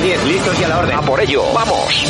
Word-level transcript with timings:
10, 0.00 0.24
listos 0.24 0.60
y 0.60 0.64
a 0.64 0.68
la 0.68 0.78
orden. 0.78 0.96
A 0.96 1.02
por 1.02 1.20
ello. 1.20 1.42
Vamos. 1.52 2.04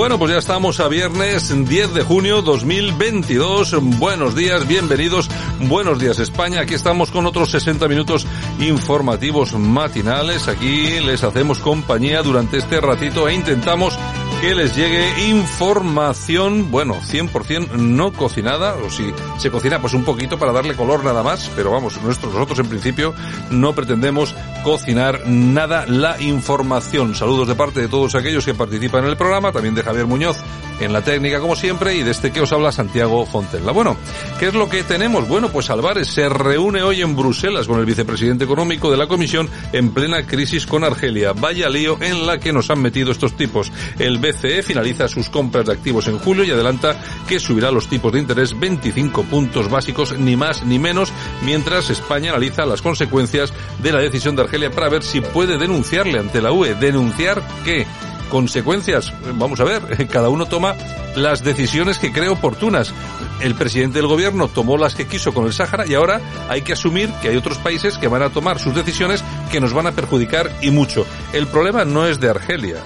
Bueno, 0.00 0.18
pues 0.18 0.32
ya 0.32 0.38
estamos 0.38 0.80
a 0.80 0.88
viernes 0.88 1.52
10 1.68 1.92
de 1.92 2.02
junio 2.02 2.40
2022. 2.40 3.76
Buenos 3.98 4.34
días, 4.34 4.66
bienvenidos. 4.66 5.28
Buenos 5.60 5.98
días 5.98 6.18
España. 6.20 6.60
Aquí 6.60 6.72
estamos 6.72 7.10
con 7.10 7.26
otros 7.26 7.50
60 7.50 7.86
minutos 7.86 8.26
informativos 8.60 9.52
matinales. 9.52 10.48
Aquí 10.48 11.00
les 11.00 11.22
hacemos 11.22 11.58
compañía 11.58 12.22
durante 12.22 12.56
este 12.56 12.80
ratito 12.80 13.28
e 13.28 13.34
intentamos 13.34 13.98
que 14.40 14.54
les 14.54 14.74
llegue 14.74 15.28
información, 15.28 16.70
bueno, 16.70 16.94
100% 16.94 17.72
no 17.72 18.10
cocinada, 18.12 18.74
o 18.74 18.88
si 18.88 19.12
se 19.36 19.50
cocina 19.50 19.80
pues 19.82 19.92
un 19.92 20.02
poquito 20.02 20.38
para 20.38 20.52
darle 20.52 20.74
color 20.74 21.04
nada 21.04 21.22
más, 21.22 21.50
pero 21.54 21.70
vamos, 21.70 22.00
nosotros, 22.02 22.32
nosotros 22.32 22.58
en 22.60 22.68
principio 22.68 23.14
no 23.50 23.74
pretendemos 23.74 24.34
cocinar 24.64 25.26
nada 25.26 25.84
la 25.86 26.20
información. 26.22 27.14
Saludos 27.14 27.48
de 27.48 27.54
parte 27.54 27.80
de 27.80 27.88
todos 27.88 28.14
aquellos 28.14 28.46
que 28.46 28.54
participan 28.54 29.04
en 29.04 29.10
el 29.10 29.16
programa, 29.18 29.52
también 29.52 29.74
de 29.74 29.82
Javier 29.82 30.06
Muñoz 30.06 30.38
en 30.80 30.92
la 30.92 31.02
técnica 31.02 31.40
como 31.40 31.54
siempre 31.54 31.94
y 31.94 32.02
de 32.02 32.10
este 32.10 32.32
que 32.32 32.40
os 32.40 32.52
habla 32.52 32.72
Santiago 32.72 33.26
Fontella. 33.26 33.70
Bueno, 33.70 33.96
¿qué 34.38 34.48
es 34.48 34.54
lo 34.54 34.68
que 34.68 34.82
tenemos? 34.82 35.28
Bueno, 35.28 35.50
pues 35.50 35.68
Álvarez 35.70 36.08
se 36.08 36.28
reúne 36.28 36.82
hoy 36.82 37.02
en 37.02 37.14
Bruselas 37.14 37.66
con 37.66 37.78
el 37.78 37.84
vicepresidente 37.84 38.44
económico 38.44 38.90
de 38.90 38.96
la 38.96 39.06
Comisión 39.06 39.48
en 39.72 39.90
plena 39.92 40.26
crisis 40.26 40.66
con 40.66 40.82
Argelia. 40.82 41.32
Vaya 41.34 41.68
lío 41.68 41.98
en 42.00 42.26
la 42.26 42.38
que 42.40 42.52
nos 42.52 42.70
han 42.70 42.80
metido 42.80 43.12
estos 43.12 43.36
tipos. 43.36 43.70
El 43.98 44.18
BCE 44.30 44.62
finaliza 44.62 45.08
sus 45.08 45.28
compras 45.28 45.66
de 45.66 45.72
activos 45.72 46.08
en 46.08 46.18
julio 46.18 46.44
y 46.44 46.50
adelanta 46.50 46.96
que 47.28 47.40
subirá 47.40 47.70
los 47.70 47.88
tipos 47.88 48.12
de 48.12 48.20
interés 48.20 48.58
25 48.58 49.24
puntos 49.24 49.68
básicos, 49.70 50.18
ni 50.18 50.36
más 50.36 50.64
ni 50.64 50.78
menos, 50.78 51.12
mientras 51.44 51.90
España 51.90 52.30
analiza 52.30 52.66
las 52.66 52.82
consecuencias 52.82 53.52
de 53.82 53.92
la 53.92 54.00
decisión 54.00 54.36
de 54.36 54.42
Argelia 54.42 54.70
para 54.70 54.88
ver 54.88 55.02
si 55.02 55.20
puede 55.20 55.58
denunciarle 55.58 56.18
ante 56.18 56.40
la 56.40 56.52
UE. 56.52 56.74
¿Denunciar 56.74 57.42
qué? 57.64 57.86
consecuencias. 58.30 59.12
Vamos 59.34 59.60
a 59.60 59.64
ver, 59.64 60.06
cada 60.10 60.30
uno 60.30 60.46
toma 60.46 60.74
las 61.16 61.44
decisiones 61.44 61.98
que 61.98 62.12
cree 62.12 62.28
oportunas. 62.28 62.94
El 63.40 63.54
presidente 63.54 63.98
del 63.98 64.06
gobierno 64.06 64.48
tomó 64.48 64.78
las 64.78 64.94
que 64.94 65.06
quiso 65.06 65.34
con 65.34 65.46
el 65.46 65.52
Sáhara 65.52 65.84
y 65.86 65.94
ahora 65.94 66.20
hay 66.48 66.62
que 66.62 66.72
asumir 66.72 67.10
que 67.20 67.28
hay 67.28 67.36
otros 67.36 67.58
países 67.58 67.98
que 67.98 68.08
van 68.08 68.22
a 68.22 68.30
tomar 68.30 68.58
sus 68.58 68.74
decisiones 68.74 69.22
que 69.50 69.60
nos 69.60 69.74
van 69.74 69.88
a 69.88 69.92
perjudicar 69.92 70.50
y 70.62 70.70
mucho. 70.70 71.04
El 71.32 71.46
problema 71.48 71.84
no 71.84 72.06
es 72.06 72.20
de 72.20 72.30
Argelia. 72.30 72.76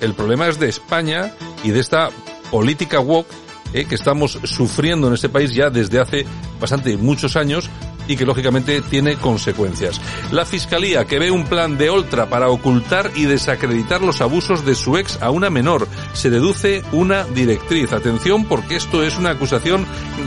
El 0.00 0.14
problema 0.14 0.48
es 0.48 0.58
de 0.58 0.68
España 0.68 1.32
y 1.64 1.70
de 1.70 1.80
esta 1.80 2.10
política 2.50 3.00
woke 3.00 3.28
eh, 3.72 3.84
que 3.84 3.94
estamos 3.94 4.38
sufriendo 4.44 5.08
en 5.08 5.14
este 5.14 5.28
país 5.28 5.54
ya 5.54 5.70
desde 5.70 6.00
hace 6.00 6.24
bastante 6.60 6.96
muchos 6.96 7.36
años 7.36 7.68
y 8.08 8.16
que 8.16 8.26
lógicamente 8.26 8.82
tiene 8.82 9.16
consecuencias. 9.16 10.00
La 10.30 10.44
Fiscalía 10.44 11.04
que 11.04 11.18
ve 11.18 11.30
un 11.30 11.44
plan 11.44 11.76
de 11.76 11.90
Oltra 11.90 12.26
para 12.26 12.48
ocultar 12.48 13.10
y 13.14 13.24
desacreditar 13.24 14.02
los 14.02 14.20
abusos 14.20 14.64
de 14.64 14.74
su 14.74 14.96
ex 14.96 15.20
a 15.22 15.30
una 15.30 15.50
menor. 15.50 15.88
Se 16.12 16.30
deduce 16.30 16.82
una 16.92 17.24
directriz. 17.24 17.92
Atención 17.92 18.44
porque 18.44 18.76
esto 18.76 19.02
es 19.02 19.16
una 19.16 19.30
acusación 19.30 19.86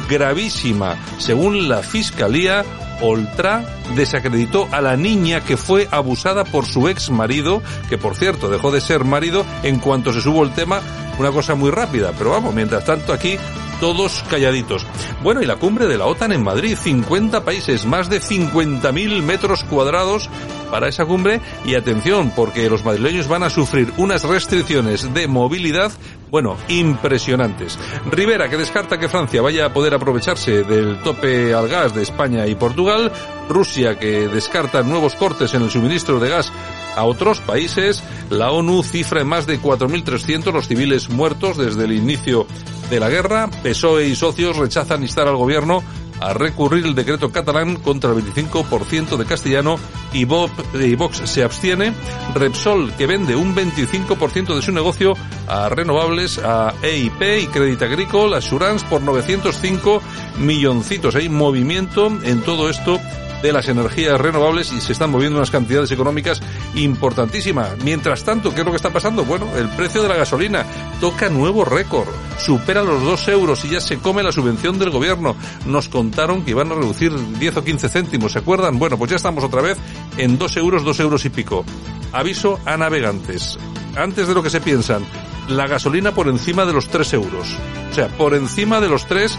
gravísima. 0.09 0.97
Según 1.17 1.69
la 1.69 1.83
Fiscalía, 1.83 2.63
Oltra 3.01 3.65
desacreditó 3.95 4.67
a 4.71 4.81
la 4.81 4.97
niña 4.97 5.41
que 5.41 5.57
fue 5.57 5.87
abusada 5.91 6.43
por 6.43 6.65
su 6.65 6.87
ex 6.87 7.09
marido, 7.09 7.61
que 7.89 7.97
por 7.97 8.15
cierto 8.15 8.49
dejó 8.49 8.71
de 8.71 8.81
ser 8.81 9.05
marido 9.05 9.45
en 9.63 9.79
cuanto 9.79 10.13
se 10.13 10.21
subo 10.21 10.43
el 10.43 10.53
tema, 10.53 10.81
una 11.17 11.31
cosa 11.31 11.55
muy 11.55 11.71
rápida, 11.71 12.13
pero 12.17 12.31
vamos, 12.31 12.53
mientras 12.53 12.85
tanto 12.85 13.13
aquí 13.13 13.37
todos 13.79 14.23
calladitos. 14.29 14.85
Bueno, 15.23 15.41
y 15.41 15.45
la 15.45 15.57
cumbre 15.57 15.87
de 15.87 15.97
la 15.97 16.05
OTAN 16.05 16.31
en 16.31 16.43
Madrid, 16.43 16.77
50 16.77 17.43
países, 17.43 17.85
más 17.85 18.09
de 18.09 18.21
50.000 18.21 19.21
metros 19.21 19.63
cuadrados 19.63 20.29
para 20.69 20.87
esa 20.87 21.05
cumbre 21.05 21.41
y 21.65 21.75
atención, 21.75 22.31
porque 22.35 22.69
los 22.69 22.85
madrileños 22.85 23.27
van 23.27 23.43
a 23.43 23.49
sufrir 23.49 23.91
unas 23.97 24.23
restricciones 24.23 25.13
de 25.13 25.27
movilidad 25.27 25.91
bueno, 26.31 26.57
impresionantes. 26.67 27.79
Rivera, 28.11 28.49
que 28.49 28.57
descarta 28.57 28.99
que 28.99 29.09
Francia 29.09 29.41
vaya 29.41 29.65
a 29.65 29.73
poder 29.73 29.95
aprovecharse 29.95 30.63
del 30.63 31.01
tope 31.01 31.53
al 31.53 31.67
gas 31.67 31.95
de 31.95 32.03
España 32.03 32.45
y 32.45 32.55
Portugal. 32.55 33.11
Rusia, 33.49 33.97
que 33.97 34.27
descarta 34.27 34.83
nuevos 34.83 35.15
cortes 35.15 35.55
en 35.55 35.63
el 35.63 35.71
suministro 35.71 36.19
de 36.19 36.29
gas 36.29 36.51
a 36.99 37.05
otros 37.05 37.39
países. 37.39 38.03
La 38.29 38.51
ONU 38.51 38.83
cifra 38.83 39.21
en 39.21 39.27
más 39.27 39.47
de 39.47 39.59
4.300 39.59 40.51
los 40.51 40.67
civiles 40.67 41.09
muertos 41.09 41.57
desde 41.57 41.85
el 41.85 41.93
inicio 41.93 42.45
de 42.89 42.99
la 42.99 43.09
guerra. 43.09 43.49
PSOE 43.63 44.07
y 44.07 44.15
socios 44.15 44.57
rechazan 44.57 45.03
instar 45.03 45.27
al 45.27 45.37
gobierno 45.37 45.81
a 46.19 46.33
recurrir 46.33 46.85
el 46.85 46.95
decreto 46.95 47.31
catalán 47.31 47.77
contra 47.77 48.11
el 48.11 48.17
25% 48.17 49.15
de 49.15 49.25
castellano 49.25 49.77
y, 50.11 50.25
Vox 50.25 51.21
se 51.23 51.43
abstiene. 51.43 51.93
Repsol, 52.35 52.91
que 52.95 53.07
vende 53.07 53.37
un 53.37 53.55
25% 53.55 54.53
de 54.53 54.61
su 54.61 54.73
negocio 54.73 55.13
a 55.47 55.69
renovables, 55.69 56.37
a 56.39 56.73
EIP 56.83 57.21
y 57.43 57.47
Crédit 57.47 57.81
Agricole, 57.81 58.35
Assurance 58.35 58.85
por 58.87 59.01
905 59.01 60.01
milloncitos. 60.39 61.15
Hay 61.15 61.29
movimiento 61.29 62.07
en 62.23 62.41
todo 62.41 62.69
esto 62.69 62.99
de 63.41 63.53
las 63.53 63.67
energías 63.67 64.19
renovables 64.19 64.71
y 64.71 64.81
se 64.81 64.93
están 64.93 65.11
moviendo 65.11 65.37
unas 65.37 65.51
cantidades 65.51 65.91
económicas 65.91 66.41
importantísimas. 66.75 67.77
Mientras 67.83 68.23
tanto, 68.23 68.53
¿qué 68.53 68.61
es 68.61 68.65
lo 68.65 68.71
que 68.71 68.77
está 68.77 68.91
pasando? 68.91 69.23
Bueno, 69.25 69.47
el 69.55 69.69
precio 69.69 70.01
de 70.01 70.09
la 70.09 70.15
gasolina 70.15 70.65
toca 70.99 71.29
nuevo 71.29 71.65
récord, 71.65 72.07
supera 72.37 72.83
los 72.83 73.03
2 73.03 73.27
euros 73.29 73.63
y 73.65 73.69
ya 73.69 73.81
se 73.81 73.99
come 73.99 74.23
la 74.23 74.31
subvención 74.31 74.79
del 74.79 74.89
gobierno. 74.89 75.35
Nos 75.65 75.89
contaron 75.89 76.43
que 76.43 76.51
iban 76.51 76.71
a 76.71 76.75
reducir 76.75 77.11
10 77.39 77.57
o 77.57 77.63
15 77.63 77.89
céntimos, 77.89 78.33
¿se 78.33 78.39
acuerdan? 78.39 78.79
Bueno, 78.79 78.97
pues 78.97 79.11
ya 79.11 79.17
estamos 79.17 79.43
otra 79.43 79.61
vez 79.61 79.77
en 80.17 80.37
2 80.37 80.57
euros, 80.57 80.83
2 80.83 80.99
euros 80.99 81.25
y 81.25 81.29
pico. 81.29 81.65
Aviso 82.11 82.59
a 82.65 82.77
navegantes. 82.77 83.57
Antes 83.95 84.27
de 84.27 84.33
lo 84.33 84.43
que 84.43 84.49
se 84.49 84.61
piensan, 84.61 85.03
la 85.47 85.67
gasolina 85.67 86.13
por 86.13 86.27
encima 86.27 86.65
de 86.65 86.73
los 86.73 86.87
3 86.89 87.13
euros. 87.13 87.47
O 87.91 87.93
sea, 87.93 88.07
por 88.07 88.33
encima 88.35 88.79
de 88.79 88.89
los 88.89 89.07
3 89.07 89.37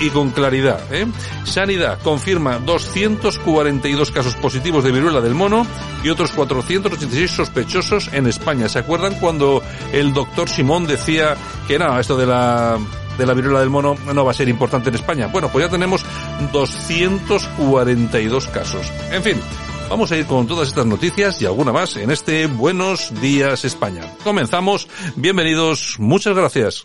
y 0.00 0.10
con 0.10 0.30
claridad. 0.30 0.80
¿eh? 0.92 1.06
Sanidad 1.44 2.00
confirma 2.02 2.58
242 2.58 4.10
casos 4.10 4.34
positivos 4.36 4.84
de 4.84 4.92
viruela 4.92 5.20
del 5.20 5.34
mono 5.34 5.66
y 6.02 6.08
otros 6.10 6.32
486 6.32 7.30
sospechosos 7.30 8.10
en 8.12 8.26
España. 8.26 8.68
¿Se 8.68 8.78
acuerdan 8.78 9.14
cuando 9.14 9.62
el 9.92 10.12
doctor 10.12 10.48
Simón 10.48 10.86
decía 10.86 11.36
que 11.66 11.78
no, 11.78 11.98
esto 11.98 12.16
de 12.16 12.26
la 12.26 12.78
de 13.18 13.26
la 13.26 13.34
viruela 13.34 13.58
del 13.60 13.70
mono 13.70 13.96
no 14.14 14.24
va 14.24 14.30
a 14.30 14.34
ser 14.34 14.48
importante 14.48 14.90
en 14.90 14.94
España? 14.94 15.26
Bueno, 15.26 15.48
pues 15.48 15.66
ya 15.66 15.70
tenemos 15.70 16.04
242 16.52 18.46
casos. 18.48 18.92
En 19.10 19.22
fin, 19.22 19.40
Vamos 19.88 20.12
a 20.12 20.18
ir 20.18 20.26
con 20.26 20.46
todas 20.46 20.68
estas 20.68 20.84
noticias 20.84 21.40
y 21.40 21.46
alguna 21.46 21.72
más 21.72 21.96
en 21.96 22.10
este 22.10 22.46
Buenos 22.46 23.10
Días 23.22 23.64
España. 23.64 24.02
Comenzamos. 24.22 24.86
Bienvenidos. 25.16 25.96
Muchas 25.98 26.36
gracias. 26.36 26.84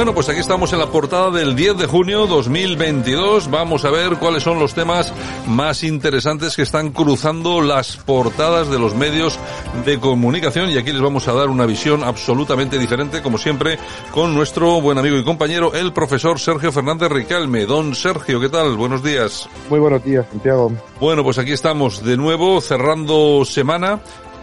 Bueno, 0.00 0.14
pues 0.14 0.30
aquí 0.30 0.40
estamos 0.40 0.72
en 0.72 0.78
la 0.78 0.86
portada 0.86 1.30
del 1.30 1.54
10 1.54 1.76
de 1.76 1.86
junio 1.86 2.26
2022. 2.26 3.50
Vamos 3.50 3.84
a 3.84 3.90
ver 3.90 4.16
cuáles 4.16 4.42
son 4.42 4.58
los 4.58 4.72
temas 4.72 5.12
más 5.46 5.84
interesantes 5.84 6.56
que 6.56 6.62
están 6.62 6.92
cruzando 6.92 7.60
las 7.60 7.98
portadas 7.98 8.70
de 8.70 8.78
los 8.78 8.94
medios 8.94 9.38
de 9.84 10.00
comunicación 10.00 10.70
y 10.70 10.78
aquí 10.78 10.90
les 10.90 11.02
vamos 11.02 11.28
a 11.28 11.34
dar 11.34 11.50
una 11.50 11.66
visión 11.66 12.02
absolutamente 12.02 12.78
diferente, 12.78 13.20
como 13.20 13.36
siempre, 13.36 13.78
con 14.10 14.32
nuestro 14.32 14.80
buen 14.80 14.96
amigo 14.96 15.18
y 15.18 15.22
compañero, 15.22 15.74
el 15.74 15.92
profesor 15.92 16.40
Sergio 16.40 16.72
Fernández 16.72 17.10
Ricalme. 17.10 17.66
Don 17.66 17.94
Sergio, 17.94 18.40
¿qué 18.40 18.48
tal? 18.48 18.78
Buenos 18.78 19.02
días. 19.02 19.50
Muy 19.68 19.80
buenos 19.80 20.02
días, 20.02 20.24
Santiago. 20.30 20.72
Bueno, 20.98 21.22
pues 21.22 21.36
aquí 21.36 21.52
estamos 21.52 22.02
de 22.02 22.16
nuevo 22.16 22.62
cerrando 22.62 23.44
semana 23.44 24.00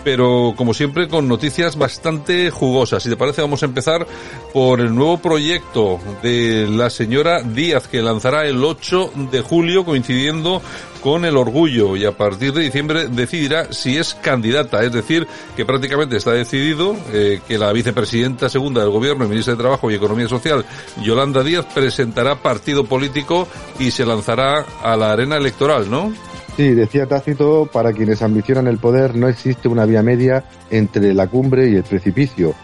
pero 0.08 0.54
como 0.56 0.74
siempre 0.74 1.10
con 1.10 1.28
noticias 1.28 1.78
bastante 1.78 2.50
jugosas. 2.50 3.04
Si 3.04 3.10
te 3.10 3.18
parece 3.18 3.42
vamos 3.42 3.62
a 3.62 3.66
empezar 3.66 4.08
por 4.54 4.80
el 4.80 4.96
nuevo 4.96 5.18
proyecto 5.18 6.00
de 6.24 6.66
la 6.66 6.90
señora 6.90 7.42
Díaz 7.44 7.90
que 7.90 8.02
lanzará 8.02 8.46
el 8.46 8.64
8 8.64 9.12
de 9.30 9.42
julio 9.42 9.84
coincidiendo 9.84 10.62
con 11.02 11.26
el 11.26 11.36
orgullo 11.36 11.98
y 11.98 12.06
a 12.06 12.16
partir 12.16 12.54
de 12.54 12.64
diciembre 12.64 13.10
decidirá 13.10 13.74
si 13.74 13.98
es 13.98 14.14
candidata, 14.14 14.82
es 14.82 14.94
decir, 14.94 15.28
que 15.58 15.66
prácticamente 15.66 16.16
está 16.16 16.32
decidido 16.32 16.96
eh, 17.12 17.42
que 17.46 17.58
la 17.58 17.74
vicepresidenta 17.74 18.48
segunda 18.48 18.80
del 18.80 18.92
gobierno 18.92 19.26
y 19.26 19.28
ministra 19.28 19.56
de 19.56 19.60
Trabajo 19.60 19.92
y 19.92 19.96
Economía 19.96 20.30
Social, 20.30 20.66
Yolanda 21.04 21.44
Díaz, 21.44 21.66
presentará 21.76 22.42
partido 22.42 22.86
político 22.86 23.46
y 23.78 23.92
se 23.92 24.06
lanzará 24.06 24.66
a 24.82 24.96
la 24.96 25.12
arena 25.12 25.36
electoral, 25.36 25.92
¿no? 25.92 26.14
Sí, 26.58 26.74
decía 26.74 27.06
Tácito, 27.06 27.70
para 27.72 27.94
quienes 27.94 28.24
ambicionan 28.24 28.66
el 28.66 28.80
poder 28.80 29.16
no 29.16 29.28
existe 29.28 29.68
una 29.68 29.86
vía 29.86 30.02
media 30.02 30.44
entre 30.72 31.14
la 31.14 31.28
cumbre 31.28 31.70
y 31.70 31.76
el 31.76 31.84
precipicio. 31.84 32.56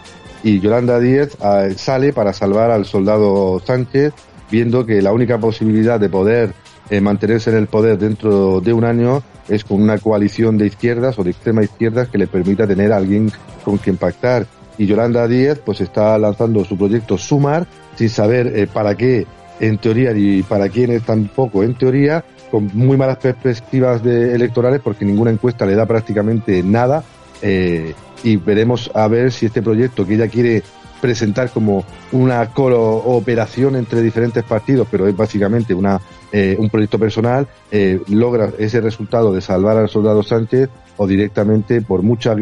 Y 0.42 0.58
Yolanda 0.58 0.98
Díaz 0.98 1.36
ah, 1.40 1.68
sale 1.76 2.12
para 2.12 2.32
salvar 2.32 2.72
al 2.72 2.86
soldado 2.86 3.62
Sánchez, 3.64 4.12
viendo 4.50 4.84
que 4.84 5.00
la 5.00 5.12
única 5.12 5.38
posibilidad 5.38 6.00
de 6.00 6.08
poder 6.08 6.54
eh, 6.90 7.00
mantenerse 7.00 7.50
en 7.50 7.56
el 7.56 7.68
poder 7.68 7.96
dentro 7.96 8.60
de 8.60 8.72
un 8.72 8.84
año 8.84 9.22
es 9.48 9.62
con 9.62 9.80
una 9.80 9.98
coalición 9.98 10.58
de 10.58 10.66
izquierdas 10.66 11.16
o 11.20 11.22
de 11.22 11.30
extrema 11.30 11.62
izquierdas 11.62 12.08
que 12.08 12.18
le 12.18 12.26
permita 12.26 12.66
tener 12.66 12.92
a 12.92 12.96
alguien 12.96 13.30
con 13.64 13.78
quien 13.78 13.96
pactar. 13.96 14.48
Y 14.76 14.86
Yolanda 14.86 15.28
Díez 15.28 15.60
pues 15.64 15.80
está 15.80 16.18
lanzando 16.18 16.64
su 16.64 16.76
proyecto 16.76 17.16
Sumar 17.16 17.68
sin 17.94 18.08
saber 18.08 18.58
eh, 18.58 18.66
para 18.66 18.96
qué 18.96 19.24
en 19.60 19.78
teoría 19.78 20.10
y 20.16 20.42
para 20.42 20.68
quién 20.68 20.90
es 20.90 21.04
tampoco 21.04 21.62
en 21.62 21.74
teoría, 21.74 22.24
con 22.54 22.70
muy 22.72 22.96
malas 22.96 23.16
perspectivas 23.16 24.00
de 24.04 24.32
electorales 24.32 24.80
porque 24.80 25.04
ninguna 25.04 25.32
encuesta 25.32 25.66
le 25.66 25.74
da 25.74 25.86
prácticamente 25.86 26.62
nada. 26.62 27.02
Eh, 27.42 27.94
y 28.22 28.36
veremos 28.36 28.92
a 28.94 29.08
ver 29.08 29.32
si 29.32 29.46
este 29.46 29.60
proyecto 29.60 30.06
que 30.06 30.14
ella 30.14 30.28
quiere 30.28 30.62
presentar 31.00 31.50
como 31.50 31.84
una 32.12 32.50
cooperación 32.50 33.74
entre 33.74 34.02
diferentes 34.02 34.44
partidos, 34.44 34.86
pero 34.88 35.08
es 35.08 35.16
básicamente 35.16 35.74
una, 35.74 36.00
eh, 36.30 36.54
un 36.56 36.70
proyecto 36.70 36.96
personal, 36.96 37.48
eh, 37.72 38.00
logra 38.06 38.50
ese 38.56 38.80
resultado 38.80 39.32
de 39.34 39.40
salvar 39.40 39.76
al 39.76 39.88
soldado 39.88 40.22
Sánchez 40.22 40.70
o 40.96 41.08
directamente 41.08 41.82
por 41.82 42.04
mucha 42.04 42.36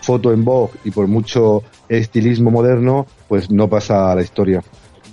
foto 0.00 0.32
en 0.32 0.42
Vogue 0.42 0.72
y 0.84 0.90
por 0.90 1.06
mucho 1.06 1.62
estilismo 1.86 2.50
moderno, 2.50 3.06
pues 3.28 3.50
no 3.50 3.68
pasa 3.68 4.10
a 4.10 4.14
la 4.14 4.22
historia. 4.22 4.62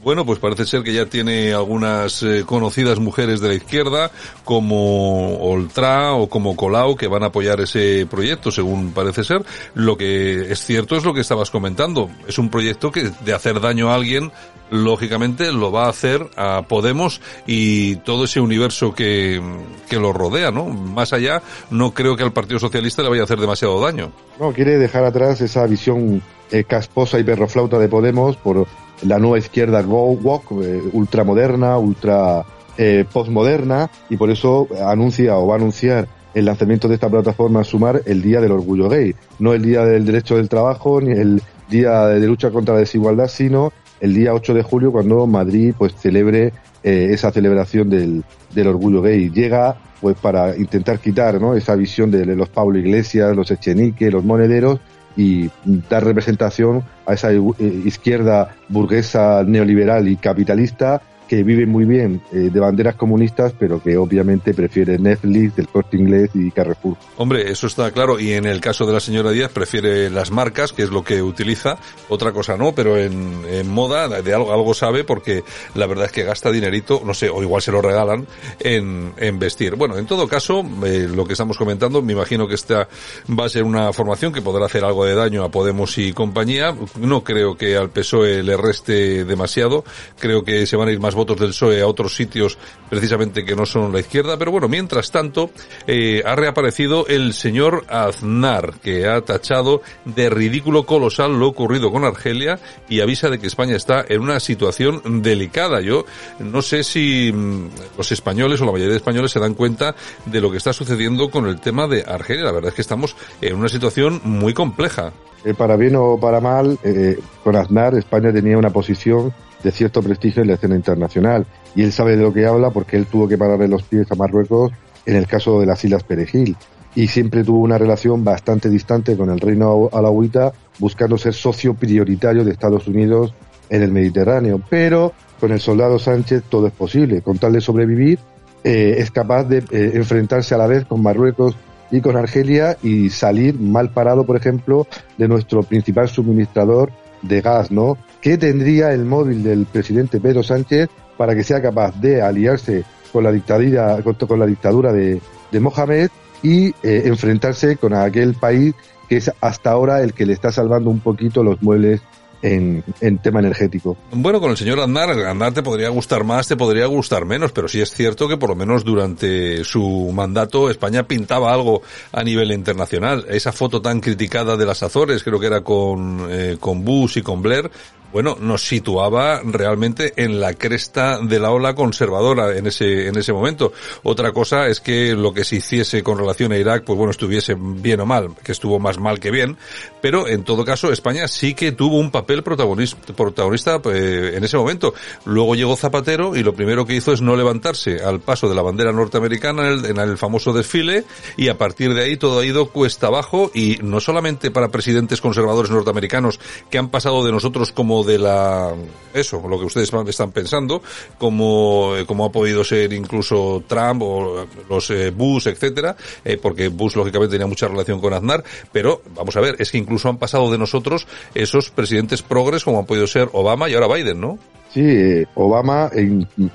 Bueno, 0.07 0.25
pues 0.25 0.39
parece 0.39 0.65
ser 0.65 0.83
que 0.83 0.93
ya 0.93 1.05
tiene 1.07 1.51
algunas 1.53 2.23
eh, 2.23 2.45
conocidas 2.45 2.97
mujeres 2.97 3.41
de 3.41 3.49
la 3.49 3.55
izquierda, 3.55 4.09
como 4.45 5.37
Oltra 5.39 6.13
o 6.13 6.29
como 6.29 6.55
Colau, 6.55 6.95
que 6.95 7.09
van 7.09 7.23
a 7.23 7.25
apoyar 7.25 7.59
ese 7.59 8.07
proyecto, 8.09 8.49
según 8.49 8.93
parece 8.93 9.25
ser. 9.25 9.43
Lo 9.73 9.97
que 9.97 10.49
es 10.49 10.63
cierto 10.63 10.95
es 10.95 11.03
lo 11.03 11.13
que 11.13 11.19
estabas 11.19 11.51
comentando. 11.51 12.09
Es 12.25 12.37
un 12.37 12.49
proyecto 12.49 12.89
que 12.89 13.11
de 13.25 13.33
hacer 13.33 13.59
daño 13.59 13.89
a 13.89 13.95
alguien, 13.95 14.31
lógicamente 14.71 15.51
lo 15.51 15.73
va 15.73 15.87
a 15.87 15.89
hacer 15.89 16.25
a 16.37 16.61
Podemos 16.61 17.19
y 17.45 17.97
todo 17.97 18.23
ese 18.23 18.39
universo 18.39 18.93
que, 18.93 19.41
que 19.89 19.99
lo 19.99 20.13
rodea, 20.13 20.51
¿no? 20.51 20.67
Más 20.67 21.11
allá, 21.11 21.41
no 21.69 21.93
creo 21.93 22.15
que 22.15 22.23
al 22.23 22.31
Partido 22.31 22.59
Socialista 22.59 23.03
le 23.03 23.09
vaya 23.09 23.23
a 23.23 23.25
hacer 23.25 23.41
demasiado 23.41 23.81
daño. 23.81 24.13
No, 24.39 24.53
quiere 24.53 24.77
dejar 24.77 25.03
atrás 25.03 25.41
esa 25.41 25.67
visión 25.67 26.21
eh, 26.49 26.63
casposa 26.63 27.19
y 27.19 27.25
perroflauta 27.25 27.77
de 27.77 27.89
Podemos 27.89 28.37
por 28.37 28.67
la 29.03 29.19
nueva 29.19 29.37
izquierda 29.37 29.81
Go 29.81 30.11
Walk, 30.11 30.51
eh, 30.63 30.81
ultramoderna, 30.93 31.77
ultra 31.77 32.45
eh, 32.77 33.05
postmoderna, 33.11 33.89
y 34.09 34.17
por 34.17 34.29
eso 34.29 34.67
anuncia 34.85 35.37
o 35.37 35.47
va 35.47 35.55
a 35.55 35.57
anunciar 35.57 36.07
el 36.33 36.45
lanzamiento 36.45 36.87
de 36.87 36.95
esta 36.95 37.09
plataforma 37.09 37.63
Sumar 37.63 38.01
el 38.05 38.21
Día 38.21 38.41
del 38.41 38.51
Orgullo 38.51 38.89
Gay. 38.89 39.15
No 39.39 39.53
el 39.53 39.63
Día 39.63 39.83
del 39.85 40.05
Derecho 40.05 40.35
del 40.35 40.49
Trabajo, 40.49 41.01
ni 41.01 41.11
el 41.11 41.41
Día 41.69 42.07
de 42.07 42.27
Lucha 42.27 42.51
contra 42.51 42.75
la 42.75 42.81
Desigualdad, 42.81 43.27
sino 43.27 43.71
el 43.99 44.13
día 44.13 44.33
8 44.33 44.53
de 44.53 44.61
julio 44.61 44.91
cuando 44.91 45.25
Madrid 45.25 45.73
pues 45.77 45.95
celebre 45.95 46.53
eh, 46.83 47.09
esa 47.11 47.31
celebración 47.31 47.89
del, 47.89 48.23
del 48.53 48.67
orgullo 48.67 49.01
gay. 49.01 49.29
Llega 49.29 49.77
pues 49.99 50.15
para 50.17 50.55
intentar 50.55 50.99
quitar 50.99 51.41
¿no? 51.41 51.55
esa 51.55 51.75
visión 51.75 52.11
de 52.11 52.25
los 52.25 52.49
Pablo 52.49 52.77
Iglesias, 52.77 53.35
los 53.35 53.49
Echenique, 53.49 54.11
los 54.11 54.23
monederos 54.23 54.79
y 55.17 55.49
dar 55.89 56.05
representación 56.05 56.83
a 57.05 57.13
esa 57.13 57.33
izquierda 57.33 58.55
burguesa 58.69 59.43
neoliberal 59.43 60.07
y 60.07 60.15
capitalista 60.15 61.01
que 61.27 61.43
vive 61.43 61.65
muy 61.65 61.85
bien 61.85 62.21
eh, 62.31 62.49
de 62.51 62.59
banderas 62.59 62.95
comunistas, 62.95 63.53
pero 63.57 63.81
que 63.81 63.97
obviamente 63.97 64.53
prefiere 64.53 64.97
Netflix, 64.97 65.57
el 65.57 65.67
corte 65.67 65.97
inglés 65.97 66.29
y 66.33 66.51
Carrefour. 66.51 66.97
Hombre, 67.17 67.51
eso 67.51 67.67
está 67.67 67.91
claro. 67.91 68.19
Y 68.19 68.33
en 68.33 68.45
el 68.45 68.61
caso 68.61 68.85
de 68.85 68.93
la 68.93 68.99
señora 68.99 69.31
Díaz, 69.31 69.51
prefiere 69.51 70.09
las 70.09 70.31
marcas, 70.31 70.73
que 70.73 70.83
es 70.83 70.89
lo 70.89 71.03
que 71.03 71.21
utiliza. 71.21 71.77
Otra 72.09 72.31
cosa 72.31 72.57
no, 72.57 72.73
pero 72.73 72.97
en, 72.97 73.43
en 73.49 73.69
moda 73.69 74.07
de 74.21 74.33
algo, 74.33 74.53
algo 74.53 74.73
sabe 74.73 75.03
porque 75.03 75.43
la 75.75 75.87
verdad 75.87 76.05
es 76.05 76.11
que 76.11 76.23
gasta 76.23 76.51
dinerito, 76.51 77.01
no 77.05 77.13
sé, 77.13 77.29
o 77.29 77.41
igual 77.41 77.61
se 77.61 77.71
lo 77.71 77.81
regalan, 77.81 78.27
en, 78.59 79.13
en 79.17 79.39
vestir. 79.39 79.75
Bueno, 79.75 79.97
en 79.97 80.05
todo 80.05 80.27
caso, 80.27 80.63
eh, 80.85 81.07
lo 81.13 81.25
que 81.25 81.33
estamos 81.33 81.57
comentando, 81.57 82.01
me 82.01 82.13
imagino 82.13 82.47
que 82.47 82.55
esta 82.55 82.87
va 83.27 83.45
a 83.45 83.49
ser 83.49 83.63
una 83.63 83.91
formación 83.93 84.31
que 84.31 84.41
podrá 84.41 84.65
hacer 84.65 84.83
algo 84.83 85.05
de 85.05 85.15
daño 85.15 85.43
a 85.43 85.51
Podemos 85.51 85.97
y 85.97 86.13
compañía. 86.13 86.75
No 86.99 87.23
creo 87.23 87.57
que 87.57 87.75
al 87.75 87.89
PSOE 87.89 88.43
le 88.43 88.57
reste 88.57 89.25
demasiado. 89.25 89.83
Creo 90.19 90.43
que 90.43 90.65
se 90.65 90.77
van 90.77 90.87
a 90.87 90.91
ir 90.91 90.99
más 90.99 91.15
votos 91.17 91.39
del 91.39 91.49
PSOE 91.49 91.81
a 91.81 91.87
otros 91.87 92.15
sitios 92.15 92.57
precisamente 92.89 93.43
que 93.43 93.55
no 93.55 93.65
son 93.65 93.91
la 93.91 93.99
izquierda, 93.99 94.37
pero 94.37 94.51
bueno, 94.51 94.69
mientras 94.69 95.11
tanto 95.11 95.49
eh, 95.85 96.21
ha 96.25 96.35
reaparecido 96.35 97.05
el 97.07 97.33
señor 97.33 97.83
Aznar, 97.89 98.79
que 98.81 99.07
ha 99.07 99.19
tachado 99.21 99.81
de 100.05 100.29
ridículo 100.29 100.85
colosal 100.85 101.37
lo 101.37 101.47
ocurrido 101.47 101.91
con 101.91 102.05
Argelia 102.05 102.59
y 102.87 103.01
avisa 103.01 103.29
de 103.29 103.39
que 103.39 103.47
España 103.47 103.75
está 103.75 104.05
en 104.07 104.21
una 104.21 104.39
situación 104.39 105.21
delicada. 105.21 105.81
Yo 105.81 106.05
no 106.39 106.61
sé 106.61 106.83
si 106.83 107.31
mm, 107.33 107.69
los 107.97 108.11
españoles 108.11 108.61
o 108.61 108.65
la 108.65 108.71
mayoría 108.71 108.91
de 108.91 108.97
españoles 108.97 109.31
se 109.31 109.39
dan 109.39 109.53
cuenta 109.53 109.95
de 110.25 110.41
lo 110.41 110.51
que 110.51 110.57
está 110.57 110.71
sucediendo 110.71 111.29
con 111.29 111.47
el 111.47 111.59
tema 111.59 111.87
de 111.87 112.03
Argelia. 112.07 112.45
La 112.45 112.51
verdad 112.51 112.69
es 112.69 112.75
que 112.75 112.81
estamos 112.81 113.15
en 113.41 113.55
una 113.55 113.69
situación 113.69 114.21
muy 114.23 114.53
compleja. 114.53 115.11
Eh, 115.43 115.53
para 115.53 115.75
bien 115.75 115.95
o 115.95 116.19
para 116.19 116.41
mal, 116.41 116.77
eh, 116.83 117.19
con 117.43 117.55
Aznar 117.55 117.95
España 117.95 118.31
tenía 118.33 118.57
una 118.57 118.69
posición 118.69 119.33
de 119.63 119.71
cierto 119.71 120.01
prestigio 120.01 120.41
en 120.41 120.49
la 120.49 120.55
escena 120.55 120.75
internacional. 120.75 121.45
Y 121.75 121.83
él 121.83 121.91
sabe 121.91 122.15
de 122.15 122.23
lo 122.23 122.33
que 122.33 122.45
habla 122.45 122.69
porque 122.69 122.97
él 122.97 123.05
tuvo 123.05 123.27
que 123.27 123.37
pararle 123.37 123.67
los 123.67 123.83
pies 123.83 124.11
a 124.11 124.15
Marruecos 124.15 124.71
en 125.05 125.15
el 125.15 125.27
caso 125.27 125.59
de 125.59 125.65
las 125.65 125.83
Islas 125.83 126.03
Perejil. 126.03 126.55
Y 126.95 127.07
siempre 127.07 127.43
tuvo 127.43 127.59
una 127.59 127.77
relación 127.77 128.23
bastante 128.23 128.69
distante 128.69 129.15
con 129.15 129.29
el 129.29 129.39
reino 129.39 129.89
alauita, 129.91 130.51
buscando 130.79 131.17
ser 131.17 131.33
socio 131.33 131.73
prioritario 131.75 132.43
de 132.43 132.51
Estados 132.51 132.87
Unidos 132.87 133.33
en 133.69 133.83
el 133.83 133.91
Mediterráneo. 133.91 134.61
Pero 134.69 135.13
con 135.39 135.51
el 135.51 135.59
soldado 135.59 135.99
Sánchez 135.99 136.43
todo 136.49 136.67
es 136.67 136.73
posible. 136.73 137.21
Con 137.21 137.37
tal 137.37 137.53
de 137.53 137.61
sobrevivir, 137.61 138.19
eh, 138.63 138.95
es 138.97 139.11
capaz 139.11 139.43
de 139.43 139.59
eh, 139.59 139.91
enfrentarse 139.93 140.55
a 140.55 140.57
la 140.57 140.67
vez 140.67 140.85
con 140.85 141.01
Marruecos 141.01 141.55
y 141.91 142.01
con 142.01 142.17
Argelia 142.17 142.77
y 142.83 143.09
salir 143.09 143.59
mal 143.59 143.91
parado, 143.91 144.25
por 144.25 144.35
ejemplo, 144.35 144.87
de 145.17 145.27
nuestro 145.27 145.63
principal 145.63 146.09
suministrador 146.09 146.91
de 147.21 147.41
gas, 147.41 147.71
¿no? 147.71 147.97
¿Qué 148.21 148.37
tendría 148.37 148.91
el 148.91 149.05
móvil 149.05 149.43
del 149.43 149.65
presidente 149.65 150.19
Pedro 150.19 150.43
Sánchez 150.43 150.89
para 151.17 151.35
que 151.35 151.43
sea 151.43 151.61
capaz 151.61 151.99
de 151.99 152.21
aliarse 152.21 152.83
con 153.11 153.23
la 153.23 153.31
dictadura, 153.31 154.01
con, 154.03 154.39
la 154.39 154.45
dictadura 154.45 154.91
de, 154.93 155.21
Mohamed 155.59 156.09
y 156.43 156.67
eh, 156.83 157.03
enfrentarse 157.05 157.77
con 157.77 157.93
aquel 157.93 158.35
país 158.35 158.75
que 159.09 159.17
es 159.17 159.31
hasta 159.41 159.71
ahora 159.71 160.01
el 160.01 160.13
que 160.13 160.25
le 160.25 160.33
está 160.33 160.51
salvando 160.51 160.89
un 160.89 160.99
poquito 160.99 161.43
los 161.43 161.61
muebles 161.61 162.01
en, 162.41 162.83
tema 163.21 163.39
energético. 163.39 163.97
Bueno, 164.11 164.39
con 164.39 164.51
el 164.51 164.57
señor 164.57 164.79
Andar, 164.79 165.09
Andar 165.11 165.53
te 165.53 165.63
podría 165.63 165.89
gustar 165.89 166.23
más, 166.23 166.47
te 166.47 166.55
podría 166.55 166.85
gustar 166.85 167.25
menos, 167.25 167.51
pero 167.51 167.67
sí 167.67 167.81
es 167.81 167.91
cierto 167.91 168.27
que 168.27 168.37
por 168.37 168.49
lo 168.49 168.55
menos 168.55 168.83
durante 168.83 169.63
su 169.63 170.11
mandato 170.13 170.69
España 170.69 171.03
pintaba 171.03 171.53
algo 171.53 171.81
a 172.11 172.23
nivel 172.23 172.51
internacional. 172.51 173.25
Esa 173.29 173.51
foto 173.51 173.81
tan 173.81 173.99
criticada 173.99 174.57
de 174.57 174.65
las 174.65 174.83
Azores, 174.83 175.23
creo 175.23 175.39
que 175.39 175.47
era 175.47 175.61
con, 175.61 176.27
eh, 176.29 176.57
con 176.59 176.83
Bush 176.83 177.17
y 177.17 177.21
con 177.21 177.41
Blair, 177.41 177.69
bueno, 178.11 178.37
nos 178.39 178.65
situaba 178.65 179.41
realmente 179.43 180.13
en 180.15 180.39
la 180.39 180.53
cresta 180.53 181.19
de 181.19 181.39
la 181.39 181.51
ola 181.51 181.75
conservadora 181.75 182.57
en 182.57 182.67
ese, 182.67 183.07
en 183.07 183.17
ese 183.17 183.33
momento. 183.33 183.73
Otra 184.03 184.31
cosa 184.31 184.67
es 184.67 184.79
que 184.79 185.13
lo 185.13 185.33
que 185.33 185.43
se 185.43 185.57
hiciese 185.57 186.03
con 186.03 186.17
relación 186.17 186.51
a 186.51 186.57
Irak, 186.57 186.83
pues 186.85 186.97
bueno, 186.97 187.11
estuviese 187.11 187.55
bien 187.57 187.99
o 187.99 188.05
mal, 188.05 188.29
que 188.43 188.51
estuvo 188.51 188.79
más 188.79 188.99
mal 188.99 189.19
que 189.19 189.31
bien, 189.31 189.57
pero 190.01 190.27
en 190.27 190.43
todo 190.43 190.63
caso 190.65 190.91
España 190.91 191.27
sí 191.27 191.53
que 191.53 191.71
tuvo 191.71 191.97
un 191.97 192.11
papel 192.11 192.43
protagonista, 192.43 193.13
protagonista 193.13 193.79
eh, 193.93 194.33
en 194.35 194.43
ese 194.43 194.57
momento. 194.57 194.93
Luego 195.25 195.55
llegó 195.55 195.75
Zapatero 195.75 196.35
y 196.35 196.43
lo 196.43 196.53
primero 196.53 196.85
que 196.85 196.95
hizo 196.95 197.13
es 197.13 197.21
no 197.21 197.35
levantarse 197.35 197.97
al 198.03 198.19
paso 198.19 198.47
de 198.49 198.55
la 198.55 198.61
bandera 198.61 198.91
norteamericana 198.91 199.67
en 199.67 199.79
el, 199.79 199.85
en 199.85 199.97
el 199.97 200.17
famoso 200.17 200.53
desfile 200.53 201.03
y 201.35 201.49
a 201.49 201.57
partir 201.57 201.93
de 201.93 202.03
ahí 202.03 202.17
todo 202.17 202.39
ha 202.39 202.45
ido 202.45 202.67
cuesta 202.69 203.07
abajo 203.07 203.51
y 203.53 203.79
no 203.81 203.99
solamente 203.99 204.51
para 204.51 204.69
presidentes 204.69 205.21
conservadores 205.21 205.71
norteamericanos 205.71 206.39
que 206.69 206.77
han 206.77 206.89
pasado 206.89 207.25
de 207.25 207.31
nosotros 207.31 207.71
como 207.71 207.96
de 208.03 208.19
la 208.19 208.73
eso, 209.19 209.43
lo 209.47 209.59
que 209.59 209.65
ustedes 209.65 209.91
están 210.07 210.31
pensando, 210.31 210.81
como, 211.17 211.95
eh, 211.97 212.05
como 212.05 212.25
ha 212.25 212.31
podido 212.31 212.63
ser 212.63 212.93
incluso 212.93 213.63
Trump 213.67 214.01
o 214.03 214.45
los 214.69 214.89
eh, 214.91 215.11
Bush, 215.11 215.47
etcétera, 215.47 215.95
eh, 216.23 216.37
porque 216.41 216.67
Bush 216.69 216.95
lógicamente 216.95 217.33
tenía 217.33 217.47
mucha 217.47 217.67
relación 217.67 217.99
con 217.99 218.13
Aznar, 218.13 218.43
pero 218.71 219.01
vamos 219.15 219.35
a 219.35 219.41
ver, 219.41 219.55
es 219.59 219.71
que 219.71 219.77
incluso 219.77 220.09
han 220.09 220.17
pasado 220.17 220.51
de 220.51 220.57
nosotros 220.57 221.07
esos 221.33 221.69
presidentes 221.69 222.21
progres 222.21 222.63
como 222.63 222.79
han 222.79 222.85
podido 222.85 223.07
ser 223.07 223.29
Obama 223.33 223.69
y 223.69 223.73
ahora 223.73 223.93
Biden, 223.93 224.21
¿no? 224.21 224.39
Sí, 224.73 225.23
Obama 225.35 225.89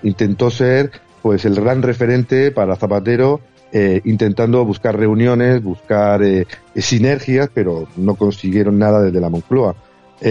intentó 0.03 0.51
ser 0.51 0.93
pues 1.23 1.45
el 1.45 1.55
gran 1.55 1.83
referente 1.83 2.51
para 2.51 2.77
Zapatero 2.77 3.41
intentando 4.05 4.63
buscar 4.67 4.99
reuniones, 4.99 5.63
buscar 5.63 6.21
sinergias, 6.77 7.49
pero 7.55 7.89
no 7.97 8.17
consiguieron 8.17 8.79
nada 8.79 9.01
desde 9.01 9.21
la 9.21 9.31
Moncloa. 9.31 9.75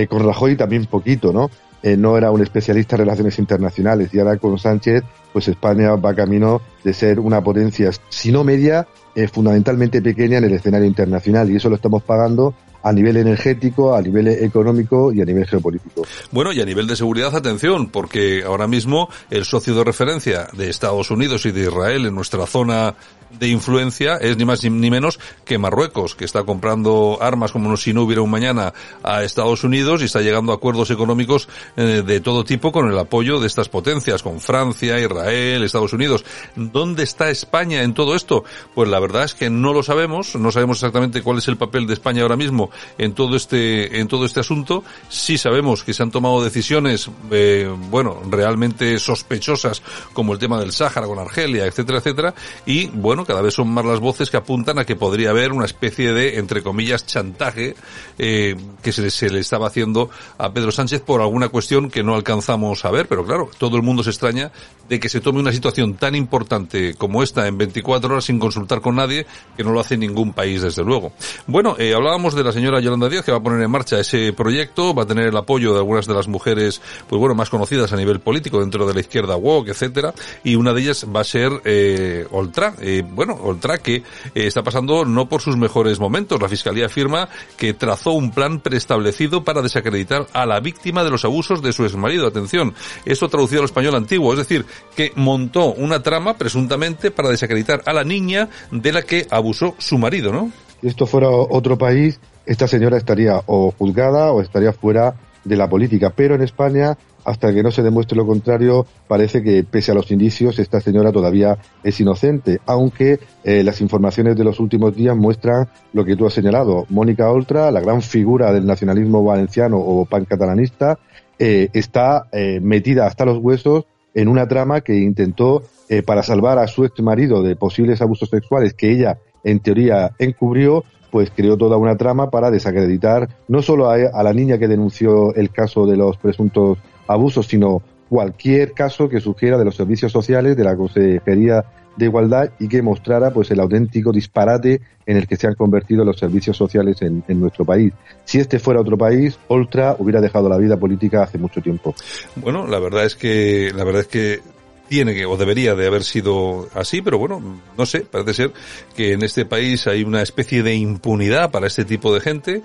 Con 0.10 0.24
Rajoy 0.24 0.56
también 0.56 0.86
poquito, 0.86 1.34
¿no? 1.34 1.50
Eh, 1.84 1.98
no 1.98 2.16
era 2.16 2.30
un 2.30 2.42
especialista 2.42 2.96
en 2.96 3.02
relaciones 3.02 3.40
internacionales 3.40 4.14
y 4.14 4.20
ahora 4.20 4.38
con 4.38 4.58
Sánchez, 4.60 5.04
pues 5.34 5.48
España 5.48 5.96
va 5.96 6.14
camino 6.14 6.62
de 6.84 6.94
ser 6.94 7.20
una 7.20 7.44
potencia, 7.44 7.90
si 8.10 8.32
no 8.32 8.44
media, 8.44 8.88
eh, 9.16 9.28
fundamentalmente 9.28 10.02
pequeña 10.02 10.38
en 10.38 10.44
el 10.44 10.54
escenario 10.54 10.88
internacional 10.88 11.50
y 11.50 11.56
eso 11.56 11.70
lo 11.70 11.76
estamos 11.76 12.04
pagando 12.04 12.54
a 12.84 12.92
nivel 12.92 13.18
energético, 13.18 13.96
a 13.96 14.02
nivel 14.02 14.28
económico 14.28 15.12
y 15.12 15.22
a 15.22 15.26
nivel 15.26 15.46
geopolítico. 15.46 16.04
Bueno, 16.32 16.52
y 16.52 16.62
a 16.62 16.66
nivel 16.66 16.88
de 16.88 16.96
seguridad, 16.96 17.36
atención, 17.36 17.90
porque 17.90 18.44
ahora 18.44 18.68
mismo 18.68 19.10
el 19.30 19.46
socio 19.46 19.76
de 19.76 19.84
referencia 19.84 20.48
de 20.54 20.70
Estados 20.70 21.12
Unidos 21.12 21.46
y 21.46 21.52
de 21.52 21.62
Israel 21.62 22.06
en 22.08 22.16
nuestra 22.16 22.46
zona 22.48 22.96
de 23.40 23.48
influencia 23.48 24.18
es 24.18 24.38
ni 24.38 24.46
más 24.46 24.64
ni 24.64 24.90
menos 24.90 25.20
que 25.46 25.58
Marruecos, 25.58 26.16
que 26.16 26.26
está 26.26 26.44
comprando 26.44 27.18
armas 27.22 27.52
como 27.52 27.76
si 27.78 27.94
no 27.94 28.04
hubiera 28.04 28.22
un 28.22 28.30
mañana 28.30 28.74
a 29.04 29.24
Estados 29.24 29.64
Unidos 29.64 30.02
y 30.02 30.06
está 30.06 30.22
llegando 30.22 30.52
a 30.52 30.56
acuerdos 30.56 30.92
económicos 30.92 31.48
eh, 31.78 32.04
de 32.06 32.20
todo 32.20 32.44
tipo 32.44 32.72
con 32.72 32.92
el 32.92 32.98
apoyo 32.98 33.40
de 33.40 33.48
estas 33.48 33.70
potencias, 33.70 34.24
con 34.24 34.40
Francia, 34.40 35.00
Israel, 35.00 35.64
Estados 35.64 35.94
Unidos. 35.94 36.26
¿Dónde 36.56 37.04
está 37.04 37.30
España 37.30 37.84
en 37.84 37.94
todo 37.94 38.16
esto? 38.16 38.44
Pues 38.74 38.90
la 38.90 39.00
verdad 39.00 39.24
es 39.24 39.34
que 39.34 39.50
no 39.50 39.74
lo 39.74 39.84
sabemos, 39.84 40.36
no 40.36 40.52
sabemos 40.52 40.78
exactamente 40.78 41.22
cuál 41.22 41.38
es 41.38 41.48
el 41.48 41.58
papel 41.58 41.88
de 41.88 41.94
España 41.94 42.22
ahora 42.22 42.36
mismo 42.36 42.70
en 42.98 43.14
todo 43.14 43.36
este 43.36 44.00
en 44.00 44.08
todo 44.08 44.26
este 44.26 44.40
asunto. 44.40 44.84
Sí 45.10 45.38
sabemos 45.38 45.84
que 45.84 45.94
se 45.94 46.04
han 46.04 46.12
tomado 46.12 46.44
decisiones, 46.44 47.10
eh, 47.32 47.70
bueno, 47.90 48.22
realmente 48.30 49.00
sospechosas, 49.00 49.82
como 50.14 50.34
el 50.34 50.40
tema 50.40 50.60
del 50.60 50.72
Sáhara 50.72 51.08
con 51.08 51.20
Argelia, 51.20 51.66
etcétera, 51.66 52.00
etcétera, 52.00 52.34
y 52.66 52.88
bueno 52.88 53.21
cada 53.26 53.42
vez 53.42 53.54
son 53.54 53.70
más 53.70 53.86
las 53.86 54.00
voces 54.00 54.30
que 54.30 54.38
apuntan 54.38 54.80
a 54.80 54.86
que 54.86 54.96
podría 54.96 55.32
haber 55.32 55.52
una 55.52 55.66
especie 55.66 56.14
de, 56.14 56.40
entre 56.40 56.64
comillas, 56.64 57.06
chantaje 57.06 57.76
eh, 58.18 58.56
que 58.82 58.92
se, 58.92 59.10
se, 59.12 59.30
le 59.30 59.40
estaba 59.40 59.68
haciendo 59.68 60.10
a 60.38 60.52
Pedro 60.52 60.72
Sánchez 60.72 61.02
por 61.02 61.22
alguna 61.22 61.50
cuestión 61.50 61.90
que 61.90 62.04
no 62.04 62.16
alcanzamos 62.16 62.86
a 62.86 62.92
ver, 62.92 63.08
pero 63.08 63.26
claro, 63.26 63.50
todo 63.58 63.78
el 63.78 63.84
mundo 63.84 64.04
se 64.04 64.10
extraña 64.10 64.52
de 64.90 65.00
que 65.00 65.10
se 65.10 65.22
tome 65.22 65.40
una 65.40 65.52
situación 65.54 65.96
tan 65.96 66.16
importante 66.16 66.96
como 66.96 67.24
esta 67.24 67.48
en 67.48 67.58
24 67.58 68.12
horas 68.12 68.26
sin 68.26 68.40
consultar 68.40 68.82
con 68.82 68.96
nadie, 68.96 69.26
que 69.56 69.64
no 69.64 69.72
lo 69.72 69.80
hace 69.80 69.98
ningún 69.98 70.34
país, 70.34 70.62
desde 70.62 70.84
luego. 70.84 71.14
Bueno, 71.48 71.76
eh, 71.80 71.94
hablábamos 71.94 72.36
de 72.36 72.44
la 72.44 72.52
señora 72.52 72.82
Yolanda 72.82 73.08
Díaz, 73.08 73.24
que 73.24 73.32
va 73.32 73.38
a 73.38 73.44
poner 73.44 73.62
en 73.62 73.72
marcha 73.72 74.00
ese 74.00 74.34
proyecto, 74.34 74.94
va 74.94 75.04
a 75.04 75.06
tener 75.06 75.28
el 75.28 75.38
apoyo 75.38 75.74
de 75.74 75.80
algunas 75.80 76.08
de 76.08 76.14
las 76.14 76.28
mujeres, 76.28 76.82
pues 77.08 77.20
bueno, 77.20 77.36
más 77.36 77.50
conocidas 77.50 77.94
a 77.94 77.96
nivel 77.96 78.20
político 78.20 78.60
dentro 78.60 78.86
de 78.86 78.94
la 78.94 79.00
izquierda 79.00 79.36
woke, 79.36 79.70
etcétera, 79.70 80.14
y 80.44 80.56
una 80.56 80.74
de 80.74 80.82
ellas 80.82 81.06
va 81.14 81.22
a 81.22 81.24
ser 81.24 81.52
eh, 81.64 82.28
Oltra, 82.32 82.74
eh, 82.82 83.04
bueno, 83.12 83.38
Oltra 83.42 83.78
que 83.78 83.96
eh, 83.96 84.04
está 84.34 84.64
pasando 84.64 85.06
no 85.06 85.28
por 85.28 85.42
sus 85.42 85.58
mejores 85.58 86.00
momentos. 86.00 86.42
La 86.42 86.50
Fiscalía 86.50 86.88
afirma 86.88 87.30
que 87.58 87.74
trazó 87.74 88.12
un 88.12 88.32
plan 88.32 88.60
preestablecido 88.60 89.44
para 89.44 89.62
desacreditar 89.62 90.28
a 90.34 90.46
la 90.46 90.60
víctima 90.60 91.04
de 91.04 91.12
los 91.12 91.26
abusos 91.26 91.62
de 91.62 91.74
su 91.74 91.84
exmarido. 91.84 92.28
Atención, 92.28 92.74
esto 93.06 93.30
traducido 93.30 93.62
al 93.62 93.66
español 93.66 93.96
antiguo, 93.96 94.32
es 94.34 94.40
decir, 94.40 94.66
que 94.96 95.12
montó 95.16 95.74
una 95.74 96.02
trama 96.02 96.38
presuntamente 96.38 97.12
para 97.12 97.30
desacreditar 97.30 97.82
a 97.86 97.94
la 97.94 98.04
niña 98.04 98.50
de 98.72 98.92
la 98.92 99.02
que 99.02 99.28
abusó 99.30 99.76
su 99.78 99.98
marido, 99.98 100.32
¿no? 100.32 100.52
Si 100.82 100.88
esto 100.88 101.06
fuera 101.06 101.30
otro 101.30 101.78
país, 101.78 102.20
esta 102.46 102.68
señora 102.68 102.98
estaría 102.98 103.40
o 103.46 103.72
juzgada 103.72 104.32
o 104.32 104.42
estaría 104.42 104.74
fuera 104.74 105.16
de 105.44 105.56
la 105.56 105.70
política, 105.70 106.12
pero 106.16 106.36
en 106.36 106.42
España 106.42 106.98
hasta 107.24 107.54
que 107.54 107.64
no 107.64 107.72
se 107.72 107.84
demuestre 107.84 108.18
lo 108.18 108.26
contrario, 108.26 108.86
parece 109.08 109.42
que 109.44 109.64
pese 109.64 109.92
a 109.92 109.96
los 109.96 110.12
indicios, 110.12 110.60
esta 110.60 110.82
señora 110.82 111.12
todavía 111.12 111.58
es 111.84 112.00
inocente, 112.00 112.60
aunque 112.66 113.20
eh, 113.44 113.64
las 113.64 113.82
informaciones 113.82 114.36
de 114.36 114.44
los 114.44 114.60
últimos 114.60 114.96
días 114.96 115.16
muestran 115.16 115.68
lo 115.94 116.06
que 116.06 116.16
tú 116.16 116.26
has 116.26 116.34
señalado. 116.34 116.86
Mónica 116.90 117.30
Oltra, 117.30 117.72
la 117.72 117.82
gran 117.82 118.02
figura 118.02 118.52
del 118.52 118.66
nacionalismo 118.66 119.24
valenciano 119.24 119.78
o 119.78 120.06
pancatalanista, 120.06 121.00
eh, 121.40 121.70
está 121.74 122.28
eh, 122.32 122.60
metida 122.62 123.08
hasta 123.08 123.26
los 123.26 123.38
huesos 123.40 123.86
en 124.14 124.28
una 124.28 124.48
trama 124.48 124.82
que 124.82 124.96
intentó, 124.96 125.64
para 126.06 126.24
salvar 126.24 126.58
a 126.58 126.68
su 126.68 126.86
ex 126.86 127.02
marido 127.02 127.44
de 127.44 127.58
posibles 127.58 128.02
abusos 128.02 128.30
sexuales 128.30 128.74
que 128.74 128.90
ella 128.90 129.18
en 129.44 129.60
teoría 129.60 130.12
encubrió, 130.20 130.86
pues 131.12 131.32
creó 131.36 131.58
toda 131.58 131.78
una 131.78 131.98
trama 131.98 132.30
para 132.30 132.50
desacreditar 132.50 133.28
no 133.50 133.62
solo 133.62 133.90
a, 133.90 133.96
a, 133.96 134.24
la 134.24 134.34
niña 134.34 134.58
que 134.58 134.70
denunció 134.70 135.36
el 135.36 135.52
caso 135.52 135.86
de 135.86 135.98
los 135.98 136.18
presuntos 136.18 136.78
abusos, 137.08 137.48
sino 137.48 137.82
cualquier 138.10 138.74
caso 138.74 139.08
que 139.08 139.22
sugiera 139.22 139.58
de 139.58 139.66
los 139.66 139.76
servicios 139.76 140.12
sociales, 140.12 140.58
de 140.58 140.64
la 140.64 140.76
Consejería 140.76 141.64
de 141.96 142.06
Igualdad 142.06 142.52
y 142.60 142.68
que 142.68 142.82
mostrara 142.82 143.32
pues 143.32 143.52
el 143.52 143.60
auténtico 143.60 144.12
disparate 144.12 144.82
en 145.06 145.18
el 145.18 145.28
que 145.28 145.36
se 145.36 145.48
han 145.48 145.56
convertido 145.56 146.06
los 146.06 146.18
servicios 146.18 146.56
sociales 146.56 147.02
en, 147.02 147.24
en, 147.28 147.40
nuestro 147.40 147.66
país. 147.66 147.94
Si 148.24 148.40
este 148.40 148.60
fuera 148.60 148.82
otro 148.82 148.98
país, 148.98 149.38
Oltra 149.48 149.96
hubiera 150.00 150.22
dejado 150.22 150.48
la 150.48 150.58
vida 150.58 150.78
política 150.78 151.24
hace 151.24 151.38
mucho 151.38 151.62
tiempo. 151.62 151.94
Bueno, 152.36 152.68
la 152.68 152.80
verdad 152.80 153.06
es 153.06 153.16
que 153.16 153.72
la 153.76 153.84
verdad 153.84 154.02
es 154.02 154.08
que 154.08 154.40
tiene 154.88 155.14
que 155.14 155.26
o 155.26 155.38
debería 155.38 155.74
de 155.74 155.88
haber 155.88 156.04
sido 156.04 156.68
así, 156.74 157.02
pero 157.02 157.18
bueno, 157.18 157.42
no 157.78 157.86
sé, 157.86 158.02
parece 158.02 158.34
ser 158.34 158.52
que 158.94 159.14
en 159.14 159.24
este 159.24 159.46
país 159.46 159.88
hay 159.88 160.04
una 160.04 160.22
especie 160.22 160.64
de 160.64 160.76
impunidad 160.76 161.50
para 161.50 161.68
este 161.68 161.86
tipo 161.86 162.14
de 162.14 162.20
gente 162.20 162.62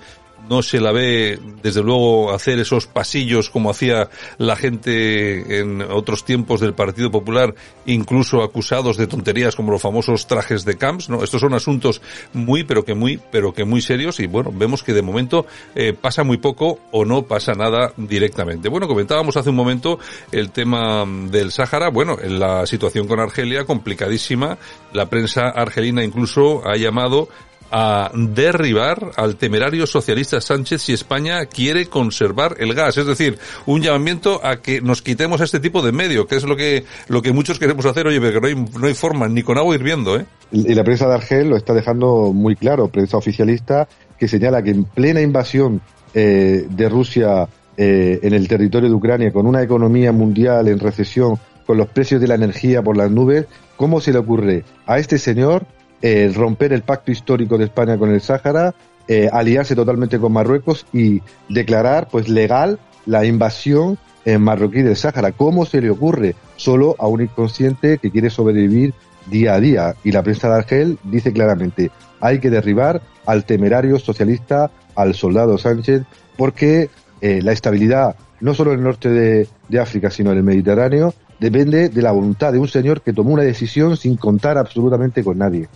no 0.49 0.61
se 0.61 0.79
la 0.79 0.91
ve, 0.91 1.39
desde 1.61 1.83
luego, 1.83 2.33
hacer 2.33 2.59
esos 2.59 2.87
pasillos 2.87 3.49
como 3.49 3.69
hacía 3.69 4.09
la 4.37 4.55
gente 4.55 5.59
en 5.59 5.81
otros 5.81 6.23
tiempos 6.23 6.59
del 6.59 6.73
Partido 6.73 7.11
Popular, 7.11 7.53
incluso 7.85 8.43
acusados 8.43 8.97
de 8.97 9.07
tonterías 9.07 9.55
como 9.55 9.71
los 9.71 9.81
famosos 9.81 10.27
trajes 10.27 10.65
de 10.65 10.77
camps, 10.77 11.09
¿no? 11.09 11.23
Estos 11.23 11.41
son 11.41 11.53
asuntos 11.53 12.01
muy, 12.33 12.63
pero 12.63 12.85
que 12.85 12.93
muy, 12.93 13.19
pero 13.31 13.53
que 13.53 13.65
muy 13.65 13.81
serios 13.81 14.19
y 14.19 14.27
bueno, 14.27 14.51
vemos 14.53 14.83
que 14.83 14.93
de 14.93 15.01
momento 15.01 15.45
eh, 15.75 15.93
pasa 15.93 16.23
muy 16.23 16.37
poco 16.37 16.79
o 16.91 17.05
no 17.05 17.23
pasa 17.23 17.53
nada 17.53 17.93
directamente. 17.97 18.69
Bueno, 18.69 18.87
comentábamos 18.87 19.37
hace 19.37 19.49
un 19.49 19.55
momento 19.55 19.99
el 20.31 20.51
tema 20.51 21.05
del 21.29 21.51
Sáhara, 21.51 21.89
bueno, 21.89 22.17
en 22.21 22.39
la 22.39 22.65
situación 22.65 23.07
con 23.07 23.19
Argelia 23.19 23.65
complicadísima, 23.65 24.57
la 24.93 25.07
prensa 25.07 25.49
argelina 25.49 26.03
incluso 26.03 26.67
ha 26.67 26.75
llamado 26.75 27.29
a 27.71 28.11
derribar 28.13 29.11
al 29.15 29.35
temerario 29.35 29.85
socialista 29.87 30.41
Sánchez 30.41 30.81
si 30.81 30.93
España 30.93 31.45
quiere 31.45 31.87
conservar 31.87 32.55
el 32.59 32.73
gas. 32.73 32.97
Es 32.97 33.05
decir, 33.05 33.37
un 33.65 33.81
llamamiento 33.81 34.39
a 34.43 34.57
que 34.61 34.81
nos 34.81 35.01
quitemos 35.01 35.41
este 35.41 35.59
tipo 35.59 35.81
de 35.81 35.91
medio, 35.91 36.27
que 36.27 36.35
es 36.35 36.43
lo 36.43 36.55
que, 36.55 36.85
lo 37.07 37.21
que 37.21 37.31
muchos 37.31 37.59
queremos 37.59 37.85
hacer, 37.85 38.07
oye, 38.07 38.21
pero 38.21 38.41
no 38.41 38.47
hay, 38.47 38.55
no 38.55 38.87
hay 38.87 38.93
forma, 38.93 39.27
ni 39.27 39.43
con 39.43 39.57
agua 39.57 39.75
hirviendo, 39.75 40.17
¿eh? 40.17 40.25
Y 40.51 40.73
la 40.73 40.83
prensa 40.83 41.07
de 41.07 41.15
Argel 41.15 41.49
lo 41.49 41.57
está 41.57 41.73
dejando 41.73 42.31
muy 42.33 42.55
claro, 42.55 42.87
prensa 42.87 43.17
oficialista, 43.17 43.87
que 44.17 44.27
señala 44.27 44.63
que 44.63 44.71
en 44.71 44.85
plena 44.85 45.21
invasión 45.21 45.81
eh, 46.13 46.65
de 46.69 46.89
Rusia 46.89 47.47
eh, 47.75 48.19
en 48.23 48.33
el 48.33 48.47
territorio 48.47 48.89
de 48.89 48.95
Ucrania, 48.95 49.31
con 49.31 49.45
una 49.45 49.61
economía 49.61 50.11
mundial 50.11 50.67
en 50.67 50.79
recesión, 50.79 51.37
con 51.65 51.77
los 51.77 51.89
precios 51.89 52.21
de 52.21 52.27
la 52.27 52.35
energía 52.35 52.81
por 52.81 52.95
las 52.95 53.11
nubes, 53.11 53.45
¿cómo 53.75 53.99
se 53.99 54.13
le 54.13 54.19
ocurre 54.19 54.63
a 54.85 54.99
este 54.99 55.17
señor 55.17 55.65
eh, 56.01 56.31
romper 56.33 56.73
el 56.73 56.83
pacto 56.83 57.11
histórico 57.11 57.57
de 57.57 57.65
España 57.65 57.97
con 57.97 58.11
el 58.11 58.21
Sáhara, 58.21 58.73
eh, 59.07 59.29
aliarse 59.31 59.75
totalmente 59.75 60.19
con 60.19 60.33
Marruecos 60.33 60.85
y 60.93 61.21
declarar 61.49 62.07
pues 62.11 62.27
legal 62.29 62.79
la 63.05 63.25
invasión 63.25 63.97
en 64.25 64.41
marroquí 64.41 64.81
del 64.81 64.95
Sáhara. 64.95 65.31
¿Cómo 65.31 65.65
se 65.65 65.81
le 65.81 65.89
ocurre? 65.89 66.35
Solo 66.57 66.95
a 66.99 67.07
un 67.07 67.21
inconsciente 67.21 67.97
que 67.97 68.11
quiere 68.11 68.29
sobrevivir 68.29 68.93
día 69.27 69.55
a 69.55 69.59
día. 69.59 69.95
Y 70.03 70.11
la 70.11 70.23
prensa 70.23 70.49
de 70.49 70.55
Argel 70.55 70.99
dice 71.03 71.31
claramente, 71.31 71.91
hay 72.19 72.39
que 72.39 72.49
derribar 72.49 73.01
al 73.25 73.45
temerario 73.45 73.97
socialista, 73.99 74.69
al 74.95 75.13
soldado 75.15 75.57
Sánchez, 75.57 76.03
porque 76.35 76.89
eh, 77.21 77.41
la 77.41 77.53
estabilidad, 77.53 78.15
no 78.41 78.53
solo 78.53 78.73
en 78.73 78.79
el 78.79 78.83
norte 78.83 79.09
de 79.09 79.79
África, 79.79 80.11
sino 80.11 80.31
en 80.31 80.37
el 80.37 80.43
Mediterráneo, 80.43 81.13
depende 81.39 81.89
de 81.89 82.01
la 82.01 82.11
voluntad 82.11 82.51
de 82.51 82.59
un 82.59 82.67
señor 82.67 83.01
que 83.01 83.13
tomó 83.13 83.31
una 83.31 83.43
decisión 83.43 83.97
sin 83.97 84.17
contar 84.17 84.57
absolutamente 84.57 85.23
con 85.23 85.37
nadie. 85.37 85.67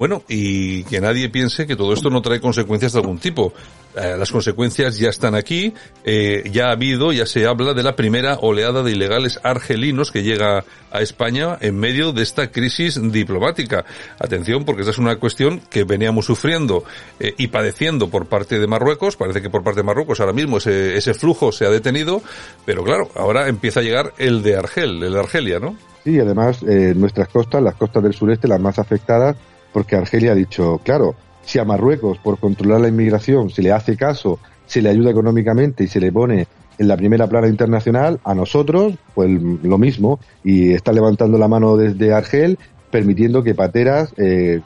Bueno, 0.00 0.22
y 0.28 0.82
que 0.84 0.98
nadie 0.98 1.28
piense 1.28 1.66
que 1.66 1.76
todo 1.76 1.92
esto 1.92 2.08
no 2.08 2.22
trae 2.22 2.40
consecuencias 2.40 2.94
de 2.94 3.00
algún 3.00 3.18
tipo. 3.18 3.52
Eh, 3.94 4.14
las 4.16 4.32
consecuencias 4.32 4.96
ya 4.96 5.10
están 5.10 5.34
aquí, 5.34 5.74
eh, 6.04 6.48
ya 6.50 6.68
ha 6.68 6.72
habido, 6.72 7.12
ya 7.12 7.26
se 7.26 7.46
habla 7.46 7.74
de 7.74 7.82
la 7.82 7.96
primera 7.96 8.38
oleada 8.40 8.82
de 8.82 8.92
ilegales 8.92 9.38
argelinos 9.42 10.10
que 10.10 10.22
llega 10.22 10.64
a 10.90 11.02
España 11.02 11.58
en 11.60 11.78
medio 11.78 12.12
de 12.12 12.22
esta 12.22 12.50
crisis 12.50 12.98
diplomática. 13.12 13.84
Atención, 14.18 14.64
porque 14.64 14.82
esa 14.82 14.92
es 14.92 14.96
una 14.96 15.16
cuestión 15.16 15.60
que 15.68 15.84
veníamos 15.84 16.24
sufriendo 16.24 16.82
eh, 17.18 17.34
y 17.36 17.48
padeciendo 17.48 18.08
por 18.08 18.24
parte 18.24 18.58
de 18.58 18.66
Marruecos. 18.66 19.16
Parece 19.16 19.42
que 19.42 19.50
por 19.50 19.62
parte 19.62 19.80
de 19.80 19.84
Marruecos 19.84 20.18
ahora 20.20 20.32
mismo 20.32 20.56
ese, 20.56 20.96
ese 20.96 21.12
flujo 21.12 21.52
se 21.52 21.66
ha 21.66 21.70
detenido, 21.70 22.22
pero 22.64 22.84
claro, 22.84 23.10
ahora 23.16 23.48
empieza 23.48 23.80
a 23.80 23.82
llegar 23.82 24.14
el 24.16 24.42
de 24.42 24.56
Argel, 24.56 25.02
el 25.02 25.12
de 25.12 25.20
Argelia, 25.20 25.58
¿no? 25.60 25.76
Sí, 26.04 26.18
además 26.18 26.62
nuestras 26.62 27.28
costas, 27.28 27.62
las 27.62 27.74
costas 27.74 28.02
del 28.02 28.14
sureste, 28.14 28.48
las 28.48 28.58
más 28.58 28.78
afectadas, 28.78 29.36
porque 29.72 29.96
Argelia 29.96 30.32
ha 30.32 30.34
dicho, 30.34 30.80
claro, 30.84 31.14
si 31.42 31.58
a 31.58 31.64
Marruecos, 31.64 32.18
por 32.18 32.38
controlar 32.38 32.80
la 32.80 32.88
inmigración, 32.88 33.50
se 33.50 33.62
le 33.62 33.72
hace 33.72 33.96
caso, 33.96 34.38
se 34.66 34.82
le 34.82 34.90
ayuda 34.90 35.10
económicamente 35.10 35.84
y 35.84 35.88
se 35.88 36.00
le 36.00 36.12
pone 36.12 36.46
en 36.78 36.88
la 36.88 36.96
primera 36.96 37.26
plana 37.26 37.48
internacional, 37.48 38.20
a 38.24 38.34
nosotros, 38.34 38.94
pues 39.14 39.30
lo 39.30 39.76
mismo, 39.76 40.18
y 40.42 40.72
está 40.72 40.92
levantando 40.92 41.36
la 41.36 41.46
mano 41.46 41.76
desde 41.76 42.14
Argel, 42.14 42.58
permitiendo 42.90 43.42
que 43.42 43.54
pateras, 43.54 44.14
eh, 44.16 44.60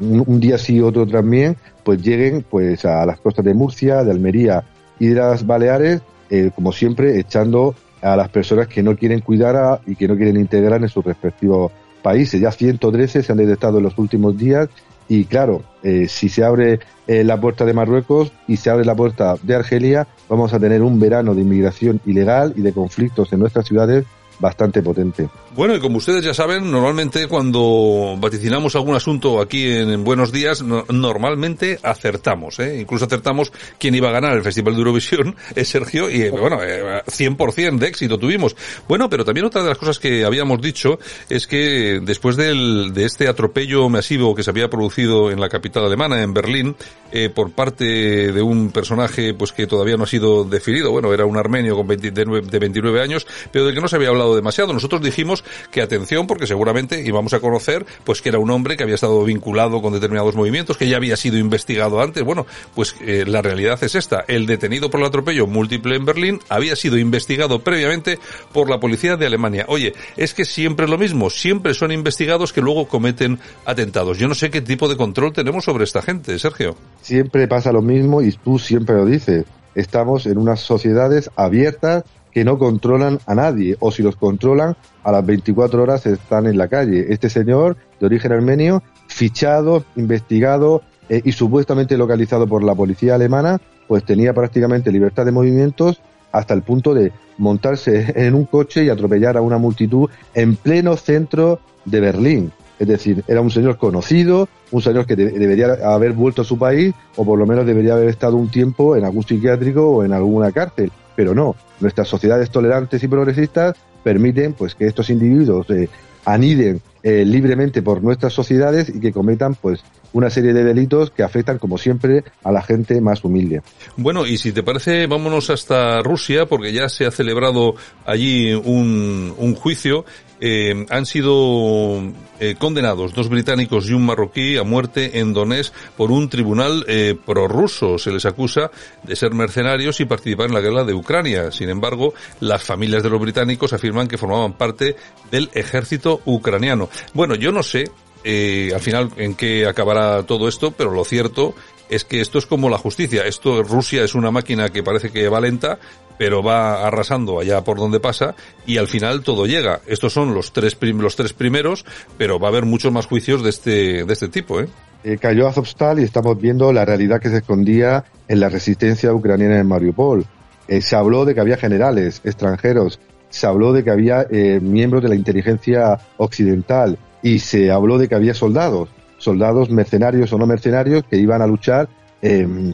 un, 0.00 0.40
día 0.40 0.58
sí, 0.58 0.80
otro 0.80 1.06
también, 1.06 1.56
pues 1.82 2.02
lleguen 2.02 2.44
pues 2.48 2.84
a 2.84 3.06
las 3.06 3.18
costas 3.18 3.44
de 3.44 3.54
Murcia, 3.54 4.04
de 4.04 4.10
Almería 4.10 4.64
y 4.98 5.08
de 5.08 5.14
las 5.14 5.46
Baleares, 5.46 6.02
eh, 6.30 6.50
como 6.54 6.72
siempre, 6.72 7.18
echando 7.18 7.74
a 8.02 8.16
las 8.16 8.28
personas 8.28 8.68
que 8.68 8.82
no 8.82 8.96
quieren 8.96 9.20
cuidar 9.20 9.80
y 9.86 9.96
que 9.96 10.06
no 10.06 10.16
quieren 10.16 10.36
integrar 10.36 10.82
en 10.82 10.88
sus 10.88 11.04
respectivos 11.04 11.72
países. 12.04 12.40
Ya 12.40 12.52
113 12.52 13.22
se 13.22 13.32
han 13.32 13.38
detectado 13.38 13.78
en 13.78 13.84
los 13.84 13.98
últimos 13.98 14.36
días 14.36 14.68
y 15.08 15.24
claro, 15.24 15.62
eh, 15.82 16.06
si 16.08 16.28
se 16.28 16.44
abre 16.44 16.80
eh, 17.06 17.24
la 17.24 17.40
puerta 17.40 17.64
de 17.64 17.72
Marruecos 17.72 18.32
y 18.46 18.58
se 18.58 18.70
abre 18.70 18.84
la 18.84 18.94
puerta 18.94 19.36
de 19.42 19.54
Argelia, 19.54 20.06
vamos 20.28 20.52
a 20.52 20.60
tener 20.60 20.82
un 20.82 21.00
verano 21.00 21.34
de 21.34 21.40
inmigración 21.40 22.00
ilegal 22.06 22.52
y 22.56 22.60
de 22.60 22.72
conflictos 22.72 23.32
en 23.32 23.40
nuestras 23.40 23.66
ciudades 23.66 24.04
bastante 24.38 24.82
potente. 24.82 25.28
Bueno, 25.54 25.76
y 25.76 25.80
como 25.80 25.98
ustedes 25.98 26.24
ya 26.24 26.34
saben, 26.34 26.70
normalmente 26.70 27.28
cuando 27.28 28.16
vaticinamos 28.18 28.74
algún 28.74 28.96
asunto 28.96 29.40
aquí 29.40 29.66
en, 29.66 30.02
Buenos 30.04 30.32
Días, 30.32 30.62
normalmente 30.62 31.78
acertamos, 31.82 32.58
¿eh? 32.58 32.80
Incluso 32.80 33.04
acertamos 33.04 33.52
quién 33.78 33.94
iba 33.94 34.08
a 34.08 34.12
ganar 34.12 34.36
el 34.36 34.42
Festival 34.42 34.74
de 34.74 34.80
Eurovisión, 34.80 35.36
es 35.54 35.68
Sergio, 35.68 36.10
y 36.10 36.28
bueno, 36.30 36.58
100% 36.58 37.58
eh, 37.58 37.78
de 37.78 37.86
éxito 37.86 38.18
tuvimos. 38.18 38.56
Bueno, 38.88 39.08
pero 39.08 39.24
también 39.24 39.46
otra 39.46 39.62
de 39.62 39.68
las 39.68 39.78
cosas 39.78 39.98
que 39.98 40.24
habíamos 40.24 40.60
dicho 40.60 40.98
es 41.28 41.46
que 41.46 42.00
después 42.02 42.36
de 42.36 42.92
este 43.04 43.28
atropello 43.28 43.88
masivo 43.88 44.34
que 44.34 44.42
se 44.42 44.50
había 44.50 44.68
producido 44.68 45.30
en 45.30 45.40
la 45.40 45.48
capital 45.48 45.84
alemana, 45.84 46.22
en 46.22 46.34
Berlín, 46.34 46.76
eh, 47.12 47.28
por 47.28 47.52
parte 47.52 48.32
de 48.32 48.42
un 48.42 48.70
personaje 48.70 49.34
pues 49.34 49.52
que 49.52 49.68
todavía 49.68 49.96
no 49.96 50.02
ha 50.02 50.08
sido 50.08 50.42
definido, 50.42 50.90
bueno, 50.90 51.12
era 51.12 51.24
un 51.24 51.36
armenio 51.36 51.76
con 51.76 51.86
de, 51.86 51.96
de 51.96 52.58
29 52.58 53.00
años, 53.00 53.26
pero 53.52 53.64
del 53.64 53.74
que 53.74 53.80
no 53.80 53.86
se 53.86 53.94
había 53.96 54.08
hablado 54.08 54.23
demasiado. 54.32 54.72
Nosotros 54.72 55.02
dijimos 55.02 55.44
que 55.70 55.82
atención 55.82 56.26
porque 56.26 56.46
seguramente 56.46 57.02
íbamos 57.04 57.34
a 57.34 57.40
conocer 57.40 57.84
pues 58.04 58.22
que 58.22 58.28
era 58.28 58.38
un 58.38 58.50
hombre 58.50 58.76
que 58.76 58.84
había 58.84 58.94
estado 58.94 59.24
vinculado 59.24 59.82
con 59.82 59.92
determinados 59.92 60.34
movimientos, 60.36 60.76
que 60.76 60.88
ya 60.88 60.96
había 60.96 61.16
sido 61.16 61.36
investigado 61.38 62.00
antes. 62.00 62.22
Bueno, 62.22 62.46
pues 62.74 62.94
eh, 63.00 63.24
la 63.26 63.42
realidad 63.42 63.82
es 63.82 63.94
esta. 63.94 64.24
El 64.28 64.46
detenido 64.46 64.90
por 64.90 65.00
el 65.00 65.06
atropello 65.06 65.46
múltiple 65.46 65.96
en 65.96 66.04
Berlín 66.04 66.40
había 66.48 66.76
sido 66.76 66.96
investigado 66.98 67.58
previamente 67.58 68.18
por 68.52 68.70
la 68.70 68.78
policía 68.78 69.16
de 69.16 69.26
Alemania. 69.26 69.66
Oye, 69.68 69.94
es 70.16 70.34
que 70.34 70.44
siempre 70.44 70.84
es 70.84 70.90
lo 70.90 70.98
mismo, 70.98 71.30
siempre 71.30 71.74
son 71.74 71.92
investigados 71.92 72.52
que 72.52 72.60
luego 72.60 72.86
cometen 72.86 73.38
atentados. 73.64 74.18
Yo 74.18 74.28
no 74.28 74.34
sé 74.34 74.50
qué 74.50 74.60
tipo 74.60 74.88
de 74.88 74.96
control 74.96 75.32
tenemos 75.32 75.64
sobre 75.64 75.84
esta 75.84 76.02
gente, 76.02 76.38
Sergio. 76.38 76.76
Siempre 77.00 77.48
pasa 77.48 77.72
lo 77.72 77.82
mismo 77.82 78.22
y 78.22 78.32
tú 78.32 78.58
siempre 78.58 78.96
lo 78.96 79.06
dices. 79.06 79.44
Estamos 79.74 80.26
en 80.26 80.38
unas 80.38 80.60
sociedades 80.60 81.30
abiertas 81.34 82.04
que 82.34 82.44
no 82.44 82.58
controlan 82.58 83.20
a 83.26 83.34
nadie, 83.36 83.76
o 83.78 83.92
si 83.92 84.02
los 84.02 84.16
controlan, 84.16 84.76
a 85.04 85.12
las 85.12 85.24
24 85.24 85.80
horas 85.80 86.04
están 86.04 86.46
en 86.48 86.58
la 86.58 86.66
calle. 86.66 87.06
Este 87.10 87.30
señor, 87.30 87.76
de 88.00 88.06
origen 88.06 88.32
armenio, 88.32 88.82
fichado, 89.06 89.84
investigado 89.94 90.82
eh, 91.08 91.22
y 91.24 91.30
supuestamente 91.30 91.96
localizado 91.96 92.48
por 92.48 92.64
la 92.64 92.74
policía 92.74 93.14
alemana, 93.14 93.60
pues 93.86 94.04
tenía 94.04 94.34
prácticamente 94.34 94.90
libertad 94.90 95.24
de 95.24 95.30
movimientos 95.30 96.02
hasta 96.32 96.54
el 96.54 96.62
punto 96.62 96.92
de 96.92 97.12
montarse 97.38 98.12
en 98.16 98.34
un 98.34 98.46
coche 98.46 98.84
y 98.84 98.88
atropellar 98.88 99.36
a 99.36 99.40
una 99.40 99.58
multitud 99.58 100.10
en 100.34 100.56
pleno 100.56 100.96
centro 100.96 101.60
de 101.84 102.00
Berlín. 102.00 102.52
Es 102.80 102.88
decir, 102.88 103.22
era 103.28 103.40
un 103.40 103.52
señor 103.52 103.78
conocido, 103.78 104.48
un 104.72 104.82
señor 104.82 105.06
que 105.06 105.14
debería 105.14 105.74
haber 105.84 106.12
vuelto 106.12 106.42
a 106.42 106.44
su 106.44 106.58
país 106.58 106.92
o 107.14 107.24
por 107.24 107.38
lo 107.38 107.46
menos 107.46 107.64
debería 107.64 107.92
haber 107.92 108.08
estado 108.08 108.36
un 108.36 108.50
tiempo 108.50 108.96
en 108.96 109.04
algún 109.04 109.22
psiquiátrico 109.22 109.88
o 109.88 110.04
en 110.04 110.12
alguna 110.12 110.50
cárcel 110.50 110.90
pero 111.16 111.34
no. 111.34 111.56
Nuestras 111.80 112.08
sociedades 112.08 112.50
tolerantes 112.50 113.02
y 113.02 113.08
progresistas 113.08 113.76
permiten 114.02 114.52
pues 114.52 114.74
que 114.74 114.86
estos 114.86 115.10
individuos 115.10 115.68
eh, 115.70 115.88
aniden 116.24 116.80
eh, 117.02 117.24
libremente 117.24 117.82
por 117.82 118.02
nuestras 118.02 118.32
sociedades 118.32 118.88
y 118.88 119.00
que 119.00 119.12
cometan 119.12 119.54
pues 119.54 119.84
una 120.14 120.30
serie 120.30 120.52
de 120.52 120.64
delitos 120.64 121.10
que 121.10 121.22
afectan 121.22 121.58
como 121.58 121.76
siempre 121.76 122.24
a 122.42 122.52
la 122.52 122.62
gente 122.62 123.00
más 123.00 123.24
humilde. 123.24 123.62
Bueno, 123.96 124.24
y 124.26 124.38
si 124.38 124.52
te 124.52 124.62
parece, 124.62 125.06
vámonos 125.06 125.50
hasta 125.50 126.00
Rusia 126.02 126.46
porque 126.46 126.72
ya 126.72 126.88
se 126.88 127.04
ha 127.04 127.10
celebrado 127.10 127.74
allí 128.06 128.54
un, 128.54 129.34
un 129.36 129.54
juicio 129.54 130.04
eh, 130.40 130.86
han 130.90 131.06
sido 131.06 132.02
eh, 132.40 132.56
condenados 132.58 133.14
dos 133.14 133.28
británicos 133.28 133.88
y 133.88 133.92
un 133.92 134.04
marroquí 134.04 134.56
a 134.56 134.62
muerte 134.62 135.18
en 135.18 135.32
Donetsk 135.32 135.72
por 135.96 136.10
un 136.10 136.28
tribunal 136.28 136.84
eh, 136.88 137.16
prorruso. 137.24 137.98
Se 137.98 138.10
les 138.10 138.26
acusa 138.26 138.70
de 139.02 139.16
ser 139.16 139.32
mercenarios 139.32 140.00
y 140.00 140.04
participar 140.04 140.48
en 140.48 140.54
la 140.54 140.60
guerra 140.60 140.84
de 140.84 140.94
Ucrania. 140.94 141.50
Sin 141.50 141.68
embargo, 141.68 142.14
las 142.40 142.62
familias 142.62 143.02
de 143.02 143.10
los 143.10 143.20
británicos 143.20 143.72
afirman 143.72 144.08
que 144.08 144.18
formaban 144.18 144.54
parte 144.54 144.96
del 145.30 145.50
ejército 145.54 146.20
ucraniano. 146.24 146.88
Bueno, 147.12 147.34
yo 147.34 147.52
no 147.52 147.62
sé 147.62 147.90
eh, 148.26 148.72
al 148.74 148.80
final 148.80 149.10
en 149.18 149.34
qué 149.34 149.66
acabará 149.66 150.22
todo 150.22 150.48
esto, 150.48 150.70
pero 150.70 150.90
lo 150.90 151.04
cierto 151.04 151.54
es 151.90 152.04
que 152.04 152.22
esto 152.22 152.38
es 152.38 152.46
como 152.46 152.70
la 152.70 152.78
justicia. 152.78 153.26
Esto, 153.26 153.62
Rusia 153.62 154.02
es 154.02 154.14
una 154.14 154.30
máquina 154.30 154.70
que 154.70 154.82
parece 154.82 155.12
que 155.12 155.28
va 155.28 155.40
lenta, 155.40 155.78
pero 156.18 156.42
va 156.42 156.86
arrasando 156.86 157.40
allá 157.40 157.62
por 157.62 157.78
donde 157.78 158.00
pasa 158.00 158.34
y 158.66 158.78
al 158.78 158.88
final 158.88 159.22
todo 159.22 159.46
llega. 159.46 159.80
Estos 159.86 160.12
son 160.12 160.34
los 160.34 160.52
tres, 160.52 160.76
los 160.80 161.16
tres 161.16 161.32
primeros, 161.32 161.84
pero 162.16 162.38
va 162.38 162.48
a 162.48 162.50
haber 162.50 162.64
muchos 162.64 162.92
más 162.92 163.06
juicios 163.06 163.42
de 163.42 163.50
este, 163.50 164.04
de 164.04 164.12
este 164.12 164.28
tipo, 164.28 164.60
¿eh? 164.60 164.68
eh 165.02 165.18
cayó 165.18 165.48
Azovstal 165.48 166.00
y 166.00 166.04
estamos 166.04 166.40
viendo 166.40 166.72
la 166.72 166.84
realidad 166.84 167.20
que 167.20 167.30
se 167.30 167.38
escondía 167.38 168.04
en 168.28 168.40
la 168.40 168.48
resistencia 168.48 169.12
ucraniana 169.12 169.58
en 169.58 169.66
Mariupol. 169.66 170.24
Eh, 170.68 170.80
se 170.80 170.96
habló 170.96 171.24
de 171.24 171.34
que 171.34 171.40
había 171.40 171.56
generales 171.56 172.20
extranjeros, 172.24 173.00
se 173.28 173.46
habló 173.46 173.72
de 173.72 173.84
que 173.84 173.90
había 173.90 174.26
eh, 174.30 174.60
miembros 174.62 175.02
de 175.02 175.08
la 175.08 175.14
inteligencia 175.14 175.98
occidental 176.16 176.98
y 177.22 177.40
se 177.40 177.70
habló 177.70 177.98
de 177.98 178.08
que 178.08 178.14
había 178.14 178.34
soldados, 178.34 178.88
soldados 179.18 179.70
mercenarios 179.70 180.32
o 180.32 180.38
no 180.38 180.46
mercenarios 180.46 181.04
que 181.04 181.16
iban 181.16 181.42
a 181.42 181.46
luchar 181.46 181.88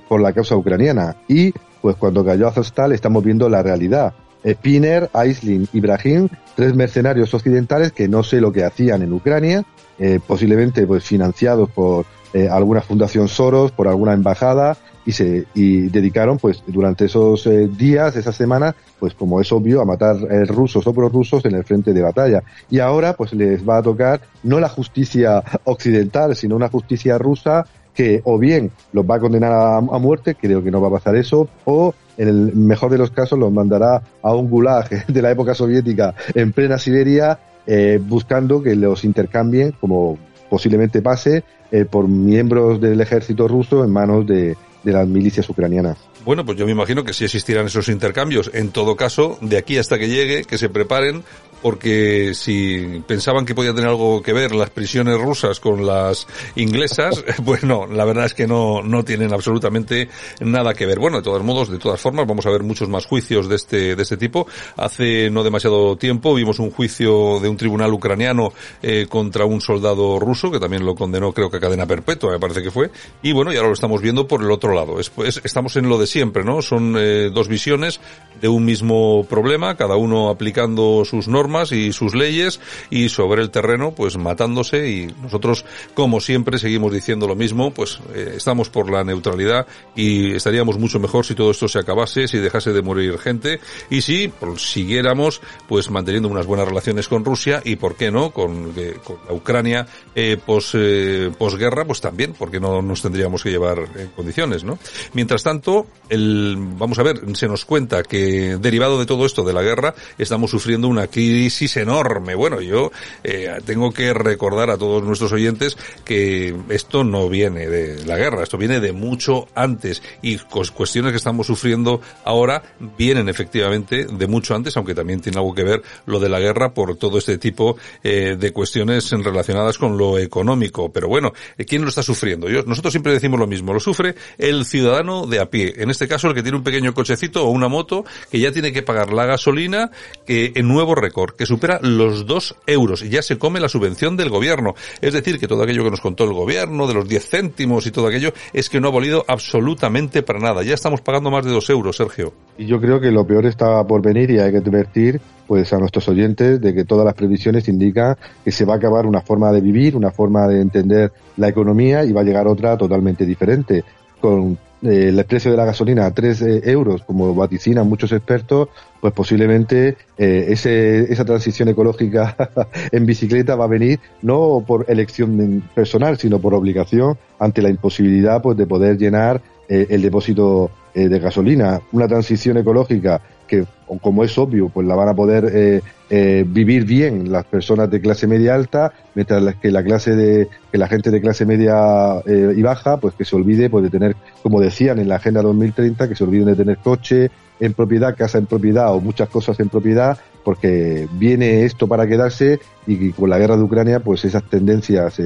por 0.08 0.20
la 0.20 0.32
causa 0.32 0.54
ucraniana. 0.54 1.16
Y 1.26 1.52
pues 1.80 1.96
cuando 1.96 2.24
cayó 2.24 2.48
Azostal 2.48 2.92
estamos 2.92 3.24
viendo 3.24 3.48
la 3.48 3.62
realidad. 3.62 4.14
Eh, 4.42 4.54
Piner, 4.60 5.10
Aislin 5.12 5.68
y 5.72 5.80
Brahim, 5.80 6.28
tres 6.56 6.74
mercenarios 6.74 7.34
occidentales 7.34 7.92
que 7.92 8.08
no 8.08 8.22
sé 8.22 8.40
lo 8.40 8.52
que 8.52 8.64
hacían 8.64 9.02
en 9.02 9.12
Ucrania, 9.12 9.64
eh, 9.98 10.18
posiblemente 10.26 10.86
pues 10.86 11.04
financiados 11.04 11.68
por 11.70 12.06
eh, 12.32 12.48
alguna 12.48 12.80
fundación 12.80 13.28
Soros, 13.28 13.70
por 13.70 13.86
alguna 13.86 14.14
embajada, 14.14 14.78
y 15.04 15.12
se 15.12 15.46
y 15.54 15.88
dedicaron 15.88 16.38
pues 16.38 16.62
durante 16.66 17.06
esos 17.06 17.48
días, 17.76 18.16
esas 18.16 18.36
semanas, 18.36 18.74
pues 18.98 19.14
como 19.14 19.40
es 19.40 19.50
obvio, 19.50 19.80
a 19.80 19.84
matar 19.84 20.16
rusos 20.46 20.86
o 20.86 20.92
prorrusos 20.92 21.44
en 21.46 21.54
el 21.54 21.64
frente 21.64 21.92
de 21.92 22.02
batalla. 22.02 22.42
Y 22.70 22.78
ahora 22.80 23.14
pues 23.14 23.32
les 23.32 23.66
va 23.66 23.78
a 23.78 23.82
tocar 23.82 24.20
no 24.42 24.60
la 24.60 24.68
justicia 24.68 25.42
occidental, 25.64 26.36
sino 26.36 26.54
una 26.54 26.68
justicia 26.68 27.16
rusa 27.16 27.66
que 27.94 28.20
o 28.24 28.38
bien 28.38 28.70
los 28.92 29.08
va 29.08 29.16
a 29.16 29.20
condenar 29.20 29.52
a, 29.52 29.80
muerte, 29.80 30.34
creo 30.34 30.62
que 30.62 30.70
no 30.70 30.80
va 30.80 30.88
a 30.88 30.92
pasar 30.92 31.16
eso, 31.16 31.48
o 31.64 31.94
en 32.16 32.28
el 32.28 32.54
mejor 32.54 32.90
de 32.90 32.98
los 32.98 33.10
casos 33.10 33.38
los 33.38 33.52
mandará 33.52 34.02
a 34.22 34.34
un 34.34 34.48
gulag 34.48 35.06
de 35.06 35.22
la 35.22 35.30
época 35.30 35.54
soviética 35.54 36.14
en 36.34 36.52
plena 36.52 36.78
Siberia, 36.78 37.38
eh, 37.66 38.00
buscando 38.02 38.62
que 38.62 38.74
los 38.74 39.04
intercambien, 39.04 39.72
como 39.80 40.18
posiblemente 40.48 41.02
pase, 41.02 41.44
eh, 41.70 41.84
por 41.84 42.08
miembros 42.08 42.80
del 42.80 43.00
ejército 43.00 43.46
ruso 43.46 43.84
en 43.84 43.90
manos 43.90 44.26
de, 44.26 44.56
de 44.82 44.92
las 44.92 45.06
milicias 45.06 45.48
ucranianas. 45.48 45.98
Bueno, 46.24 46.44
pues 46.44 46.58
yo 46.58 46.66
me 46.66 46.72
imagino 46.72 47.04
que 47.04 47.12
sí 47.12 47.24
existirán 47.24 47.66
esos 47.66 47.88
intercambios. 47.88 48.50
En 48.54 48.70
todo 48.70 48.96
caso, 48.96 49.38
de 49.40 49.56
aquí 49.56 49.78
hasta 49.78 49.98
que 49.98 50.08
llegue, 50.08 50.44
que 50.44 50.58
se 50.58 50.68
preparen, 50.68 51.22
porque 51.62 52.32
si 52.34 53.02
pensaban 53.06 53.44
que 53.44 53.54
podía 53.54 53.74
tener 53.74 53.90
algo 53.90 54.22
que 54.22 54.32
ver 54.32 54.54
las 54.54 54.70
prisiones 54.70 55.18
rusas 55.18 55.60
con 55.60 55.86
las 55.86 56.26
inglesas, 56.56 57.22
pues 57.44 57.64
no, 57.64 57.86
la 57.86 58.04
verdad 58.04 58.26
es 58.26 58.34
que 58.34 58.46
no, 58.46 58.82
no 58.82 59.04
tienen 59.04 59.32
absolutamente 59.32 60.08
nada 60.40 60.74
que 60.74 60.86
ver. 60.86 60.98
Bueno, 60.98 61.18
de 61.18 61.22
todos 61.22 61.42
modos, 61.42 61.70
de 61.70 61.78
todas 61.78 62.00
formas, 62.00 62.26
vamos 62.26 62.46
a 62.46 62.50
ver 62.50 62.62
muchos 62.62 62.88
más 62.88 63.06
juicios 63.06 63.48
de 63.48 63.56
este, 63.56 63.96
de 63.96 64.02
este 64.02 64.16
tipo. 64.16 64.46
Hace 64.76 65.30
no 65.30 65.42
demasiado 65.42 65.96
tiempo 65.96 66.34
vimos 66.34 66.58
un 66.58 66.70
juicio 66.70 67.40
de 67.40 67.48
un 67.48 67.56
tribunal 67.56 67.92
ucraniano 67.92 68.52
eh, 68.82 69.06
contra 69.08 69.44
un 69.44 69.60
soldado 69.60 70.18
ruso, 70.18 70.50
que 70.50 70.60
también 70.60 70.84
lo 70.84 70.94
condenó 70.94 71.32
creo 71.32 71.50
que 71.50 71.58
a 71.58 71.60
cadena 71.60 71.86
perpetua, 71.86 72.32
me 72.32 72.40
parece 72.40 72.62
que 72.62 72.70
fue. 72.70 72.90
Y 73.22 73.32
bueno, 73.32 73.52
y 73.52 73.56
ahora 73.56 73.68
lo 73.68 73.74
estamos 73.74 74.00
viendo 74.00 74.26
por 74.26 74.42
el 74.42 74.50
otro 74.50 74.74
lado. 74.74 74.98
Es, 74.98 75.12
estamos 75.44 75.76
en 75.76 75.88
lo 75.88 75.98
de 75.98 76.06
siempre, 76.06 76.44
¿no? 76.44 76.62
Son 76.62 76.96
eh, 76.98 77.30
dos 77.32 77.48
visiones 77.48 78.00
de 78.40 78.48
un 78.48 78.64
mismo 78.64 79.24
problema, 79.28 79.76
cada 79.76 79.96
uno 79.96 80.30
aplicando 80.30 81.04
sus 81.04 81.28
normas 81.28 81.49
y 81.72 81.92
sus 81.92 82.14
leyes 82.14 82.60
y 82.90 83.08
sobre 83.08 83.42
el 83.42 83.50
terreno 83.50 83.92
pues 83.92 84.16
matándose 84.16 84.90
y 84.90 85.06
nosotros 85.22 85.64
como 85.94 86.20
siempre 86.20 86.58
seguimos 86.58 86.92
diciendo 86.92 87.26
lo 87.26 87.34
mismo 87.34 87.72
pues 87.72 88.00
eh, 88.14 88.34
estamos 88.36 88.68
por 88.70 88.90
la 88.90 89.04
neutralidad 89.04 89.66
y 89.94 90.32
estaríamos 90.32 90.78
mucho 90.78 91.00
mejor 91.00 91.26
si 91.26 91.34
todo 91.34 91.50
esto 91.50 91.68
se 91.68 91.78
acabase 91.78 92.28
si 92.28 92.38
dejase 92.38 92.72
de 92.72 92.82
morir 92.82 93.18
gente 93.18 93.60
y 93.90 94.02
si 94.02 94.32
siguiéramos 94.56 95.40
pues 95.68 95.90
manteniendo 95.90 96.28
unas 96.28 96.46
buenas 96.46 96.68
relaciones 96.68 97.08
con 97.08 97.24
Rusia 97.24 97.60
y 97.64 97.76
por 97.76 97.96
qué 97.96 98.10
no 98.10 98.30
con, 98.30 98.72
eh, 98.76 98.96
con 99.04 99.18
la 99.26 99.34
Ucrania 99.34 99.86
eh, 100.14 100.38
pos, 100.44 100.72
eh, 100.74 101.30
posguerra 101.36 101.84
pues 101.84 102.00
también 102.00 102.34
porque 102.38 102.60
no 102.60 102.82
nos 102.82 103.02
tendríamos 103.02 103.42
que 103.42 103.50
llevar 103.50 103.78
en 103.96 104.08
condiciones 104.08 104.64
no 104.64 104.78
mientras 105.12 105.42
tanto 105.42 105.86
el 106.08 106.56
vamos 106.58 106.98
a 106.98 107.02
ver 107.02 107.20
se 107.34 107.48
nos 107.48 107.64
cuenta 107.64 108.02
que 108.02 108.56
derivado 108.56 108.98
de 108.98 109.06
todo 109.06 109.26
esto 109.26 109.42
de 109.42 109.52
la 109.52 109.62
guerra 109.62 109.94
estamos 110.18 110.50
sufriendo 110.50 110.88
una 110.88 111.06
crisis 111.06 111.39
crisis 111.40 111.78
enorme. 111.78 112.34
Bueno, 112.34 112.60
yo 112.60 112.92
eh, 113.24 113.60
tengo 113.64 113.92
que 113.92 114.12
recordar 114.12 114.68
a 114.68 114.76
todos 114.76 115.02
nuestros 115.02 115.32
oyentes 115.32 115.74
que 116.04 116.54
esto 116.68 117.02
no 117.02 117.30
viene 117.30 117.66
de 117.66 118.04
la 118.04 118.18
guerra, 118.18 118.42
esto 118.42 118.58
viene 118.58 118.78
de 118.78 118.92
mucho 118.92 119.48
antes 119.54 120.02
y 120.20 120.36
cuestiones 120.36 121.12
que 121.12 121.16
estamos 121.16 121.46
sufriendo 121.46 122.02
ahora 122.26 122.62
vienen 122.98 123.30
efectivamente 123.30 124.04
de 124.04 124.26
mucho 124.26 124.54
antes, 124.54 124.76
aunque 124.76 124.94
también 124.94 125.22
tiene 125.22 125.38
algo 125.38 125.54
que 125.54 125.64
ver 125.64 125.82
lo 126.04 126.20
de 126.20 126.28
la 126.28 126.40
guerra 126.40 126.74
por 126.74 126.96
todo 126.96 127.16
este 127.16 127.38
tipo 127.38 127.78
eh, 128.02 128.36
de 128.38 128.52
cuestiones 128.52 129.10
relacionadas 129.10 129.78
con 129.78 129.96
lo 129.96 130.18
económico. 130.18 130.92
Pero 130.92 131.08
bueno, 131.08 131.32
eh, 131.56 131.64
¿quién 131.64 131.80
lo 131.80 131.88
está 131.88 132.02
sufriendo? 132.02 132.50
Nosotros 132.66 132.92
siempre 132.92 133.14
decimos 133.14 133.40
lo 133.40 133.46
mismo, 133.46 133.72
lo 133.72 133.80
sufre 133.80 134.14
el 134.36 134.66
ciudadano 134.66 135.26
de 135.26 135.40
a 135.40 135.48
pie, 135.48 135.72
en 135.78 135.88
este 135.88 136.06
caso 136.06 136.28
el 136.28 136.34
que 136.34 136.42
tiene 136.42 136.58
un 136.58 136.64
pequeño 136.64 136.92
cochecito 136.92 137.46
o 137.46 137.50
una 137.50 137.68
moto 137.68 138.04
que 138.30 138.38
ya 138.38 138.52
tiene 138.52 138.74
que 138.74 138.82
pagar 138.82 139.14
la 139.14 139.24
gasolina 139.24 139.90
que 140.26 140.52
en 140.54 140.68
nuevo 140.68 140.94
récord 140.94 141.29
que 141.34 141.46
supera 141.46 141.80
los 141.82 142.26
2 142.26 142.56
euros 142.66 143.02
y 143.02 143.08
ya 143.08 143.22
se 143.22 143.38
come 143.38 143.60
la 143.60 143.68
subvención 143.68 144.16
del 144.16 144.28
gobierno. 144.28 144.74
Es 145.00 145.12
decir, 145.12 145.38
que 145.38 145.48
todo 145.48 145.62
aquello 145.62 145.84
que 145.84 145.90
nos 145.90 146.00
contó 146.00 146.24
el 146.24 146.32
gobierno, 146.32 146.86
de 146.86 146.94
los 146.94 147.08
10 147.08 147.28
céntimos 147.28 147.86
y 147.86 147.90
todo 147.90 148.06
aquello, 148.06 148.32
es 148.52 148.68
que 148.68 148.80
no 148.80 148.88
ha 148.88 148.92
valido 148.92 149.24
absolutamente 149.28 150.22
para 150.22 150.38
nada. 150.38 150.62
Ya 150.62 150.74
estamos 150.74 151.00
pagando 151.00 151.30
más 151.30 151.44
de 151.44 151.52
2 151.52 151.70
euros, 151.70 151.96
Sergio. 151.96 152.32
Y 152.58 152.66
yo 152.66 152.80
creo 152.80 153.00
que 153.00 153.10
lo 153.10 153.26
peor 153.26 153.46
está 153.46 153.84
por 153.86 154.02
venir 154.02 154.30
y 154.30 154.38
hay 154.38 154.50
que 154.50 154.58
advertir 154.58 155.20
pues 155.46 155.72
a 155.72 155.78
nuestros 155.78 156.08
oyentes 156.08 156.60
de 156.60 156.72
que 156.72 156.84
todas 156.84 157.04
las 157.04 157.14
previsiones 157.14 157.66
indican 157.66 158.16
que 158.44 158.52
se 158.52 158.64
va 158.64 158.74
a 158.74 158.76
acabar 158.76 159.04
una 159.04 159.20
forma 159.20 159.50
de 159.50 159.60
vivir, 159.60 159.96
una 159.96 160.12
forma 160.12 160.46
de 160.46 160.60
entender 160.60 161.12
la 161.36 161.48
economía 161.48 162.04
y 162.04 162.12
va 162.12 162.20
a 162.20 162.24
llegar 162.24 162.46
otra 162.46 162.76
totalmente 162.76 163.26
diferente. 163.26 163.82
Con 164.20 164.56
eh, 164.82 165.08
el 165.08 165.24
precio 165.24 165.50
de 165.50 165.56
la 165.58 165.66
gasolina 165.66 166.06
a 166.06 166.10
3 166.10 166.42
eh, 166.42 166.60
euros, 166.64 167.02
como 167.04 167.34
vaticinan 167.34 167.86
muchos 167.86 168.12
expertos, 168.12 168.68
pues 169.00 169.12
posiblemente 169.12 169.96
eh, 170.16 170.46
ese, 170.48 171.12
esa 171.12 171.24
transición 171.24 171.68
ecológica 171.68 172.34
en 172.92 173.04
bicicleta 173.04 173.56
va 173.56 173.64
a 173.64 173.68
venir 173.68 174.00
no 174.22 174.64
por 174.66 174.86
elección 174.88 175.62
personal, 175.74 176.18
sino 176.18 176.38
por 176.38 176.54
obligación 176.54 177.18
ante 177.38 177.60
la 177.60 177.68
imposibilidad 177.68 178.40
pues, 178.40 178.56
de 178.56 178.66
poder 178.66 178.96
llenar 178.96 179.42
el 179.68 180.02
depósito 180.02 180.68
de 180.94 181.18
gasolina. 181.20 181.80
Una 181.92 182.08
transición 182.08 182.56
ecológica 182.56 183.20
que, 183.50 183.66
como 184.00 184.22
es 184.22 184.38
obvio, 184.38 184.68
pues 184.68 184.86
la 184.86 184.94
van 184.94 185.08
a 185.08 185.14
poder 185.14 185.50
eh, 185.52 185.82
eh, 186.08 186.44
vivir 186.46 186.84
bien 186.84 187.32
las 187.32 187.44
personas 187.44 187.90
de 187.90 188.00
clase 188.00 188.28
media 188.28 188.54
alta, 188.54 188.92
mientras 189.16 189.56
que 189.56 189.72
la 189.72 189.82
clase 189.82 190.14
de, 190.14 190.48
que 190.70 190.78
la 190.78 190.86
gente 190.86 191.10
de 191.10 191.20
clase 191.20 191.44
media 191.44 192.20
eh, 192.26 192.54
y 192.56 192.62
baja, 192.62 192.98
pues 192.98 193.14
que 193.14 193.24
se 193.24 193.34
olvide 193.34 193.68
pues 193.68 193.82
de 193.82 193.90
tener, 193.90 194.14
como 194.44 194.60
decían 194.60 195.00
en 195.00 195.08
la 195.08 195.16
Agenda 195.16 195.42
2030, 195.42 196.08
que 196.08 196.14
se 196.14 196.22
olviden 196.22 196.46
de 196.46 196.54
tener 196.54 196.78
coche 196.78 197.32
en 197.58 197.74
propiedad, 197.74 198.16
casa 198.16 198.38
en 198.38 198.46
propiedad 198.46 198.94
o 198.94 199.00
muchas 199.00 199.28
cosas 199.28 199.58
en 199.58 199.68
propiedad, 199.68 200.16
porque 200.44 201.08
viene 201.14 201.64
esto 201.64 201.88
para 201.88 202.06
quedarse 202.06 202.60
y 202.86 203.10
con 203.10 203.28
la 203.28 203.38
guerra 203.38 203.56
de 203.56 203.64
Ucrania, 203.64 203.98
pues 203.98 204.24
esas 204.24 204.44
tendencias 204.44 205.20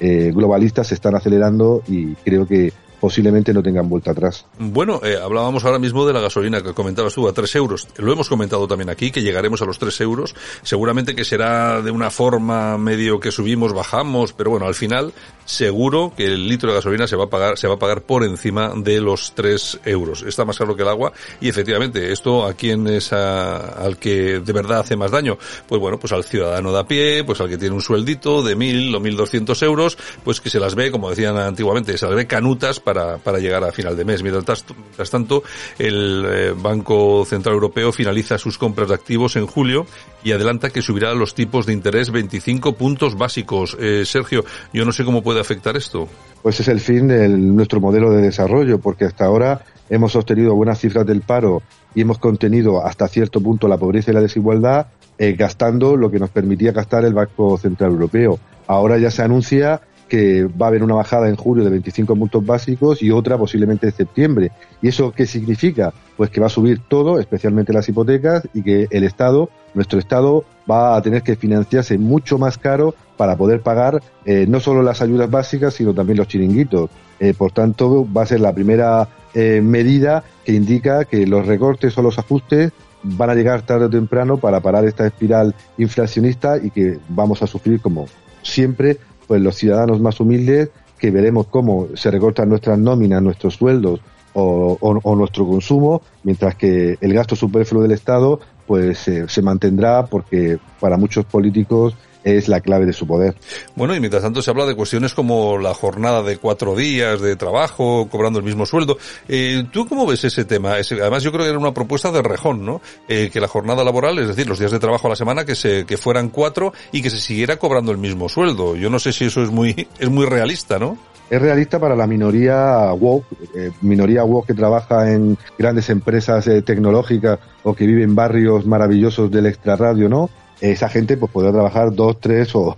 globalistas 0.00 0.88
se 0.88 0.94
están 0.94 1.14
acelerando 1.14 1.82
y 1.88 2.14
creo 2.16 2.46
que 2.46 2.72
posiblemente 3.00 3.52
no 3.52 3.62
tengan 3.62 3.88
vuelta 3.88 4.10
atrás. 4.10 4.46
Bueno, 4.58 5.00
eh, 5.04 5.16
hablábamos 5.22 5.64
ahora 5.64 5.78
mismo 5.78 6.06
de 6.06 6.12
la 6.12 6.20
gasolina 6.20 6.62
que 6.62 6.74
comentabas 6.74 7.14
tú 7.14 7.28
a 7.28 7.32
3 7.32 7.56
euros. 7.56 7.88
Lo 7.96 8.12
hemos 8.12 8.28
comentado 8.28 8.66
también 8.66 8.90
aquí, 8.90 9.10
que 9.10 9.22
llegaremos 9.22 9.62
a 9.62 9.64
los 9.64 9.78
3 9.78 10.00
euros. 10.00 10.34
Seguramente 10.62 11.14
que 11.14 11.24
será 11.24 11.82
de 11.82 11.90
una 11.90 12.10
forma 12.10 12.78
medio 12.78 13.20
que 13.20 13.32
subimos, 13.32 13.72
bajamos, 13.72 14.32
pero 14.32 14.50
bueno, 14.50 14.66
al 14.66 14.74
final 14.74 15.12
seguro 15.48 16.12
que 16.14 16.26
el 16.26 16.46
litro 16.46 16.68
de 16.68 16.76
gasolina 16.76 17.06
se 17.06 17.16
va 17.16 17.24
a 17.24 17.30
pagar, 17.30 17.56
se 17.56 17.66
va 17.66 17.74
a 17.74 17.78
pagar 17.78 18.02
por 18.02 18.22
encima 18.22 18.72
de 18.76 19.00
los 19.00 19.32
3 19.34 19.80
euros. 19.86 20.22
Está 20.22 20.44
más 20.44 20.58
caro 20.58 20.76
que 20.76 20.82
el 20.82 20.88
agua 20.88 21.12
y 21.40 21.48
efectivamente, 21.48 22.12
esto 22.12 22.44
a 22.44 22.52
quién 22.52 22.86
es 22.86 23.14
al 23.14 23.96
que 23.96 24.40
de 24.40 24.52
verdad 24.52 24.80
hace 24.80 24.94
más 24.94 25.10
daño. 25.10 25.38
Pues 25.66 25.80
bueno, 25.80 25.98
pues 25.98 26.12
al 26.12 26.24
ciudadano 26.24 26.70
de 26.70 26.78
a 26.78 26.84
pie, 26.84 27.24
pues 27.24 27.40
al 27.40 27.48
que 27.48 27.56
tiene 27.56 27.74
un 27.74 27.80
sueldito 27.80 28.42
de 28.42 28.56
mil 28.56 28.94
o 28.94 29.00
mil 29.00 29.16
doscientos 29.16 29.62
euros, 29.62 29.96
pues 30.22 30.42
que 30.42 30.50
se 30.50 30.60
las 30.60 30.74
ve, 30.74 30.90
como 30.90 31.08
decían 31.08 31.38
antiguamente, 31.38 31.96
se 31.96 32.04
las 32.04 32.14
ve 32.14 32.26
canutas 32.26 32.78
para, 32.78 33.16
para 33.16 33.38
llegar 33.38 33.64
a 33.64 33.72
final 33.72 33.96
de 33.96 34.04
mes. 34.04 34.22
Mientras, 34.22 34.64
tanto, 35.10 35.42
el 35.78 36.26
eh, 36.28 36.54
Banco 36.54 37.24
Central 37.26 37.54
Europeo 37.54 37.90
finaliza 37.90 38.36
sus 38.36 38.58
compras 38.58 38.88
de 38.88 38.94
activos 38.94 39.36
en 39.36 39.46
julio 39.46 39.86
y 40.22 40.32
adelanta 40.32 40.68
que 40.68 40.82
subirá 40.82 41.14
los 41.14 41.34
tipos 41.34 41.64
de 41.64 41.72
interés 41.72 42.10
25 42.10 42.74
puntos 42.74 43.16
básicos. 43.16 43.76
Eh, 43.80 44.04
Sergio, 44.04 44.44
yo 44.74 44.84
no 44.84 44.92
sé 44.92 45.04
cómo 45.04 45.22
puede 45.22 45.37
afectar 45.40 45.76
esto. 45.76 46.08
Pues 46.42 46.60
es 46.60 46.68
el 46.68 46.80
fin 46.80 47.08
de 47.08 47.28
nuestro 47.28 47.80
modelo 47.80 48.10
de 48.10 48.22
desarrollo, 48.22 48.78
porque 48.78 49.04
hasta 49.04 49.24
ahora 49.24 49.62
hemos 49.90 50.14
obtenido 50.16 50.54
buenas 50.54 50.78
cifras 50.78 51.06
del 51.06 51.22
paro 51.22 51.62
y 51.94 52.02
hemos 52.02 52.18
contenido 52.18 52.84
hasta 52.84 53.08
cierto 53.08 53.40
punto 53.40 53.68
la 53.68 53.78
pobreza 53.78 54.10
y 54.10 54.14
la 54.14 54.20
desigualdad 54.20 54.88
eh, 55.18 55.32
gastando 55.32 55.96
lo 55.96 56.10
que 56.10 56.20
nos 56.20 56.30
permitía 56.30 56.72
gastar 56.72 57.04
el 57.04 57.14
Banco 57.14 57.58
Central 57.58 57.90
Europeo. 57.90 58.38
Ahora 58.68 58.98
ya 58.98 59.10
se 59.10 59.22
anuncia 59.22 59.80
que 60.08 60.44
va 60.44 60.66
a 60.66 60.68
haber 60.68 60.82
una 60.82 60.94
bajada 60.94 61.28
en 61.28 61.36
julio 61.36 61.64
de 61.64 61.70
25 61.70 62.16
puntos 62.16 62.44
básicos 62.44 63.02
y 63.02 63.10
otra 63.10 63.38
posiblemente 63.38 63.86
en 63.86 63.92
septiembre. 63.92 64.50
¿Y 64.82 64.88
eso 64.88 65.12
qué 65.12 65.26
significa? 65.26 65.92
Pues 66.16 66.30
que 66.30 66.40
va 66.40 66.46
a 66.46 66.50
subir 66.50 66.80
todo, 66.88 67.20
especialmente 67.20 67.72
las 67.72 67.88
hipotecas, 67.88 68.48
y 68.54 68.62
que 68.62 68.88
el 68.90 69.04
Estado, 69.04 69.50
nuestro 69.74 69.98
Estado, 69.98 70.44
va 70.68 70.96
a 70.96 71.02
tener 71.02 71.22
que 71.22 71.36
financiarse 71.36 71.98
mucho 71.98 72.38
más 72.38 72.58
caro 72.58 72.94
para 73.16 73.36
poder 73.36 73.60
pagar 73.60 74.02
eh, 74.24 74.46
no 74.48 74.60
solo 74.60 74.82
las 74.82 75.02
ayudas 75.02 75.30
básicas, 75.30 75.74
sino 75.74 75.94
también 75.94 76.18
los 76.18 76.28
chiringuitos. 76.28 76.90
Eh, 77.20 77.34
por 77.36 77.52
tanto, 77.52 78.06
va 78.10 78.22
a 78.22 78.26
ser 78.26 78.40
la 78.40 78.54
primera 78.54 79.08
eh, 79.34 79.60
medida 79.62 80.24
que 80.44 80.52
indica 80.52 81.04
que 81.04 81.26
los 81.26 81.46
recortes 81.46 81.96
o 81.98 82.02
los 82.02 82.18
ajustes 82.18 82.72
van 83.02 83.30
a 83.30 83.34
llegar 83.34 83.62
tarde 83.62 83.86
o 83.86 83.90
temprano 83.90 84.38
para 84.38 84.60
parar 84.60 84.84
esta 84.84 85.06
espiral 85.06 85.54
inflacionista 85.76 86.58
y 86.58 86.70
que 86.70 86.98
vamos 87.08 87.42
a 87.42 87.46
sufrir, 87.46 87.80
como 87.80 88.06
siempre, 88.42 88.98
pues 89.28 89.40
los 89.40 89.54
ciudadanos 89.54 90.00
más 90.00 90.18
humildes 90.18 90.70
que 90.98 91.12
veremos 91.12 91.46
cómo 91.46 91.86
se 91.94 92.10
recortan 92.10 92.48
nuestras 92.48 92.78
nóminas, 92.78 93.22
nuestros 93.22 93.54
sueldos 93.54 94.00
o, 94.34 95.14
nuestro 95.16 95.46
consumo, 95.46 96.02
mientras 96.22 96.54
que 96.54 96.96
el 97.00 97.12
gasto 97.12 97.36
superfluo 97.36 97.82
del 97.82 97.92
Estado 97.92 98.40
pues 98.66 98.98
se 98.98 99.42
mantendrá 99.42 100.06
porque 100.06 100.58
para 100.80 100.96
muchos 100.96 101.24
políticos 101.24 101.96
es 102.36 102.48
la 102.48 102.60
clave 102.60 102.86
de 102.86 102.92
su 102.92 103.06
poder. 103.06 103.34
Bueno, 103.74 103.94
y 103.94 104.00
mientras 104.00 104.22
tanto 104.22 104.42
se 104.42 104.50
habla 104.50 104.66
de 104.66 104.74
cuestiones 104.74 105.14
como 105.14 105.58
la 105.58 105.74
jornada 105.74 106.22
de 106.22 106.36
cuatro 106.36 106.76
días 106.76 107.20
de 107.20 107.36
trabajo, 107.36 108.08
cobrando 108.10 108.38
el 108.38 108.44
mismo 108.44 108.66
sueldo. 108.66 108.98
Eh, 109.28 109.64
¿Tú 109.72 109.86
cómo 109.86 110.06
ves 110.06 110.24
ese 110.24 110.44
tema? 110.44 110.74
además, 110.74 111.22
yo 111.22 111.32
creo 111.32 111.44
que 111.44 111.50
era 111.50 111.58
una 111.58 111.74
propuesta 111.74 112.10
de 112.10 112.22
Rejón, 112.22 112.64
¿no? 112.64 112.80
Eh, 113.08 113.30
que 113.32 113.40
la 113.40 113.48
jornada 113.48 113.84
laboral, 113.84 114.18
es 114.18 114.28
decir, 114.28 114.48
los 114.48 114.58
días 114.58 114.72
de 114.72 114.78
trabajo 114.78 115.06
a 115.06 115.10
la 115.10 115.16
semana, 115.16 115.44
que 115.44 115.54
se 115.54 115.84
que 115.86 115.96
fueran 115.96 116.28
cuatro 116.28 116.72
y 116.92 117.02
que 117.02 117.10
se 117.10 117.18
siguiera 117.18 117.56
cobrando 117.56 117.92
el 117.92 117.98
mismo 117.98 118.28
sueldo. 118.28 118.76
Yo 118.76 118.90
no 118.90 118.98
sé 118.98 119.12
si 119.12 119.26
eso 119.26 119.42
es 119.42 119.50
muy 119.50 119.88
es 119.98 120.10
muy 120.10 120.26
realista, 120.26 120.78
¿no? 120.78 120.98
es 121.30 121.42
realista 121.42 121.78
para 121.78 121.94
la 121.94 122.06
minoría 122.06 122.90
woke, 122.94 123.26
eh, 123.54 123.70
minoría 123.82 124.24
woke 124.24 124.46
que 124.46 124.54
trabaja 124.54 125.12
en 125.12 125.36
grandes 125.58 125.90
empresas 125.90 126.48
tecnológicas 126.64 127.38
o 127.64 127.74
que 127.74 127.86
vive 127.86 128.02
en 128.02 128.14
barrios 128.14 128.64
maravillosos 128.64 129.30
del 129.30 129.44
extrarradio, 129.44 130.08
¿no? 130.08 130.30
Esa 130.60 130.88
gente 130.88 131.16
pues 131.16 131.30
podrá 131.30 131.52
trabajar 131.52 131.92
dos, 131.92 132.18
tres 132.20 132.54
o, 132.54 132.76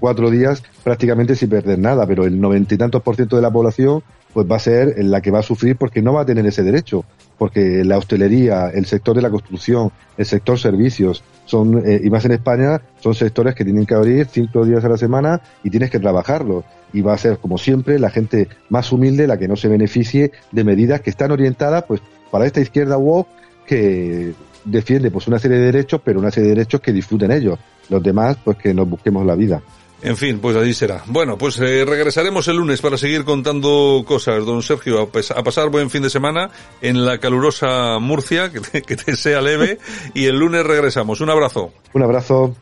cuatro 0.00 0.30
días 0.30 0.62
prácticamente 0.82 1.34
sin 1.34 1.48
perder 1.48 1.78
nada, 1.78 2.06
pero 2.06 2.24
el 2.24 2.40
noventa 2.40 2.74
y 2.74 2.78
tantos 2.78 3.02
por 3.02 3.16
ciento 3.16 3.36
de 3.36 3.42
la 3.42 3.50
población 3.50 4.02
pues 4.32 4.46
va 4.50 4.56
a 4.56 4.60
ser 4.60 4.94
la 5.04 5.20
que 5.20 5.30
va 5.30 5.40
a 5.40 5.42
sufrir 5.42 5.76
porque 5.76 6.02
no 6.02 6.12
va 6.12 6.22
a 6.22 6.26
tener 6.26 6.46
ese 6.46 6.62
derecho, 6.62 7.04
porque 7.38 7.82
la 7.84 7.98
hostelería, 7.98 8.68
el 8.68 8.86
sector 8.86 9.16
de 9.16 9.22
la 9.22 9.30
construcción, 9.30 9.90
el 10.16 10.26
sector 10.26 10.58
servicios, 10.58 11.24
son, 11.46 11.82
eh, 11.86 12.00
y 12.04 12.10
más 12.10 12.24
en 12.26 12.32
España, 12.32 12.82
son 13.00 13.14
sectores 13.14 13.54
que 13.54 13.64
tienen 13.64 13.86
que 13.86 13.94
abrir 13.94 14.26
cinco 14.30 14.66
días 14.66 14.84
a 14.84 14.88
la 14.88 14.98
semana 14.98 15.40
y 15.64 15.70
tienes 15.70 15.90
que 15.90 15.98
trabajarlos. 15.98 16.64
Y 16.92 17.00
va 17.00 17.14
a 17.14 17.18
ser, 17.18 17.38
como 17.38 17.58
siempre, 17.58 17.98
la 17.98 18.10
gente 18.10 18.48
más 18.68 18.92
humilde 18.92 19.26
la 19.26 19.38
que 19.38 19.48
no 19.48 19.56
se 19.56 19.68
beneficie 19.68 20.32
de 20.52 20.64
medidas 20.64 21.00
que 21.00 21.10
están 21.10 21.30
orientadas, 21.30 21.84
pues, 21.84 22.02
para 22.30 22.44
esta 22.44 22.60
izquierda 22.60 22.98
woke 22.98 23.28
que 23.66 24.34
defiende, 24.64 25.10
pues, 25.10 25.26
una 25.26 25.38
serie 25.38 25.58
de 25.58 25.66
derechos, 25.66 26.00
pero 26.04 26.20
una 26.20 26.30
serie 26.30 26.50
de 26.50 26.56
derechos 26.56 26.80
que 26.80 26.92
disfruten 26.92 27.30
ellos. 27.32 27.58
Los 27.88 28.02
demás, 28.02 28.36
pues, 28.44 28.56
que 28.58 28.74
nos 28.74 28.88
busquemos 28.88 29.24
la 29.24 29.34
vida. 29.34 29.62
En 30.00 30.16
fin, 30.16 30.38
pues 30.38 30.56
allí 30.56 30.74
será. 30.74 31.02
Bueno, 31.06 31.36
pues 31.36 31.58
eh, 31.58 31.84
regresaremos 31.84 32.46
el 32.46 32.56
lunes 32.56 32.80
para 32.80 32.96
seguir 32.96 33.24
contando 33.24 34.04
cosas, 34.06 34.46
don 34.46 34.62
Sergio, 34.62 35.02
a, 35.02 35.42
pasar 35.42 35.70
buen 35.70 35.90
fin 35.90 36.02
de 36.02 36.10
semana 36.10 36.50
en 36.80 37.04
la 37.04 37.18
calurosa 37.18 37.98
Murcia, 37.98 38.52
que 38.52 38.60
te, 38.60 38.82
que 38.82 38.94
te 38.94 39.16
sea 39.16 39.40
leve, 39.40 39.78
y 40.14 40.26
el 40.26 40.38
lunes 40.38 40.64
regresamos. 40.64 41.20
Un 41.20 41.30
abrazo. 41.30 41.72
Un 41.94 42.02
abrazo. 42.04 42.54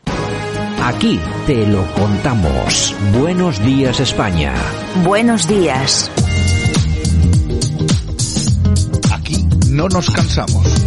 Aquí 0.81 1.19
te 1.45 1.67
lo 1.67 1.85
contamos. 1.93 2.95
Buenos 3.19 3.63
días 3.63 3.99
España. 3.99 4.53
Buenos 5.03 5.47
días. 5.47 6.09
Aquí 9.13 9.45
no 9.69 9.89
nos 9.89 10.09
cansamos. 10.09 10.86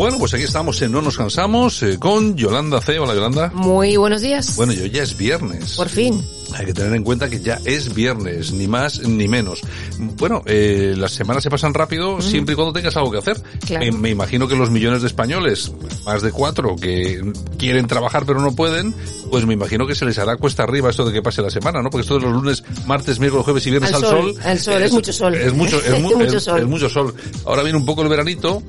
Bueno, 0.00 0.16
pues 0.18 0.32
aquí 0.32 0.44
estamos 0.44 0.80
en 0.80 0.92
No 0.92 1.02
Nos 1.02 1.18
Cansamos 1.18 1.82
eh, 1.82 1.98
con 1.98 2.34
Yolanda 2.34 2.80
C. 2.80 2.98
Hola, 2.98 3.14
Yolanda. 3.14 3.50
Muy 3.52 3.98
buenos 3.98 4.22
días. 4.22 4.56
Bueno, 4.56 4.72
yo 4.72 4.86
ya 4.86 5.02
es 5.02 5.14
viernes. 5.14 5.74
Por 5.76 5.90
fin. 5.90 6.24
Hay 6.54 6.64
que 6.64 6.72
tener 6.72 6.94
en 6.94 7.04
cuenta 7.04 7.28
que 7.28 7.38
ya 7.40 7.60
es 7.66 7.92
viernes, 7.94 8.50
ni 8.50 8.66
más 8.66 9.06
ni 9.06 9.28
menos. 9.28 9.60
Bueno, 9.98 10.40
eh, 10.46 10.94
las 10.96 11.12
semanas 11.12 11.42
se 11.42 11.50
pasan 11.50 11.74
rápido 11.74 12.22
siempre 12.22 12.54
y 12.54 12.56
cuando 12.56 12.72
tengas 12.72 12.96
algo 12.96 13.10
que 13.10 13.18
hacer. 13.18 13.42
Claro. 13.66 13.84
Eh, 13.84 13.92
me 13.92 14.08
imagino 14.08 14.48
que 14.48 14.56
los 14.56 14.70
millones 14.70 15.02
de 15.02 15.08
españoles, 15.08 15.70
más 16.06 16.22
de 16.22 16.32
cuatro, 16.32 16.76
que 16.76 17.20
quieren 17.58 17.86
trabajar 17.86 18.24
pero 18.24 18.40
no 18.40 18.56
pueden, 18.56 18.94
pues 19.30 19.44
me 19.44 19.52
imagino 19.52 19.86
que 19.86 19.94
se 19.94 20.06
les 20.06 20.18
hará 20.18 20.38
cuesta 20.38 20.62
arriba 20.62 20.88
esto 20.88 21.04
de 21.04 21.12
que 21.12 21.20
pase 21.20 21.42
la 21.42 21.50
semana, 21.50 21.82
¿no? 21.82 21.90
Porque 21.90 22.02
esto 22.04 22.14
de 22.14 22.22
los 22.22 22.32
lunes, 22.32 22.64
martes, 22.86 23.20
miércoles, 23.20 23.44
jueves 23.44 23.66
y 23.66 23.70
viernes 23.70 23.92
Al 23.92 24.02
al, 24.02 24.10
sol, 24.10 24.34
al 24.42 24.58
sol, 24.58 24.82
es 24.82 24.92
mucho 24.92 25.12
sol. 25.12 25.34
Es 25.34 25.52
mucho, 25.52 25.76
es, 25.76 26.00
mu- 26.00 26.16
Mucho 26.16 26.38
es- 26.38 26.42
sol. 26.42 26.58
es 26.58 26.66
mucho 26.66 26.88
sol. 26.88 27.14
Ahora 27.44 27.62
viene 27.62 27.76
un 27.76 27.84
poco 27.84 28.00
el 28.02 28.08
veranito. 28.08 28.62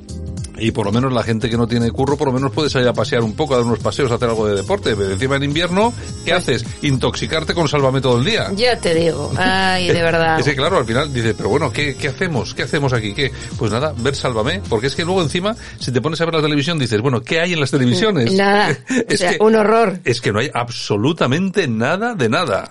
Y 0.61 0.71
por 0.71 0.85
lo 0.85 0.91
menos 0.91 1.11
la 1.11 1.23
gente 1.23 1.49
que 1.49 1.57
no 1.57 1.67
tiene 1.67 1.89
curro, 1.91 2.17
por 2.17 2.27
lo 2.27 2.33
menos 2.33 2.51
puede 2.51 2.69
salir 2.69 2.87
a 2.87 2.93
pasear 2.93 3.23
un 3.23 3.33
poco, 3.35 3.55
a 3.55 3.57
dar 3.57 3.65
unos 3.65 3.79
paseos, 3.79 4.11
a 4.11 4.15
hacer 4.15 4.29
algo 4.29 4.47
de 4.47 4.55
deporte. 4.55 4.95
Pero 4.95 5.11
encima 5.11 5.35
en 5.35 5.43
invierno, 5.43 5.91
¿qué 6.23 6.33
haces? 6.33 6.63
Intoxicarte 6.83 7.53
con 7.53 7.67
Sálvame 7.67 7.99
todo 7.99 8.19
el 8.19 8.25
día. 8.25 8.51
Ya 8.55 8.77
te 8.77 8.93
digo. 8.93 9.31
Ay, 9.37 9.87
de 9.87 10.01
verdad. 10.01 10.39
Es 10.41 10.45
que 10.45 10.55
claro, 10.55 10.77
al 10.77 10.85
final 10.85 11.13
dice, 11.13 11.33
pero 11.33 11.49
bueno, 11.49 11.71
¿qué, 11.71 11.95
¿qué 11.95 12.07
hacemos? 12.07 12.53
¿Qué 12.53 12.63
hacemos 12.63 12.93
aquí? 12.93 13.13
¿Qué? 13.13 13.31
Pues 13.57 13.71
nada, 13.71 13.93
ver 13.97 14.15
Sálvame, 14.15 14.61
porque 14.69 14.87
es 14.87 14.95
que 14.95 15.03
luego 15.03 15.21
encima, 15.21 15.55
si 15.79 15.91
te 15.91 16.01
pones 16.01 16.19
a 16.21 16.25
ver 16.25 16.35
la 16.35 16.41
televisión, 16.41 16.79
dices, 16.79 17.01
bueno, 17.01 17.21
¿qué 17.21 17.39
hay 17.39 17.53
en 17.53 17.59
las 17.59 17.71
televisiones? 17.71 18.33
Nada. 18.33 18.77
O 18.91 19.13
es 19.13 19.19
sea, 19.19 19.31
que, 19.31 19.43
un 19.43 19.55
horror. 19.55 19.99
es 20.05 20.21
que 20.21 20.31
no 20.31 20.39
hay 20.39 20.49
absolutamente 20.53 21.67
nada 21.67 22.13
de 22.13 22.29
nada. 22.29 22.69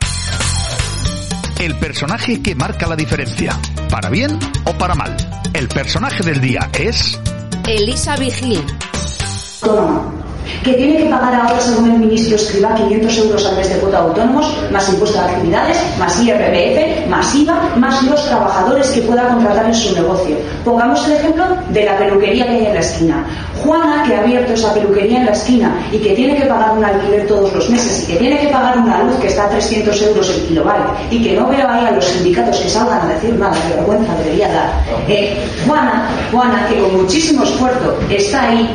El 1.58 1.76
personaje 1.76 2.40
que 2.42 2.54
marca 2.54 2.86
la 2.86 2.96
diferencia, 2.96 3.58
para 3.90 4.08
bien 4.10 4.38
o 4.64 4.72
para 4.74 4.94
mal. 4.94 5.14
El 5.52 5.68
personaje 5.68 6.22
del 6.22 6.40
día 6.40 6.70
es... 6.78 7.18
Elisa 7.66 8.16
Vigil. 8.16 8.64
Que 10.62 10.74
tiene 10.74 10.96
que 10.96 11.04
pagar 11.04 11.34
ahora, 11.34 11.60
según 11.60 11.90
el 11.90 11.98
ministro 11.98 12.36
Escribá, 12.36 12.74
500 12.74 13.18
euros 13.18 13.46
al 13.46 13.56
mes 13.56 13.68
de 13.68 13.76
cuota 13.76 13.98
autónomos, 13.98 14.56
más 14.70 14.88
impuesto 14.88 15.18
de 15.18 15.24
actividades, 15.24 15.78
más 15.98 16.20
IRPF, 16.20 17.08
más 17.08 17.34
IVA, 17.34 17.74
más 17.76 18.02
los 18.02 18.24
trabajadores 18.26 18.88
que 18.90 19.02
pueda 19.02 19.28
contratar 19.28 19.66
en 19.66 19.74
su 19.74 19.94
negocio. 19.94 20.36
Pongamos 20.64 21.06
el 21.06 21.12
ejemplo 21.14 21.44
de 21.70 21.84
la 21.84 21.96
peluquería 21.98 22.46
que 22.46 22.50
hay 22.52 22.66
en 22.66 22.74
la 22.74 22.80
esquina. 22.80 23.26
Juana, 23.64 24.04
que 24.06 24.14
ha 24.14 24.20
abierto 24.20 24.54
esa 24.54 24.72
peluquería 24.72 25.20
en 25.20 25.26
la 25.26 25.32
esquina 25.32 25.86
y 25.92 25.98
que 25.98 26.14
tiene 26.14 26.36
que 26.36 26.46
pagar 26.46 26.76
un 26.76 26.84
alquiler 26.84 27.26
todos 27.26 27.52
los 27.52 27.68
meses 27.68 28.04
y 28.04 28.12
que 28.12 28.18
tiene 28.18 28.40
que 28.40 28.48
pagar 28.48 28.78
una 28.78 29.02
luz 29.02 29.16
que 29.16 29.28
está 29.28 29.44
a 29.44 29.48
300 29.50 30.02
euros 30.02 30.30
el 30.30 30.46
kilovatio 30.46 30.94
y 31.10 31.22
que 31.22 31.36
no 31.36 31.48
veo 31.48 31.68
ahí 31.68 31.86
a 31.86 31.90
los 31.92 32.04
sindicatos 32.04 32.58
que 32.58 32.70
salgan 32.70 33.02
a 33.02 33.14
decir 33.14 33.34
nada, 33.34 33.56
que 33.68 33.76
vergüenza 33.76 34.14
debería 34.16 34.48
dar. 34.48 34.70
Eh, 35.08 35.36
Juana, 35.66 36.08
Juana, 36.32 36.66
que 36.68 36.80
con 36.80 37.02
muchísimo 37.02 37.42
esfuerzo 37.42 37.98
está 38.08 38.48
ahí 38.48 38.68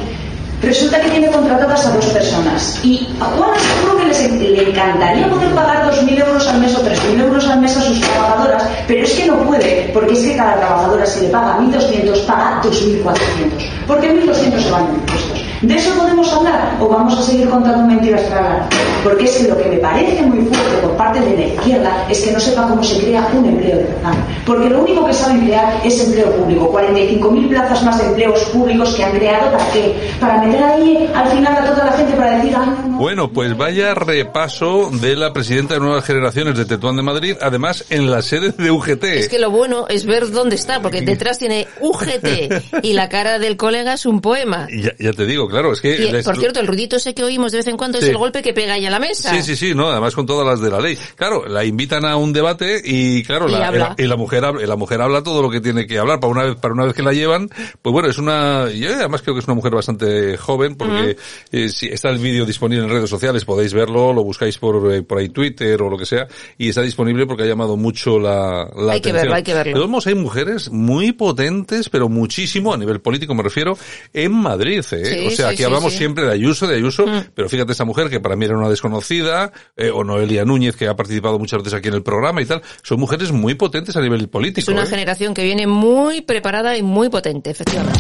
Resulta 0.65 0.99
que 0.99 1.09
tiene 1.09 1.27
contratadas 1.27 1.85
a 1.85 1.91
dos 1.91 2.05
personas 2.07 2.79
y 2.83 3.07
a 3.21 3.25
Juana 3.25 3.53
seguro 3.59 3.97
que 3.99 4.07
les, 4.07 4.31
le 4.31 4.69
encantaría 4.71 5.29
poder 5.29 5.53
pagar 5.53 5.91
2.000 5.91 6.19
euros 6.25 6.47
al 6.47 6.59
mes 6.59 6.75
o 6.75 6.83
3.000 6.83 7.21
euros 7.21 7.47
al 7.47 7.61
mes 7.61 7.77
a 7.77 7.81
sus 7.81 8.01
trabajadoras, 8.01 8.63
pero 8.87 9.03
es 9.03 9.11
que 9.13 9.27
no 9.27 9.37
puede, 9.43 9.91
porque 9.93 10.13
es 10.13 10.21
que 10.21 10.35
cada 10.35 10.55
trabajadora 10.55 11.05
si 11.05 11.21
le 11.21 11.27
paga 11.29 11.59
1.200 11.59 12.25
paga 12.25 12.63
2.400, 12.63 13.85
porque 13.85 14.09
1.200 14.09 14.63
se 14.63 14.71
van 14.71 14.85
en 14.87 14.95
impuestos. 14.95 15.41
¿De 15.65 15.75
eso 15.75 15.95
podemos 15.97 16.31
hablar 16.31 16.77
o 16.79 16.87
vamos 16.87 17.17
a 17.17 17.23
seguir 17.23 17.49
contando 17.49 17.87
mentiras 17.87 18.21
para 18.23 18.39
hablar? 18.39 18.69
Porque 19.03 19.25
es 19.25 19.37
que 19.37 19.47
lo 19.47 19.57
que 19.57 19.65
me 19.69 19.77
parece 19.77 20.21
muy 20.21 20.45
fuerte 20.45 20.77
por 20.81 20.91
parte 20.95 21.19
de 21.21 21.35
la 21.35 21.45
izquierda 21.47 22.05
es 22.07 22.21
que 22.21 22.31
no 22.31 22.39
sepa 22.39 22.67
cómo 22.67 22.83
se 22.83 22.99
crea 22.99 23.27
un 23.33 23.45
empleo 23.45 23.77
de 23.77 23.83
verdad. 23.83 24.13
Porque 24.45 24.69
lo 24.69 24.81
único 24.81 25.05
que 25.05 25.13
saben 25.13 25.41
crear 25.41 25.81
es 25.83 26.05
empleo 26.05 26.31
público. 26.35 26.71
45.000 26.71 27.49
plazas 27.49 27.83
más 27.83 27.97
de 27.97 28.05
empleos 28.05 28.39
públicos 28.45 28.93
que 28.93 29.03
han 29.03 29.11
creado 29.13 29.51
¿para 29.51 29.71
qué? 29.71 29.95
Para 30.19 30.41
meter 30.43 30.63
ahí 30.63 31.09
al 31.15 31.29
final 31.29 31.55
a 31.55 31.65
toda 31.65 31.85
la 31.85 31.91
gente 31.93 32.13
para 32.13 32.37
decir, 32.37 32.55
ay, 32.55 32.67
no, 32.67 32.87
no. 32.87 32.97
Bueno, 32.97 33.31
pues 33.31 33.57
vaya 33.57 33.93
repaso 33.95 34.89
de 34.91 35.15
la 35.15 35.33
presidenta 35.33 35.73
de 35.75 35.79
Nuevas 35.79 36.05
Generaciones 36.05 36.57
de 36.57 36.65
Tetuán 36.65 36.95
de 36.95 37.01
Madrid, 37.01 37.35
además 37.41 37.85
en 37.89 38.11
la 38.11 38.21
sede 38.21 38.51
de 38.51 38.69
UGT. 38.69 39.03
Es 39.03 39.29
que 39.29 39.39
lo 39.39 39.49
bueno 39.49 39.87
es 39.89 40.05
ver 40.05 40.29
dónde 40.29 40.55
está, 40.55 40.81
porque 40.81 41.01
detrás 41.01 41.39
tiene 41.39 41.67
UGT 41.81 42.83
y 42.83 42.93
la 42.93 43.09
cara 43.09 43.39
del 43.39 43.57
colega 43.57 43.93
es 43.93 44.05
un 44.05 44.21
poema. 44.21 44.67
Ya, 44.69 44.91
ya 44.99 45.13
te 45.13 45.25
digo, 45.25 45.47
claro, 45.55 45.73
es 45.73 45.81
que... 45.81 45.95
Y, 46.19 46.23
por 46.23 46.37
cierto, 46.37 46.59
el 46.59 46.67
ruidito 46.67 46.97
ese 46.97 47.13
que 47.13 47.23
oímos 47.23 47.51
de 47.51 47.59
vez 47.59 47.67
en 47.67 47.77
cuando 47.77 47.97
Sí. 47.99 48.05
es 48.05 48.09
el 48.11 48.17
golpe 48.17 48.41
que 48.41 48.53
pega 48.53 48.75
ella 48.77 48.89
a 48.89 48.91
la 48.91 48.99
mesa. 48.99 49.33
Sí, 49.33 49.41
sí, 49.41 49.55
sí, 49.55 49.73
no, 49.73 49.89
además 49.89 50.13
con 50.13 50.25
todas 50.25 50.45
las 50.45 50.59
de 50.61 50.69
la 50.69 50.79
ley. 50.79 50.97
Claro, 51.15 51.45
la 51.47 51.63
invitan 51.63 52.05
a 52.05 52.17
un 52.17 52.33
debate 52.33 52.81
y 52.83 53.23
claro, 53.23 53.47
Y 53.47 53.53
la, 53.53 53.67
habla. 53.67 53.95
y 53.97 54.03
la 54.03 54.15
mujer 54.17 54.43
habla, 54.45 54.65
la 54.65 54.75
mujer 54.75 55.01
habla 55.01 55.23
todo 55.23 55.41
lo 55.41 55.49
que 55.49 55.61
tiene 55.61 55.87
que 55.87 55.97
hablar 55.97 56.19
para 56.19 56.31
una 56.31 56.43
vez, 56.43 56.55
para 56.55 56.73
una 56.73 56.85
vez 56.85 56.93
que 56.93 57.03
la 57.03 57.13
llevan, 57.13 57.49
pues 57.81 57.93
bueno, 57.93 58.09
es 58.09 58.17
una, 58.17 58.69
yo 58.71 58.93
además 58.93 59.21
creo 59.21 59.33
que 59.35 59.39
es 59.39 59.47
una 59.47 59.55
mujer 59.55 59.73
bastante 59.73 60.37
joven 60.37 60.75
porque 60.75 61.15
eh, 61.51 61.69
si 61.69 61.87
está 61.87 62.09
el 62.09 62.17
vídeo 62.19 62.45
disponible 62.45 62.83
en 62.83 62.89
redes 62.91 63.09
sociales, 63.09 63.45
podéis 63.45 63.73
verlo, 63.73 64.11
lo 64.13 64.23
buscáis 64.23 64.57
por, 64.57 64.91
eh, 64.93 65.01
por 65.03 65.19
ahí 65.19 65.29
Twitter 65.29 65.81
o 65.81 65.89
lo 65.89 65.97
que 65.97 66.05
sea, 66.05 66.27
y 66.57 66.69
está 66.69 66.81
disponible 66.81 67.25
porque 67.25 67.43
ha 67.43 67.47
llamado 67.47 67.77
mucho 67.77 68.19
la, 68.19 68.67
la 68.75 68.93
Hay 68.93 69.01
que 69.01 69.09
atención. 69.09 69.13
verlo, 69.15 69.35
hay 69.35 69.43
que 69.43 69.53
verlo. 69.53 69.69
De 69.73 69.75
todos 69.75 69.89
modos, 69.89 70.07
hay 70.07 70.15
mujeres 70.15 70.69
muy 70.71 71.11
potentes, 71.13 71.89
pero 71.89 72.09
muchísimo, 72.09 72.73
a 72.73 72.77
nivel 72.77 72.99
político 73.01 73.33
me 73.35 73.43
refiero, 73.43 73.77
en 74.13 74.33
Madrid, 74.33 74.83
¿eh? 74.91 75.05
Sí, 75.05 75.27
o 75.27 75.31
sea, 75.31 75.44
sí, 75.47 75.53
aquí 75.53 75.57
sí, 75.57 75.63
hablamos 75.63 75.93
sí. 75.93 75.99
siempre 75.99 76.25
de 76.25 76.33
Ayuso, 76.33 76.67
de 76.67 76.75
Ayuso, 76.75 77.05
pero 77.33 77.49
fíjate 77.49 77.71
esta 77.71 77.85
mujer 77.85 78.09
que 78.09 78.19
para 78.19 78.35
mí 78.35 78.45
era 78.45 78.57
una 78.57 78.69
desconocida, 78.69 79.51
eh, 79.75 79.89
o 79.89 80.03
Noelia 80.03 80.45
Núñez 80.45 80.75
que 80.75 80.87
ha 80.87 80.95
participado 80.95 81.39
muchas 81.39 81.59
veces 81.59 81.73
aquí 81.73 81.87
en 81.87 81.95
el 81.95 82.03
programa 82.03 82.41
y 82.41 82.45
tal, 82.45 82.61
son 82.83 82.99
mujeres 82.99 83.31
muy 83.31 83.55
potentes 83.55 83.95
a 83.95 84.01
nivel 84.01 84.29
político. 84.29 84.71
Es 84.71 84.75
una 84.75 84.83
¿eh? 84.83 84.87
generación 84.87 85.33
que 85.33 85.43
viene 85.43 85.67
muy 85.67 86.21
preparada 86.21 86.77
y 86.77 86.83
muy 86.83 87.09
potente, 87.09 87.49
efectivamente. 87.49 87.99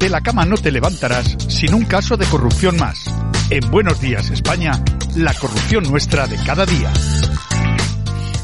De 0.00 0.08
la 0.08 0.22
cama 0.22 0.46
no 0.46 0.56
te 0.56 0.70
levantarás 0.70 1.36
sin 1.48 1.74
un 1.74 1.84
caso 1.84 2.16
de 2.16 2.24
corrupción 2.24 2.76
más. 2.78 3.04
En 3.50 3.70
Buenos 3.70 4.00
Días 4.00 4.30
España, 4.30 4.72
la 5.14 5.34
corrupción 5.34 5.84
nuestra 5.90 6.26
de 6.26 6.36
cada 6.36 6.64
día. 6.64 6.90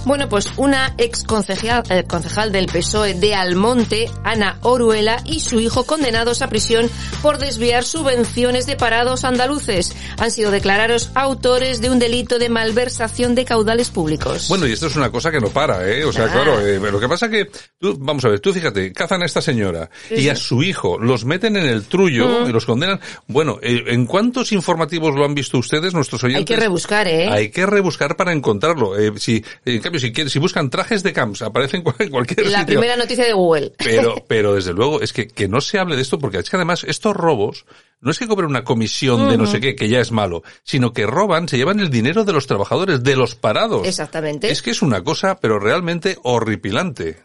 Bueno, 0.07 0.29
pues 0.29 0.53
una 0.57 0.95
ex 0.99 1.25
concejal, 1.25 1.83
eh, 1.91 2.05
concejal 2.07 2.53
del 2.53 2.67
PSOE 2.67 3.15
de 3.15 3.35
Almonte, 3.35 4.09
Ana 4.23 4.57
Oruela, 4.63 5.21
y 5.25 5.41
su 5.41 5.59
hijo 5.59 5.85
condenados 5.85 6.43
a 6.43 6.49
prisión 6.49 6.89
por 7.23 7.39
desviar 7.39 7.83
subvenciones 7.83 8.67
de 8.67 8.77
parados 8.77 9.25
andaluces. 9.25 9.97
Han 10.19 10.31
sido 10.31 10.53
declarados 10.53 11.11
autores 11.17 11.81
de 11.81 11.91
un 11.91 11.99
delito 11.99 12.39
de 12.39 12.49
malversación 12.49 13.35
de 13.35 13.45
caudales 13.45 13.91
públicos. 13.91 14.47
Bueno, 14.49 14.69
y 14.69 14.73
esto 14.73 14.87
es 14.87 14.95
una 14.95 15.11
cosa 15.11 15.33
que 15.33 15.41
no 15.41 15.49
para, 15.49 15.85
¿eh? 15.91 16.05
O 16.05 16.13
sea, 16.13 16.27
Ah. 16.27 16.33
claro, 16.33 16.61
eh, 16.65 16.79
lo 16.79 17.01
que 17.01 17.09
pasa 17.09 17.29
que, 17.29 17.51
tú, 17.81 17.97
vamos 17.99 18.25
a 18.25 18.29
ver, 18.29 18.39
tú 18.39 18.53
fíjate, 18.53 18.93
cazan 18.93 19.23
a 19.23 19.27
esta 19.27 19.41
señora 19.41 19.91
Sí, 20.09 20.15
y 20.15 20.29
a 20.29 20.37
sí. 20.37 20.43
su 20.45 20.63
hijo, 20.63 21.01
los 21.01 21.25
meten 21.25 21.57
en 21.57 21.67
el 21.67 21.83
trullo 21.85 22.45
Mm. 22.45 22.51
y 22.51 22.53
los 22.53 22.65
condenan. 22.65 23.01
Bueno, 23.27 23.59
eh, 23.61 23.83
¿en 23.89 24.07
cuántos 24.07 24.53
informativos 24.53 25.17
lo 25.17 25.25
han 25.25 25.35
visto 25.35 25.59
ustedes, 25.59 25.95
nuestros 25.95 26.23
oyentes? 26.23 26.49
Hay 26.49 26.57
que 26.57 26.63
rebuscar, 26.63 27.09
¿eh? 27.09 27.29
Hay 27.29 27.51
que 27.51 27.67
rebuscar 27.67 28.15
para 28.17 28.33
encontrarlo. 28.33 28.97
Eh, 28.97 29.13
si, 29.17 29.45
en 29.65 29.81
cambio, 29.81 29.96
si 29.99 30.13
quieren, 30.13 30.31
si 30.31 30.39
buscan 30.39 30.71
trajes 30.71 31.03
de 31.03 31.13
camps, 31.13 31.43
aparecen 31.43 31.85
en 31.99 32.11
cualquier 32.11 32.47
La 32.47 32.61
sitio. 32.61 32.75
primera 32.75 32.97
noticia 32.97 33.25
de 33.25 33.33
Google. 33.33 33.73
Pero, 33.79 34.25
pero 34.29 34.55
desde 34.55 34.73
luego, 34.73 35.01
es 35.01 35.13
que, 35.13 35.29
que 35.29 35.49
no 35.49 35.61
se 35.61 35.79
hable 35.79 35.97
de 35.97 36.03
esto 36.03 36.19
porque 36.19 36.39
es 36.39 36.51
que 36.51 36.57
además 36.57 36.85
estos 36.85 37.15
robos 37.15 37.65
no 38.01 38.11
es 38.11 38.19
que 38.19 38.27
cobren 38.27 38.51
una 38.51 38.65
comisión 38.65 39.29
de 39.29 39.39
no 39.39 39.47
sé 39.47 39.61
qué, 39.61 39.75
que 39.75 39.89
ya 39.89 40.01
es 40.01 40.13
malo, 40.13 40.43
sino 40.63 40.93
que 40.93 41.07
roban, 41.07 41.49
se 41.49 41.57
llevan 41.57 41.81
el 41.81 41.91
dinero 41.91 42.25
de 42.25 42.33
los 42.33 42.47
trabajadores, 42.47 43.03
de 43.03 43.17
los 43.17 43.35
parados. 43.35 43.87
Exactamente. 43.87 44.51
Es 44.51 44.63
que 44.63 44.71
es 44.71 44.83
una 44.83 45.03
cosa, 45.03 45.39
pero 45.41 45.59
realmente 45.59 46.19
horripilante. 46.23 47.17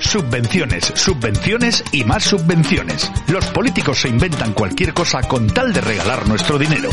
Subvenciones, 0.00 0.92
subvenciones 0.94 1.84
y 1.92 2.04
más 2.04 2.24
subvenciones. 2.24 3.10
Los 3.26 3.44
políticos 3.46 4.00
se 4.00 4.08
inventan 4.08 4.54
cualquier 4.54 4.94
cosa 4.94 5.20
con 5.22 5.48
tal 5.48 5.72
de 5.72 5.82
regalar 5.82 6.26
nuestro 6.26 6.56
dinero. 6.56 6.88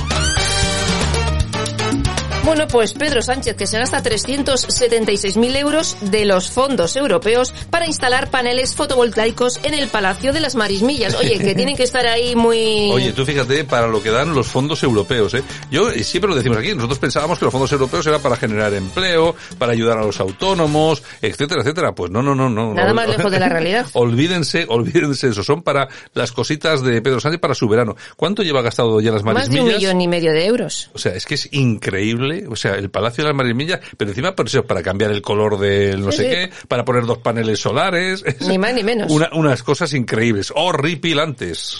Bueno, 2.46 2.68
pues 2.68 2.94
Pedro 2.94 3.24
Sánchez, 3.24 3.56
que 3.56 3.66
se 3.66 3.80
gasta 3.80 4.04
376.000 4.04 5.58
euros 5.58 5.98
de 6.00 6.26
los 6.26 6.52
fondos 6.52 6.96
europeos 6.96 7.52
para 7.72 7.88
instalar 7.88 8.30
paneles 8.30 8.76
fotovoltaicos 8.76 9.60
en 9.64 9.74
el 9.74 9.88
Palacio 9.88 10.32
de 10.32 10.42
las 10.42 10.54
Marismillas. 10.54 11.16
Oye, 11.16 11.40
que 11.40 11.56
tienen 11.56 11.76
que 11.76 11.82
estar 11.82 12.06
ahí 12.06 12.36
muy... 12.36 12.92
Oye, 12.94 13.14
tú 13.14 13.26
fíjate 13.26 13.64
para 13.64 13.88
lo 13.88 14.02
que 14.04 14.12
dan 14.12 14.36
los 14.36 14.46
fondos 14.46 14.84
europeos, 14.84 15.34
¿eh? 15.34 15.42
Yo 15.72 15.90
siempre 15.90 16.30
lo 16.30 16.36
decimos 16.36 16.60
aquí, 16.60 16.76
nosotros 16.76 17.00
pensábamos 17.00 17.40
que 17.40 17.46
los 17.46 17.52
fondos 17.52 17.72
europeos 17.72 18.06
eran 18.06 18.22
para 18.22 18.36
generar 18.36 18.72
empleo, 18.76 19.36
para 19.58 19.72
ayudar 19.72 19.98
a 19.98 20.04
los 20.04 20.20
autónomos, 20.20 21.02
etcétera, 21.24 21.62
etcétera. 21.62 21.96
Pues 21.96 22.12
no, 22.12 22.22
no, 22.22 22.36
no, 22.36 22.48
no. 22.48 22.76
Nada 22.76 22.90
no. 22.90 22.94
más 22.94 23.10
lejos 23.10 23.32
de 23.32 23.40
la 23.40 23.50
realidad. 23.50 23.88
olvídense, 23.94 24.68
olvídense 24.70 25.30
eso. 25.30 25.44
Son 25.44 25.64
para 25.64 25.88
las 26.14 26.32
cositas 26.32 26.84
de 26.84 27.02
Pedro 27.02 27.20
Sánchez 27.20 27.42
para 27.42 27.56
su 27.56 27.68
verano. 27.68 27.96
¿Cuánto 28.16 28.44
lleva 28.44 28.62
gastado 28.62 29.02
ya 29.02 29.12
las 29.12 29.24
Más 29.24 29.34
de 29.34 29.40
marismillas? 29.40 29.66
un 29.66 29.80
millón 29.80 30.02
y 30.02 30.08
medio 30.08 30.32
de 30.32 30.46
euros. 30.46 30.92
O 30.94 31.00
sea, 31.00 31.16
es 31.16 31.26
que 31.26 31.34
es 31.34 31.52
increíble. 31.52 32.35
O 32.50 32.56
sea, 32.56 32.76
el 32.76 32.90
Palacio 32.90 33.24
de 33.24 33.30
las 33.30 33.36
Marismillas, 33.38 33.80
pero 33.98 34.12
encima 34.12 34.36
por 34.36 34.48
eso, 34.48 34.66
para 34.66 34.82
cambiar 34.84 35.12
el 35.12 35.22
color 35.22 35.58
del 35.60 36.02
no 36.02 36.12
Sí, 36.12 36.18
sé 36.18 36.24
sí. 36.24 36.30
qué, 36.30 36.50
para 36.68 36.84
poner 36.86 37.06
dos 37.06 37.18
paneles 37.20 37.60
solares. 37.60 38.24
Es 38.26 38.42
Ni 38.48 38.58
más 38.58 38.74
ni 38.74 38.84
menos. 38.84 39.12
una- 39.12 39.30
unas 39.34 39.64
cosas 39.64 39.94
increíbles, 39.94 40.52
horripilantes. 40.56 41.78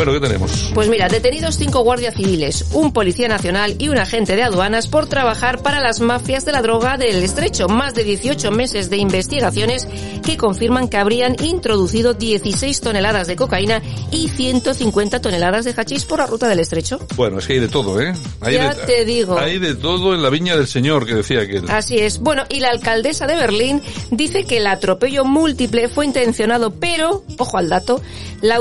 Bueno, 0.00 0.14
¿qué 0.14 0.20
tenemos? 0.20 0.70
Pues 0.72 0.88
mira, 0.88 1.08
detenidos 1.10 1.58
cinco 1.58 1.82
guardias 1.82 2.14
civiles, 2.14 2.68
un 2.72 2.90
policía 2.90 3.28
nacional 3.28 3.74
y 3.78 3.90
un 3.90 3.98
agente 3.98 4.34
de 4.34 4.42
aduanas 4.42 4.88
por 4.88 5.06
trabajar 5.06 5.60
para 5.60 5.78
las 5.78 6.00
mafias 6.00 6.46
de 6.46 6.52
la 6.52 6.62
droga 6.62 6.96
del 6.96 7.22
estrecho. 7.22 7.68
Más 7.68 7.92
de 7.92 8.04
18 8.04 8.50
meses 8.50 8.88
de 8.88 8.96
investigaciones 8.96 9.86
que 10.24 10.38
confirman 10.38 10.88
que 10.88 10.96
habrían 10.96 11.36
introducido 11.44 12.14
16 12.14 12.80
toneladas 12.80 13.26
de 13.26 13.36
cocaína 13.36 13.82
y 14.10 14.30
150 14.30 15.20
toneladas 15.20 15.66
de 15.66 15.74
hachís 15.76 16.06
por 16.06 16.20
la 16.20 16.26
ruta 16.26 16.48
del 16.48 16.60
estrecho. 16.60 16.98
Bueno, 17.14 17.38
es 17.38 17.46
que 17.46 17.52
hay 17.52 17.58
de 17.58 17.68
todo, 17.68 18.00
¿eh? 18.00 18.14
Hay 18.40 18.54
Ya 18.54 18.72
de, 18.72 18.82
te 18.86 19.04
digo. 19.04 19.38
Hay 19.38 19.58
de 19.58 19.74
todo 19.74 20.14
en 20.14 20.22
la 20.22 20.30
viña 20.30 20.56
del 20.56 20.66
señor, 20.66 21.04
que 21.04 21.16
decía 21.16 21.46
que 21.46 21.60
Así 21.68 21.98
es. 21.98 22.20
Bueno, 22.20 22.44
y 22.48 22.60
la 22.60 22.70
alcaldesa 22.70 23.26
de 23.26 23.36
Berlín 23.36 23.82
dice 24.10 24.44
que 24.44 24.56
el 24.56 24.66
atropello 24.66 25.26
múltiple 25.26 25.90
fue 25.90 26.06
intencionado, 26.06 26.70
pero, 26.70 27.22
ojo 27.36 27.58
al 27.58 27.68
dato, 27.68 28.00
la, 28.40 28.58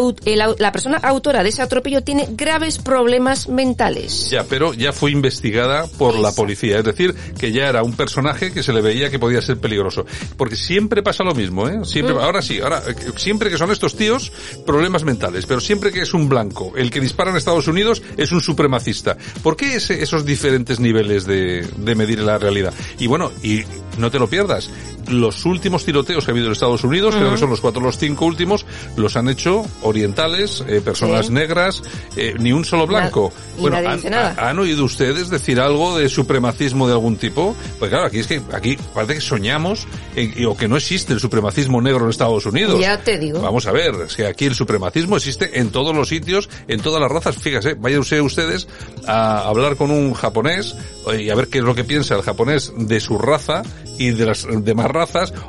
la 0.58 0.72
persona 0.74 1.00
autora 1.30 1.44
de 1.44 1.50
ese 1.50 1.62
atropello 1.62 2.02
tiene 2.02 2.28
graves 2.32 2.80
problemas 2.80 3.48
mentales. 3.48 4.32
Ya, 4.32 4.46
pero 4.46 4.74
ya 4.74 4.92
fue 4.92 5.12
investigada 5.12 5.86
por 5.86 6.18
la 6.18 6.32
policía. 6.32 6.80
Es 6.80 6.84
decir, 6.84 7.14
que 7.40 7.52
ya 7.52 7.68
era 7.68 7.84
un 7.84 7.94
personaje 7.94 8.52
que 8.52 8.64
se 8.64 8.74
le 8.74 8.82
veía 8.82 9.12
que 9.12 9.20
podía 9.20 9.40
ser 9.40 9.60
peligroso. 9.60 10.08
Porque 10.38 10.56
siempre 10.56 11.04
pasa 11.04 11.24
lo 11.24 11.36
mismo, 11.36 11.68
¿eh? 11.70 11.82
Siempre, 11.86 12.16
Mm. 12.16 12.20
ahora 12.20 12.42
sí, 12.42 12.60
ahora, 12.60 12.82
eh, 12.88 12.96
siempre 13.16 13.52
que 13.52 13.60
son 13.60 13.72
estos 13.72 13.96
tíos, 13.96 14.32
problemas 14.66 15.04
mentales. 15.04 15.46
Pero 15.46 15.62
siempre 15.62 15.92
que 15.92 16.02
es 16.02 16.16
un 16.16 16.30
blanco, 16.30 16.74
el 16.76 16.90
que 16.90 17.00
dispara 17.00 17.30
en 17.30 17.38
Estados 17.38 17.68
Unidos 17.68 18.02
es 18.18 18.32
un 18.32 18.42
supremacista. 18.42 19.16
¿Por 19.44 19.56
qué 19.56 19.76
ese- 19.76 20.02
esos 20.02 20.26
diferentes 20.26 20.80
niveles 20.80 21.28
de, 21.28 21.64
de 21.78 21.94
medir 21.96 22.20
la 22.22 22.40
realidad? 22.40 22.74
Y 22.98 23.06
bueno, 23.06 23.32
y 23.44 23.64
no 24.00 24.10
te 24.10 24.18
lo 24.18 24.28
pierdas. 24.28 24.72
Los 25.10 25.46
últimos 25.46 25.84
tiroteos 25.86 26.26
que 26.26 26.32
ha 26.32 26.34
habido 26.34 26.48
en 26.48 26.54
Estados 26.54 26.84
Unidos, 26.84 27.16
creo 27.16 27.32
que 27.32 27.38
son 27.38 27.50
los 27.50 27.62
cuatro 27.62 27.82
o 27.82 27.86
los 27.86 27.98
cinco 27.98 28.26
últimos, 28.26 28.66
los 28.96 29.16
han 29.16 29.28
hecho 29.30 29.64
orientales, 29.82 30.64
eh, 30.68 30.82
personas 30.82 31.28
Sí. 31.28 31.34
negras, 31.34 31.82
eh, 32.16 32.36
ni 32.40 32.52
un 32.52 32.64
solo 32.66 32.88
blanco. 32.88 33.34
nadie 33.60 33.88
han, 33.88 33.96
dice 33.98 34.10
nada. 34.10 34.36
¿Han 34.50 34.58
oído 34.60 34.86
ustedes 34.86 35.30
decir 35.30 35.60
algo 35.60 35.98
de 35.98 36.08
supremacismo 36.10 36.88
de 36.88 36.94
algún 36.94 37.18
tipo? 37.18 37.56
Pues 37.78 37.90
claro, 37.90 38.06
aquí 38.06 38.20
es 38.20 38.28
que 38.28 38.42
aquí 38.54 38.78
parece 38.94 39.16
que 39.16 39.22
soñamos 39.22 39.86
en- 40.16 40.46
o 40.46 40.56
que 40.56 40.68
no 40.68 40.78
existe 40.78 41.12
el 41.14 41.20
supremacismo 41.20 41.82
negro 41.82 42.06
en 42.06 42.10
Estados 42.10 42.46
Unidos. 42.46 42.80
Ya 42.80 42.98
te 43.04 43.18
digo. 43.18 43.42
Vamos 43.42 43.66
a 43.68 43.72
ver, 43.72 43.94
es 44.08 44.16
que 44.16 44.26
aquí 44.28 44.46
el 44.46 44.56
supremacismo 44.56 45.18
existe 45.18 45.60
en 45.60 45.72
todos 45.72 45.96
los 45.96 46.08
sitios, 46.08 46.50
en 46.68 46.82
todas 46.82 47.02
las 47.02 47.12
razas. 47.12 47.36
Fíjese, 47.36 47.74
váyanse 47.74 48.22
ustedes 48.22 48.68
a 49.08 49.40
hablar 49.48 49.76
con 49.76 49.92
un 49.92 50.14
japonés 50.14 50.76
eh, 51.12 51.24
y 51.24 51.30
a 51.30 51.36
ver 51.36 51.48
qué 51.48 51.58
es 51.60 51.64
lo 51.64 51.76
que 51.76 51.84
piensa 51.84 52.16
el 52.16 52.22
japonés 52.22 52.72
de 52.78 53.00
su 53.00 53.18
raza 53.18 53.64
y 53.98 54.12
de 54.12 54.26
las 54.26 54.48
demás 54.50 54.86
razas, 54.88 54.99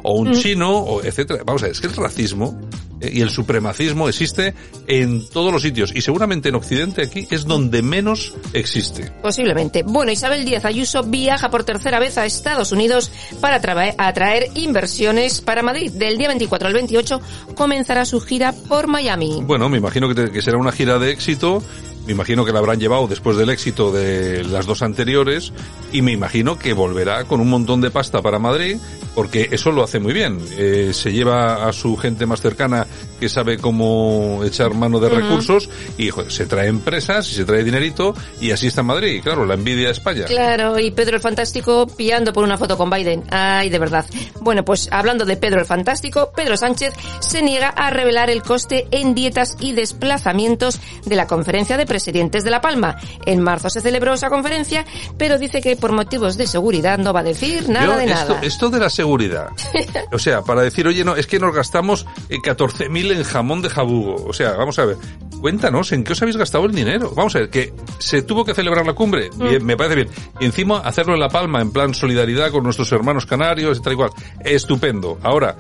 o 0.02 0.14
un 0.14 0.30
Mm. 0.30 0.34
chino, 0.34 0.76
o 0.78 1.02
etcétera. 1.02 1.42
Vamos 1.44 1.62
a 1.62 1.66
ver, 1.66 1.72
es 1.72 1.80
que 1.80 1.86
el 1.88 1.96
racismo 1.96 2.58
eh, 3.00 3.10
y 3.14 3.20
el 3.22 3.30
supremacismo 3.30 4.08
existe 4.08 4.54
en 4.86 5.26
todos 5.30 5.50
los 5.52 5.62
sitios 5.62 5.90
y 5.94 6.02
seguramente 6.02 6.50
en 6.50 6.54
Occidente 6.56 7.02
aquí 7.02 7.26
es 7.30 7.44
donde 7.46 7.80
menos 7.82 8.34
existe. 8.52 9.10
Posiblemente. 9.22 9.82
Bueno, 9.82 10.12
Isabel 10.12 10.44
Díaz 10.44 10.64
Ayuso 10.66 11.02
viaja 11.04 11.50
por 11.50 11.64
tercera 11.64 11.98
vez 11.98 12.18
a 12.18 12.26
Estados 12.26 12.72
Unidos 12.72 13.10
para 13.40 13.56
atraer, 13.56 13.94
atraer 13.96 14.48
inversiones 14.54 15.40
para 15.40 15.62
Madrid. 15.62 15.90
Del 15.92 16.18
día 16.18 16.28
24 16.28 16.68
al 16.68 16.74
28 16.74 17.20
comenzará 17.54 18.04
su 18.04 18.20
gira 18.20 18.52
por 18.52 18.86
Miami. 18.86 19.40
Bueno, 19.42 19.68
me 19.68 19.78
imagino 19.78 20.06
que, 20.08 20.14
te- 20.14 20.30
que 20.30 20.42
será 20.42 20.58
una 20.58 20.72
gira 20.72 20.98
de 20.98 21.10
éxito. 21.10 21.62
Me 22.06 22.12
imagino 22.12 22.44
que 22.44 22.52
la 22.52 22.58
habrán 22.58 22.80
llevado 22.80 23.06
después 23.06 23.36
del 23.36 23.50
éxito 23.50 23.92
de 23.92 24.42
las 24.44 24.66
dos 24.66 24.82
anteriores 24.82 25.52
y 25.92 26.02
me 26.02 26.12
imagino 26.12 26.58
que 26.58 26.72
volverá 26.72 27.24
con 27.24 27.40
un 27.40 27.48
montón 27.48 27.80
de 27.80 27.90
pasta 27.90 28.22
para 28.22 28.38
Madrid 28.38 28.78
porque 29.14 29.48
eso 29.50 29.72
lo 29.72 29.82
hace 29.82 29.98
muy 29.98 30.12
bien. 30.12 30.38
Eh, 30.52 30.92
se 30.94 31.12
lleva 31.12 31.68
a 31.68 31.72
su 31.72 31.96
gente 31.96 32.26
más 32.26 32.40
cercana 32.40 32.86
que 33.18 33.28
sabe 33.28 33.58
cómo 33.58 34.40
echar 34.44 34.74
mano 34.74 34.98
de 34.98 35.08
recursos 35.08 35.68
y 35.98 36.10
joder, 36.10 36.32
se 36.32 36.46
trae 36.46 36.68
empresas 36.68 37.30
y 37.30 37.34
se 37.34 37.44
trae 37.44 37.64
dinerito 37.64 38.14
y 38.40 38.50
así 38.52 38.68
está 38.68 38.82
Madrid. 38.82 39.16
Y 39.16 39.20
claro, 39.20 39.44
la 39.44 39.54
envidia 39.54 39.88
a 39.88 39.92
España. 39.92 40.24
Claro, 40.24 40.78
y 40.78 40.90
Pedro 40.90 41.16
el 41.16 41.22
Fantástico 41.22 41.86
pillando 41.86 42.32
por 42.32 42.44
una 42.44 42.56
foto 42.56 42.76
con 42.76 42.88
Biden. 42.88 43.24
Ay, 43.30 43.68
de 43.68 43.78
verdad. 43.78 44.06
Bueno, 44.40 44.64
pues 44.64 44.88
hablando 44.90 45.24
de 45.24 45.36
Pedro 45.36 45.60
el 45.60 45.66
Fantástico, 45.66 46.32
Pedro 46.34 46.56
Sánchez 46.56 46.94
se 47.20 47.42
niega 47.42 47.68
a 47.68 47.90
revelar 47.90 48.30
el 48.30 48.42
coste 48.42 48.86
en 48.90 49.14
dietas 49.14 49.56
y 49.60 49.72
desplazamientos 49.72 50.80
de 51.04 51.16
la 51.16 51.26
conferencia 51.26 51.76
de 51.76 51.86
presidentes 51.90 52.44
de 52.44 52.50
La 52.50 52.61
Palma. 52.61 52.96
En 53.26 53.40
marzo 53.42 53.68
se 53.68 53.81
celebró 53.81 54.14
esa 54.14 54.31
conferencia, 54.31 54.87
pero 55.18 55.38
dice 55.38 55.61
que 55.61 55.74
por 55.74 55.90
motivos 55.90 56.37
de 56.37 56.46
seguridad 56.46 56.98
no 56.98 57.12
va 57.12 57.18
a 57.20 57.24
decir 57.24 57.68
nada 57.68 57.87
Yo, 57.87 57.96
de 57.96 58.05
esto, 58.05 58.29
nada. 58.29 58.40
esto 58.42 58.70
de 58.70 58.79
la 58.79 58.88
seguridad. 58.90 59.48
O 60.12 60.18
sea, 60.18 60.42
para 60.42 60.62
decir, 60.62 60.87
oye, 60.87 61.05
no, 61.05 61.16
es 61.16 61.26
que 61.26 61.38
nos 61.38 61.55
gastamos 61.55 62.07
eh, 62.29 62.38
14.000 62.38 63.12
en 63.12 63.22
jamón 63.24 63.62
de 63.62 63.70
jabugo. 63.70 64.24
O 64.26 64.33
sea, 64.33 64.53
vamos 64.53 64.79
a 64.79 64.85
ver. 64.85 64.96
Cuéntanos, 65.40 65.90
¿en 65.92 66.05
qué 66.05 66.12
os 66.12 66.22
habéis 66.22 66.37
gastado 66.37 66.66
el 66.66 66.72
dinero? 66.72 67.12
Vamos 67.16 67.35
a 67.35 67.40
ver, 67.40 67.50
que 67.50 67.72
se 67.98 68.22
tuvo 68.22 68.44
que 68.44 68.55
celebrar 68.55 68.87
la 68.87 68.92
cumbre. 68.92 69.31
Bien, 69.37 69.64
me 69.64 69.76
parece 69.76 69.96
bien. 69.96 70.09
Y 70.38 70.44
encima, 70.44 70.79
hacerlo 70.81 71.14
en 71.14 71.20
La 71.20 71.29
Palma, 71.29 71.61
en 71.61 71.72
plan 71.72 71.94
solidaridad 71.94 72.50
con 72.50 72.62
nuestros 72.62 72.90
hermanos 72.92 73.26
canarios 73.26 73.79
y 73.79 73.83
tal 73.83 73.94
y 73.94 73.96
cual. 73.96 74.11
Estupendo. 74.44 75.18
Ahora, 75.22 75.57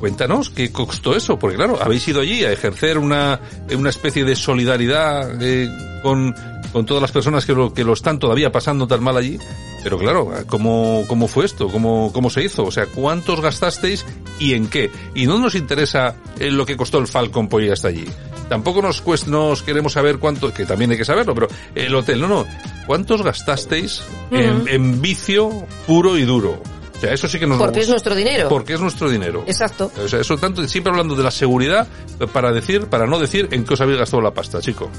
cuéntanos 0.00 0.50
qué 0.50 0.72
costó 0.72 1.14
eso. 1.14 1.38
Porque 1.38 1.56
claro, 1.56 1.78
habéis 1.80 2.08
ido 2.08 2.20
allí 2.22 2.44
a 2.44 2.50
ejercer 2.50 2.98
una, 2.98 3.40
una 3.76 3.90
especie 3.90 4.24
de 4.24 4.34
solidaridad 4.34 5.40
eh, 5.40 5.68
con, 6.02 6.34
con 6.72 6.86
todas 6.86 7.00
las 7.00 7.12
personas 7.12 7.44
que 7.46 7.52
lo, 7.52 7.72
que 7.72 7.84
lo 7.84 7.92
están 7.92 8.18
todavía 8.18 8.50
pasando 8.50 8.86
tan 8.88 9.02
mal 9.04 9.16
allí. 9.16 9.38
Pero 9.82 9.98
claro, 9.98 10.30
¿cómo, 10.46 11.04
cómo 11.08 11.26
fue 11.26 11.46
esto? 11.46 11.68
¿Cómo, 11.68 12.10
¿Cómo 12.12 12.28
se 12.28 12.42
hizo? 12.44 12.64
O 12.64 12.70
sea, 12.70 12.84
¿cuántos 12.86 13.40
gastasteis 13.40 14.04
y 14.38 14.52
en 14.52 14.68
qué? 14.68 14.90
Y 15.14 15.26
no 15.26 15.38
nos 15.38 15.54
interesa 15.54 16.16
eh, 16.38 16.50
lo 16.50 16.66
que 16.66 16.76
costó 16.76 16.98
el 16.98 17.06
Falcon 17.06 17.48
por 17.48 17.62
ir 17.62 17.72
hasta 17.72 17.88
allí. 17.88 18.04
Tampoco 18.50 18.82
nos, 18.82 19.02
cuest- 19.02 19.26
nos 19.28 19.62
queremos 19.62 19.92
saber 19.94 20.18
cuánto, 20.18 20.52
que 20.52 20.66
también 20.66 20.90
hay 20.90 20.98
que 20.98 21.04
saberlo, 21.06 21.34
pero 21.34 21.48
el 21.74 21.94
hotel, 21.94 22.20
no, 22.20 22.28
no. 22.28 22.44
¿Cuántos 22.86 23.22
gastasteis 23.22 24.02
en, 24.30 24.64
en 24.68 25.00
vicio 25.00 25.50
puro 25.86 26.18
y 26.18 26.24
duro? 26.24 26.60
O 27.00 27.02
sea, 27.02 27.14
eso 27.14 27.28
sí 27.28 27.38
que 27.38 27.46
nos 27.46 27.56
Porque 27.56 27.80
es 27.80 27.88
nuestro 27.88 28.14
dinero. 28.14 28.50
Porque 28.50 28.74
es 28.74 28.80
nuestro 28.80 29.08
dinero. 29.08 29.42
Exacto. 29.46 29.90
O 30.04 30.06
sea, 30.06 30.20
eso 30.20 30.36
tanto, 30.36 30.68
siempre 30.68 30.90
hablando 30.90 31.14
de 31.14 31.22
la 31.22 31.30
seguridad, 31.30 31.88
para 32.30 32.52
decir, 32.52 32.88
para 32.88 33.06
no 33.06 33.18
decir 33.18 33.48
en 33.52 33.64
qué 33.64 33.72
os 33.72 33.80
habéis 33.80 33.98
gastado 33.98 34.20
la 34.20 34.32
pasta, 34.32 34.60
chico. 34.60 34.90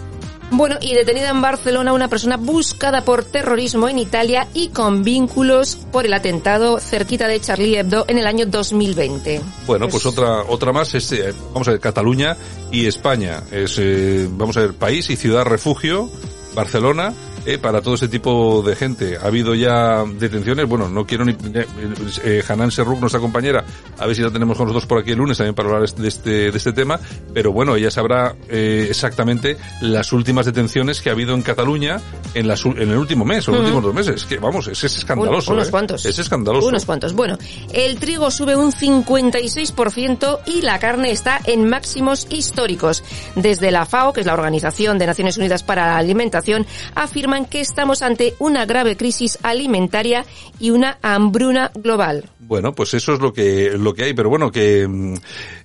Bueno, 0.50 0.78
y 0.82 0.96
detenida 0.96 1.30
en 1.30 1.42
Barcelona 1.42 1.94
una 1.94 2.08
persona 2.08 2.38
buscada 2.38 3.06
por 3.06 3.24
terrorismo 3.24 3.88
en 3.88 4.00
Italia 4.00 4.48
y 4.56 4.70
con 4.70 5.04
vínculos 5.04 5.78
por 5.92 6.08
el 6.08 6.14
atentado 6.14 6.80
cerquita 6.80 7.28
de 7.28 7.40
Charlie 7.40 7.78
Hebdo 7.78 8.06
en 8.08 8.18
el 8.18 8.26
año 8.26 8.48
2020. 8.48 9.40
Bueno, 9.68 9.88
pues, 9.88 10.04
otra 10.08 10.42
otra 10.48 10.74
más 10.74 10.96
es, 10.96 11.12
eh, 11.12 11.36
vamos 11.54 11.68
a 11.68 11.72
ver, 11.72 11.80
Cataluña 11.80 12.36
y 12.72 12.88
España. 12.88 13.44
Es, 13.52 13.78
eh, 13.78 14.28
vamos 14.32 14.58
a 14.58 14.62
ver, 14.62 14.74
país 14.74 15.08
y 15.12 15.16
ciudad 15.16 15.46
refugio, 15.46 16.10
Barcelona, 16.56 17.14
eh, 17.46 17.58
para 17.58 17.82
todo 17.82 17.96
ese 17.96 18.08
tipo 18.08 18.62
de 18.66 18.76
gente. 18.76 19.18
Ha 19.18 19.28
habido 19.28 19.56
ya 19.56 20.04
detenciones, 20.06 20.68
bueno, 20.68 20.90
no 20.90 21.06
quiero 21.06 21.26
ni... 21.26 21.32
Eh, 21.32 21.66
eh, 22.24 22.44
Hanan 22.48 22.72
Serruk, 22.72 23.00
nuestra 23.00 23.20
compañera, 23.20 23.64
a 23.98 24.06
ver 24.06 24.16
si 24.16 24.22
la 24.22 24.30
tenemos 24.32 24.58
con 24.58 24.68
nosotros 24.68 24.88
por 24.88 25.00
aquí 25.00 25.12
el 25.12 25.18
lunes 25.18 25.38
también 25.38 25.56
para 25.56 25.70
hablar 25.70 25.90
de 25.90 26.08
este, 26.08 26.52
de 26.52 26.58
este 26.58 26.74
tema, 26.74 27.00
pero 27.34 27.52
bueno, 27.52 27.76
ella 27.76 27.92
sabrá 27.92 28.36
eh, 28.50 28.88
exactamente 28.90 29.58
las 29.82 30.12
últimas 30.14 30.46
detenciones 30.46 31.02
que 31.02 31.10
ha 31.10 31.14
habido 31.14 31.34
en 31.34 31.42
Cataluña 31.42 32.00
en, 32.34 32.48
las, 32.48 32.66
en 32.66 32.78
el 32.90 32.98
último 32.98 33.26
mes 33.26 33.48
o 33.48 33.52
los 33.52 33.62
últimos 33.62 33.84
dos 33.84 33.94
meses. 33.94 34.26
Que 34.26 34.38
vamos, 34.38 34.68
es, 34.68 34.84
es 34.84 34.98
escandaloso. 34.98 35.52
Un- 35.52 35.58
unos 35.58 35.68
¿eh? 35.68 35.72
cuantos. 35.72 36.06
Es 36.06 36.20
escandaloso. 36.20 36.68
Unos 36.68 36.86
cuantos. 36.86 37.14
Bueno, 37.14 37.38
el 37.74 37.98
trigo 38.00 38.30
sube 38.32 38.56
un 38.56 38.72
56% 38.72 40.40
y 40.46 40.62
la 40.62 40.80
carne 40.80 41.12
está 41.12 41.40
en 41.46 41.68
máximos 41.68 42.28
históricos. 42.30 43.04
Desde 43.36 43.72
la 43.72 43.86
FAO, 43.86 44.14
que 44.14 44.22
es 44.22 44.26
la 44.26 44.34
Organización 44.34 44.98
de 44.98 45.08
Naciones 45.08 45.38
Unidas 45.38 45.64
para 45.64 45.88
la 45.88 45.98
Alimentación, 45.98 46.66
afirman 47.32 47.46
que 47.46 47.62
estamos 47.62 48.02
ante 48.02 48.34
una 48.40 48.66
grave 48.66 48.98
crisis 48.98 49.38
alimentaria 49.42 50.26
y 50.60 50.72
una 50.72 50.98
hambruna 51.02 51.72
global. 51.76 52.26
Bueno, 52.44 52.74
pues 52.74 52.94
eso 52.94 53.14
es 53.14 53.20
lo 53.20 53.32
que 53.32 53.72
lo 53.78 53.94
que 53.94 54.04
hay, 54.06 54.14
pero 54.14 54.30
bueno, 54.30 54.52
que 54.52 54.88
mm, 54.88 55.14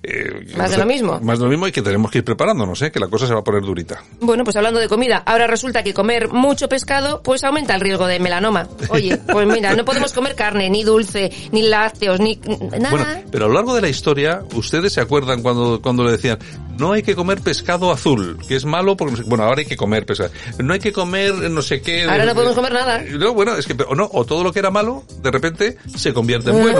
eh, 0.03 0.53
Más 0.55 0.71
de 0.71 0.77
lo 0.77 0.85
mismo. 0.85 1.19
Más 1.19 1.39
de 1.39 1.45
lo 1.45 1.49
mismo 1.49 1.67
y 1.67 1.71
que 1.71 1.81
tenemos 1.81 2.11
que 2.11 2.19
ir 2.19 2.23
preparándonos, 2.23 2.81
¿eh? 2.81 2.91
que 2.91 2.99
la 2.99 3.07
cosa 3.07 3.27
se 3.27 3.33
va 3.33 3.39
a 3.39 3.43
poner 3.43 3.61
durita. 3.61 4.03
Bueno, 4.21 4.43
pues 4.43 4.55
hablando 4.55 4.79
de 4.79 4.87
comida, 4.87 5.23
ahora 5.25 5.47
resulta 5.47 5.83
que 5.83 5.93
comer 5.93 6.29
mucho 6.29 6.69
pescado 6.69 7.21
pues 7.23 7.43
aumenta 7.43 7.75
el 7.75 7.81
riesgo 7.81 8.07
de 8.07 8.19
melanoma. 8.19 8.67
Oye, 8.89 9.17
pues 9.31 9.47
mira, 9.47 9.75
no 9.75 9.83
podemos 9.85 10.13
comer 10.13 10.35
carne, 10.35 10.69
ni 10.69 10.83
dulce, 10.83 11.31
ni 11.51 11.63
lácteos, 11.63 12.19
ni 12.19 12.39
nada. 12.71 12.89
Bueno, 12.89 13.05
pero 13.31 13.45
a 13.45 13.47
lo 13.47 13.53
largo 13.55 13.75
de 13.75 13.81
la 13.81 13.89
historia, 13.89 14.43
ustedes 14.53 14.93
se 14.93 15.01
acuerdan 15.01 15.41
cuando 15.41 15.81
cuando 15.81 16.03
le 16.03 16.11
decían 16.11 16.37
no 16.77 16.91
hay 16.91 17.01
que 17.01 17.15
comer 17.15 17.41
pescado 17.41 17.91
azul, 17.91 18.37
que 18.47 18.55
es 18.55 18.65
malo 18.65 18.95
porque 18.95 19.23
bueno 19.23 19.43
ahora 19.43 19.61
hay 19.61 19.65
que 19.65 19.77
comer 19.77 20.05
pescado, 20.05 20.31
no 20.59 20.73
hay 20.73 20.79
que 20.79 20.93
comer 20.93 21.33
no 21.33 21.61
sé 21.61 21.81
qué. 21.81 22.03
Ahora 22.03 22.25
no 22.25 22.33
podemos 22.33 22.55
comer 22.55 22.73
nada. 22.73 23.03
No, 23.17 23.33
bueno, 23.33 23.55
es 23.55 23.65
que 23.65 23.75
o 23.87 23.95
no 23.95 24.09
o 24.11 24.25
todo 24.25 24.43
lo 24.43 24.53
que 24.53 24.59
era 24.59 24.69
malo 24.69 25.03
de 25.21 25.31
repente 25.31 25.77
se 25.95 26.13
convierte 26.13 26.51
en 26.51 26.61
bueno. 26.61 26.76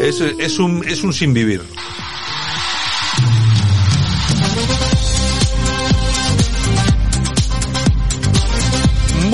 Es, 0.00 0.20
es 0.20 0.58
un 0.58 0.84
es 0.86 1.02
un 1.02 1.12
sin 1.12 1.34
vivir. 1.34 1.62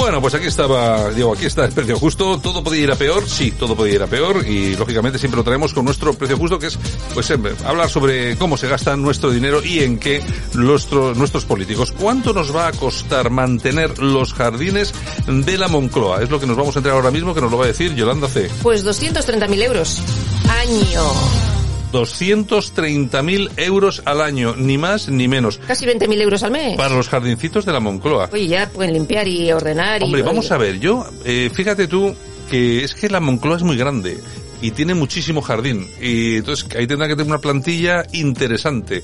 Bueno, 0.04 0.20
pues 0.20 0.34
aquí 0.34 0.48
estaba, 0.48 1.08
digo, 1.12 1.32
aquí 1.32 1.46
está 1.46 1.64
el 1.64 1.72
precio 1.72 1.98
justo. 1.98 2.38
Todo 2.38 2.62
podía 2.62 2.82
ir 2.82 2.90
a 2.90 2.94
peor, 2.94 3.26
sí, 3.26 3.52
todo 3.52 3.74
podía 3.74 3.94
ir 3.94 4.02
a 4.02 4.06
peor 4.06 4.46
y 4.46 4.76
lógicamente 4.76 5.18
siempre 5.18 5.38
lo 5.38 5.44
traemos 5.44 5.72
con 5.72 5.86
nuestro 5.86 6.12
precio 6.12 6.36
justo, 6.36 6.58
que 6.58 6.66
es, 6.66 6.78
pues, 7.14 7.30
eh, 7.30 7.38
hablar 7.64 7.88
sobre 7.88 8.36
cómo 8.36 8.58
se 8.58 8.68
gasta 8.68 8.94
nuestro 8.96 9.30
dinero 9.30 9.64
y 9.64 9.78
en 9.78 9.98
qué 9.98 10.22
nuestro, 10.52 11.14
nuestros 11.14 11.46
políticos. 11.46 11.90
¿Cuánto 11.90 12.34
nos 12.34 12.54
va 12.54 12.66
a 12.66 12.72
costar 12.72 13.30
mantener 13.30 13.98
los 13.98 14.34
jardines 14.34 14.92
de 15.26 15.56
la 15.56 15.68
Moncloa? 15.68 16.22
Es 16.22 16.28
lo 16.28 16.38
que 16.38 16.46
nos 16.46 16.58
vamos 16.58 16.76
a 16.76 16.80
entrar 16.80 16.96
ahora 16.96 17.10
mismo, 17.10 17.32
que 17.32 17.40
nos 17.40 17.50
lo 17.50 17.56
va 17.56 17.64
a 17.64 17.68
decir 17.68 17.94
Yolanda 17.94 18.28
C. 18.28 18.50
Pues 18.62 18.84
230.000 18.84 19.62
euros. 19.62 20.02
Año. 20.50 21.53
230.000 21.94 23.50
euros 23.56 24.02
al 24.04 24.20
año, 24.20 24.54
ni 24.56 24.76
más 24.78 25.08
ni 25.08 25.28
menos, 25.28 25.58
Casi 25.66 25.86
20.000 25.86 26.20
euros 26.20 26.42
al 26.42 26.50
mes. 26.50 26.76
para 26.76 26.94
los 26.94 27.08
jardincitos 27.08 27.64
de 27.64 27.72
la 27.72 27.80
Moncloa. 27.80 28.28
Oye, 28.32 28.48
ya 28.48 28.68
pueden 28.68 28.92
limpiar 28.94 29.28
y 29.28 29.52
ordenar 29.52 30.02
y... 30.02 30.06
Hombre, 30.06 30.22
vamos 30.22 30.46
oye, 30.46 30.54
a 30.54 30.58
ver, 30.58 30.80
yo, 30.80 31.06
eh, 31.24 31.50
fíjate 31.52 31.86
tú 31.86 32.14
que 32.50 32.84
es 32.84 32.94
que 32.94 33.08
la 33.08 33.20
Moncloa 33.20 33.56
es 33.56 33.62
muy 33.62 33.76
grande 33.76 34.18
y 34.62 34.70
tiene 34.70 34.94
muchísimo 34.94 35.42
jardín 35.42 35.88
y 36.00 36.36
entonces 36.36 36.66
ahí 36.76 36.86
tendrá 36.86 37.06
que 37.08 37.14
tener 37.16 37.26
una 37.30 37.40
plantilla 37.40 38.04
interesante. 38.12 39.02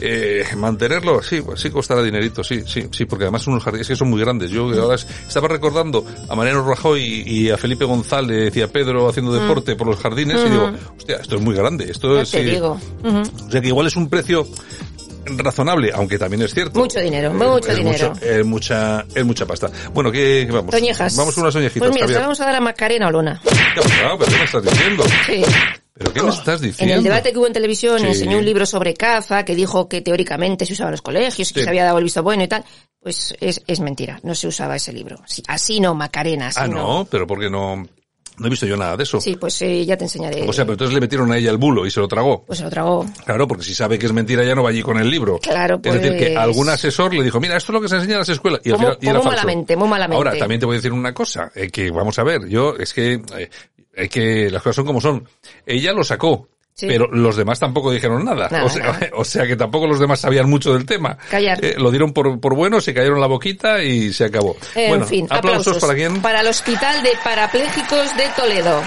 Eh, 0.00 0.44
mantenerlo, 0.56 1.22
sí, 1.22 1.40
pues 1.40 1.60
sí 1.60 1.70
costará 1.70 2.02
dinerito, 2.02 2.44
sí, 2.44 2.62
sí, 2.66 2.84
sí, 2.90 3.04
porque 3.04 3.24
además 3.24 3.42
son 3.42 3.54
unos 3.54 3.64
jardines 3.64 3.88
que 3.88 3.96
son 3.96 4.10
muy 4.10 4.20
grandes. 4.20 4.50
Yo 4.50 4.68
ahora 4.80 4.94
es- 4.96 5.06
estaba 5.26 5.48
recordando 5.48 6.04
a 6.28 6.34
Mariano 6.36 6.66
Rajoy 6.66 7.02
y 7.26 7.50
a 7.50 7.56
Felipe 7.56 7.84
González 7.84 8.54
y 8.56 8.60
a 8.62 8.68
Pedro 8.70 9.08
haciendo 9.08 9.32
deporte 9.32 9.76
por 9.76 9.86
los 9.86 9.98
jardines 9.98 10.40
y 10.46 10.50
digo, 10.50 10.70
hostia, 10.96 11.16
esto 11.16 11.36
es 11.36 11.42
muy 11.42 11.54
grande, 11.54 11.90
esto 11.90 12.08
Mm. 12.08 12.14
Ya 12.16 12.22
es... 12.22 12.30
te 12.30 12.44
digo. 12.44 12.80
O 13.04 13.50
sea 13.50 13.60
que 13.60 13.68
igual 13.68 13.86
es 13.86 13.96
un 13.96 14.08
precio 14.08 14.46
razonable, 15.36 15.90
aunque 15.94 16.18
también 16.18 16.42
es 16.42 16.54
cierto. 16.54 16.78
Mucho 16.78 17.00
dinero, 17.00 17.32
mucho 17.32 17.68
es 17.70 17.76
dinero. 17.76 18.10
mucho- 18.10 18.24
es 18.24 18.44
mucha, 18.46 19.04
es 19.14 19.24
mucha 19.24 19.46
pasta. 19.46 19.70
Bueno, 19.92 20.10
¿qué, 20.10 20.44
qué 20.46 20.52
vamos? 20.52 20.70
Toñejas. 20.70 21.16
Vamos 21.16 21.34
con 21.34 21.42
unas 21.42 21.54
toñejitas, 21.54 21.88
Pues 21.88 21.94
mira, 21.94 22.06
se 22.06 22.18
vamos 22.22 22.40
a 22.40 22.44
dar 22.46 22.54
a 22.56 22.60
Macarena 22.60 23.08
Olona. 23.08 23.40
¿Qué 23.42 23.80
ha 23.80 23.82
pasado? 23.82 24.18
¿Pero 24.18 24.30
qué 24.30 24.36
me 24.38 24.44
estás 24.44 24.62
diciendo? 24.62 25.04
Sí. 25.26 25.42
¿Pero 25.94 26.12
qué 26.12 26.22
me 26.22 26.28
estás 26.30 26.60
En 26.62 26.66
diciendo? 26.68 26.94
el 26.94 27.02
debate 27.02 27.32
que 27.32 27.38
hubo 27.38 27.46
en 27.48 27.52
televisión 27.52 27.98
Sí. 28.00 28.06
enseñó 28.06 28.38
un 28.38 28.44
libro 28.44 28.64
sobre 28.66 28.94
caza 28.94 29.44
que 29.44 29.56
dijo 29.56 29.88
que 29.88 30.00
teóricamente 30.00 30.64
se 30.64 30.72
usaba 30.74 30.90
en 30.90 30.92
los 30.92 31.02
colegios 31.02 31.50
y 31.50 31.54
que 31.54 31.60
Sí. 31.60 31.64
se 31.64 31.68
había 31.68 31.84
dado 31.84 31.98
el 31.98 32.04
visto 32.04 32.22
bueno 32.22 32.44
y 32.44 32.48
tal. 32.48 32.64
Pues 33.00 33.34
es, 33.40 33.62
es 33.66 33.80
mentira, 33.80 34.20
no 34.22 34.34
se 34.34 34.46
usaba 34.48 34.76
ese 34.76 34.92
libro. 34.92 35.18
Sí, 35.26 35.42
así 35.48 35.80
no, 35.80 35.94
Macarena, 35.94 36.48
así 36.48 36.60
Ah, 36.62 36.68
no. 36.68 36.76
no, 36.98 37.04
pero 37.10 37.26
porque 37.26 37.50
no, 37.50 37.86
no 38.38 38.46
he 38.46 38.50
visto 38.50 38.66
yo 38.66 38.76
nada 38.76 38.96
de 38.96 39.02
eso. 39.02 39.20
Sí, 39.20 39.36
pues 39.36 39.60
eh, 39.62 39.84
ya 39.84 39.96
te 39.96 40.04
enseñaré. 40.04 40.48
O 40.48 40.52
sea, 40.52 40.64
pero 40.64 40.74
entonces 40.74 40.94
le 40.94 41.00
metieron 41.00 41.30
a 41.32 41.36
ella 41.38 41.50
el 41.50 41.56
bulo 41.58 41.86
y 41.86 41.90
se 41.90 42.00
lo 42.00 42.08
tragó. 42.08 42.44
Pues 42.44 42.58
se 42.58 42.64
lo 42.64 42.70
tragó. 42.70 43.06
Claro, 43.24 43.46
porque 43.48 43.64
si 43.64 43.74
sabe 43.74 43.98
que 43.98 44.06
es 44.06 44.12
mentira 44.12 44.44
ya 44.44 44.54
no 44.54 44.62
va 44.62 44.70
allí 44.70 44.82
con 44.82 44.96
el 44.98 45.10
libro. 45.10 45.38
Claro, 45.40 45.80
Es 45.82 45.94
decir, 45.94 46.16
que 46.16 46.26
pues- 46.26 46.36
algún 46.36 46.68
asesor 46.68 47.14
le 47.14 47.22
dijo, 47.22 47.40
mira, 47.40 47.56
esto 47.56 47.72
es 47.72 47.74
lo 47.74 47.80
que 47.80 47.88
se 47.88 47.96
enseña 47.96 48.14
en 48.14 48.18
las 48.20 48.28
escuelas. 48.28 48.60
Y 48.64 48.70
al 48.70 48.76
Muy- 48.78 48.84
final, 48.86 48.98
y 49.00 49.06
era 49.08 49.14
falso. 49.20 49.30
malamente, 49.30 49.76
muy 49.76 49.88
malamente. 49.88 50.16
Ahora, 50.16 50.36
también 50.38 50.60
te 50.60 50.66
voy 50.66 50.74
a 50.74 50.78
decir 50.78 50.92
una 50.92 51.12
cosa, 51.14 51.50
eh, 51.54 51.68
que 51.70 51.90
vamos 51.90 52.18
a 52.18 52.24
ver, 52.24 52.46
yo, 52.48 52.74
es 52.78 52.92
que, 52.94 53.20
eh, 53.94 54.08
que, 54.08 54.50
las 54.50 54.62
cosas 54.62 54.76
son 54.76 54.86
como 54.86 55.00
son. 55.00 55.24
Ella 55.66 55.92
lo 55.92 56.04
sacó. 56.04 56.48
Sí. 56.78 56.86
Pero 56.86 57.08
los 57.08 57.36
demás 57.36 57.58
tampoco 57.58 57.90
dijeron 57.90 58.24
nada. 58.24 58.48
Nada, 58.48 58.64
o, 58.64 58.68
sea, 58.68 58.92
nada. 58.92 59.10
o 59.14 59.24
sea 59.24 59.48
que 59.48 59.56
tampoco 59.56 59.88
los 59.88 59.98
demás 59.98 60.20
sabían 60.20 60.48
mucho 60.48 60.72
del 60.72 60.86
tema. 60.86 61.18
Callar. 61.28 61.58
Eh, 61.60 61.74
lo 61.76 61.90
dieron 61.90 62.12
por, 62.12 62.38
por 62.38 62.54
bueno, 62.54 62.80
se 62.80 62.94
cayeron 62.94 63.20
la 63.20 63.26
boquita 63.26 63.82
y 63.82 64.12
se 64.12 64.26
acabó. 64.26 64.56
En 64.76 64.90
bueno, 64.90 65.04
fin, 65.04 65.26
aplausos, 65.28 65.78
para 65.78 65.96
quién. 65.96 66.22
Para 66.22 66.40
el 66.40 66.46
Hospital 66.46 67.02
de 67.02 67.10
Parapléjicos 67.24 68.16
de 68.16 68.28
Toledo. 68.36 68.80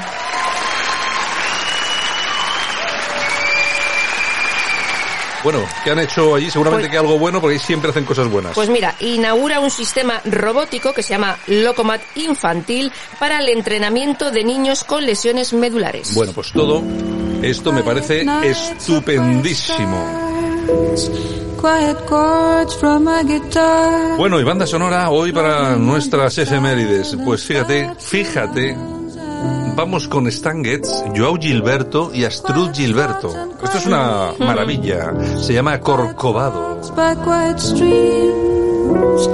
Bueno, 5.44 5.60
¿qué 5.84 5.92
han 5.92 6.00
hecho 6.00 6.36
allí? 6.36 6.50
Seguramente 6.52 6.84
Pues- 6.88 6.92
que 6.92 6.98
algo 6.98 7.18
bueno, 7.18 7.42
porque 7.42 7.56
ahí 7.56 7.60
siempre 7.60 7.90
hacen 7.90 8.06
cosas 8.06 8.30
buenas. 8.30 8.54
Pues 8.54 8.70
mira, 8.70 8.96
inaugura 9.00 9.60
un 9.60 9.72
sistema 9.72 10.22
robótico 10.26 10.94
que 10.94 11.04
se 11.04 11.10
llama 11.10 11.38
Locomat 11.48 12.02
Infantil 12.16 12.92
para 13.20 13.40
el 13.40 13.50
entrenamiento 13.50 14.32
de 14.32 14.44
niños 14.44 14.84
con 14.84 15.06
lesiones 15.06 15.54
medulares. 15.54 16.14
Bueno, 16.14 16.32
pues 16.34 16.52
todo 16.52 16.84
esto 17.42 17.72
me 17.72 17.84
parece 17.84 18.26
estupendísimo. 18.44 20.30
Bueno, 24.18 24.40
y 24.40 24.44
banda 24.44 24.66
sonora 24.66 25.10
hoy 25.10 25.32
para 25.32 25.76
nuestras 25.76 26.38
efemérides. 26.38 27.16
Pues 27.24 27.44
fíjate, 27.44 27.92
fíjate, 28.00 28.76
vamos 29.76 30.08
con 30.08 30.28
Stan 30.28 30.64
Getz, 30.64 30.90
Joao 31.16 31.38
Gilberto 31.38 32.12
y 32.14 32.24
Astrud 32.24 32.72
Gilberto. 32.74 33.34
Esto 33.64 33.78
es 33.78 33.86
una 33.86 34.32
maravilla. 34.40 35.14
Se 35.40 35.54
llama 35.54 35.80
Corcovado. 35.80 36.80
by 36.96 37.16
quiet 37.24 37.60
streams 37.60 39.28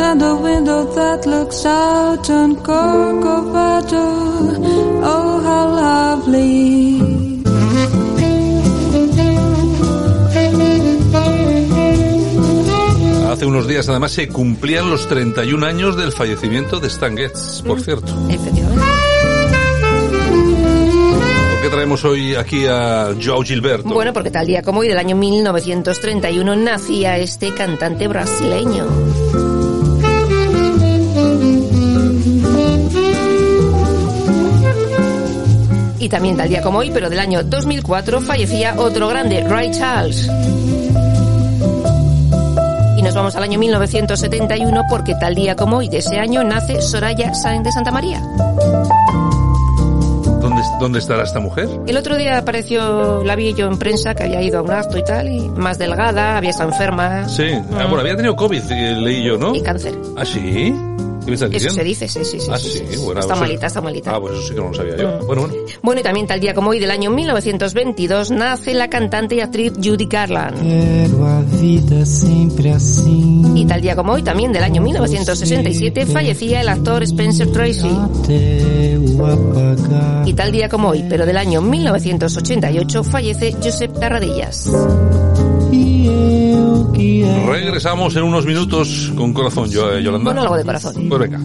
and 0.00 0.22
a 0.22 0.34
window 0.34 0.84
that 0.94 1.26
looks 1.26 1.64
out 1.66 2.30
on 2.30 2.56
Corcovado. 2.56 4.02
Oh, 5.04 5.40
how 5.44 5.68
lovely. 5.68 7.42
Hace 13.30 13.46
unos 13.46 13.66
días 13.66 13.88
además 13.88 14.12
se 14.12 14.28
cumplían 14.28 14.90
los 14.90 15.08
31 15.08 15.64
años 15.66 15.96
del 15.96 16.12
fallecimiento 16.12 16.80
de 16.80 16.88
Stan 16.88 17.16
Getz, 17.16 17.62
por 17.62 17.80
cierto. 17.80 18.12
Efectivamente. 18.28 19.01
¿Por 21.62 21.70
qué 21.70 21.76
traemos 21.76 22.04
hoy 22.04 22.34
aquí 22.34 22.66
a 22.66 23.10
Joao 23.24 23.44
Gilberto? 23.44 23.94
Bueno, 23.94 24.12
porque 24.12 24.32
tal 24.32 24.44
día 24.48 24.62
como 24.62 24.80
hoy 24.80 24.88
del 24.88 24.98
año 24.98 25.14
1931 25.14 26.56
nacía 26.56 27.18
este 27.18 27.54
cantante 27.54 28.08
brasileño. 28.08 28.88
Y 36.00 36.08
también 36.08 36.36
tal 36.36 36.48
día 36.48 36.62
como 36.62 36.80
hoy, 36.80 36.90
pero 36.90 37.08
del 37.08 37.20
año 37.20 37.44
2004, 37.44 38.20
fallecía 38.20 38.74
otro 38.76 39.06
grande, 39.06 39.44
Ray 39.48 39.70
Charles. 39.70 40.28
Y 42.98 43.02
nos 43.02 43.14
vamos 43.14 43.36
al 43.36 43.44
año 43.44 43.60
1971 43.60 44.82
porque 44.90 45.14
tal 45.14 45.36
día 45.36 45.54
como 45.54 45.76
hoy 45.76 45.88
de 45.88 45.98
ese 45.98 46.18
año 46.18 46.42
nace 46.42 46.82
Soraya 46.82 47.32
Sáenz 47.34 47.62
de 47.62 47.70
Santa 47.70 47.92
María. 47.92 48.20
¿Dónde, 50.82 50.92
¿Dónde 50.92 50.98
estará 50.98 51.22
esta 51.22 51.38
mujer? 51.38 51.68
El 51.86 51.96
otro 51.96 52.16
día 52.16 52.38
apareció, 52.38 53.22
la 53.22 53.36
vi 53.36 53.54
yo 53.54 53.68
en 53.68 53.78
prensa, 53.78 54.16
que 54.16 54.24
había 54.24 54.42
ido 54.42 54.58
a 54.58 54.62
un 54.62 54.70
acto 54.72 54.98
y 54.98 55.04
tal, 55.04 55.28
y 55.28 55.48
más 55.48 55.78
delgada, 55.78 56.36
había 56.36 56.50
estado 56.50 56.70
enferma. 56.70 57.28
Sí, 57.28 57.44
ah, 57.52 57.86
bueno, 57.86 58.00
había 58.00 58.16
tenido 58.16 58.34
COVID, 58.34 58.62
eh, 58.70 58.96
leí 58.96 59.22
yo, 59.22 59.38
¿no? 59.38 59.54
Y 59.54 59.62
cáncer. 59.62 59.94
¿Ah, 60.16 60.24
sí? 60.24 60.74
¿Qué 61.24 61.30
me 61.30 61.34
estás 61.34 61.48
Eso 61.50 61.54
diciendo? 61.54 61.74
se 61.74 61.84
dice, 61.84 62.08
sí, 62.08 62.24
sí, 62.24 62.40
sí. 62.40 62.48
Ah, 62.50 62.58
sí, 62.58 62.68
sí, 62.70 62.78
sí. 62.90 62.96
bueno, 63.04 63.20
está 63.20 63.34
eso- 63.34 63.40
malita, 63.42 63.66
está 63.66 63.80
malita. 63.80 64.14
Ah, 64.16 64.20
pues 64.20 64.34
eso 64.34 64.42
sí 64.48 64.54
que 64.54 64.60
no 64.60 64.68
lo 64.68 64.74
sabía 64.74 64.96
yo. 64.96 65.08
Mm. 65.22 65.26
Bueno, 65.26 65.42
bueno. 65.42 65.54
Bueno, 65.82 66.00
y 66.00 66.04
también 66.04 66.26
tal 66.26 66.40
día 66.40 66.54
como 66.54 66.70
hoy 66.70 66.78
del 66.80 66.90
año 66.90 67.10
1922 67.10 68.30
nace 68.30 68.74
la 68.74 68.88
cantante 68.90 69.36
y 69.36 69.40
actriz 69.40 69.72
Judy 69.82 70.06
Garland. 70.06 70.60
Quero 70.62 71.26
a 71.26 71.40
vida 71.42 72.04
sempre 72.06 72.72
assim. 72.72 73.56
Y 73.56 73.64
tal 73.66 73.80
día 73.80 73.94
como 73.96 74.12
hoy 74.12 74.22
también 74.22 74.52
del 74.52 74.64
año 74.64 74.82
1967 74.82 76.06
fallecía 76.06 76.60
el 76.60 76.68
actor 76.68 77.02
Spencer 77.04 77.50
Tracy. 77.52 77.90
Y 80.26 80.32
tal 80.34 80.52
día 80.52 80.68
como 80.68 80.88
hoy, 80.88 81.04
pero 81.08 81.26
del 81.26 81.36
año 81.36 81.60
1988 81.62 83.04
fallece 83.04 83.52
Josep 83.62 83.98
Tarradellas. 83.98 84.70
Regresamos 87.46 88.16
en 88.16 88.22
unos 88.24 88.46
minutos 88.46 89.12
con 89.16 89.32
corazón, 89.32 89.68
yo, 89.70 89.92
eh, 89.92 90.02
Yolanda. 90.02 90.32
Monólogo 90.32 90.56
de 90.56 90.64
corazón. 90.64 91.08
Pues 91.08 91.20
venga. 91.20 91.40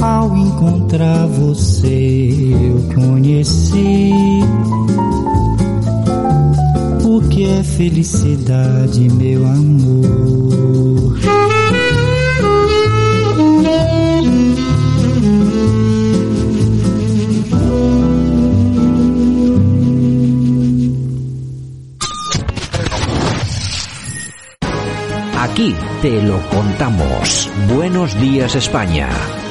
Ao 0.00 0.36
encontrar 0.36 1.26
você, 1.26 2.30
eu 2.50 2.94
conheci 2.94 4.10
o 7.04 7.20
que 7.28 7.46
é 7.46 7.62
felicidade, 7.64 9.08
meu 9.10 9.46
amor. 9.46 10.37
Aquí 25.58 25.74
te 26.00 26.22
lo 26.22 26.40
contamos. 26.50 27.50
Buenos 27.74 28.16
días 28.20 28.54
España. 28.54 29.08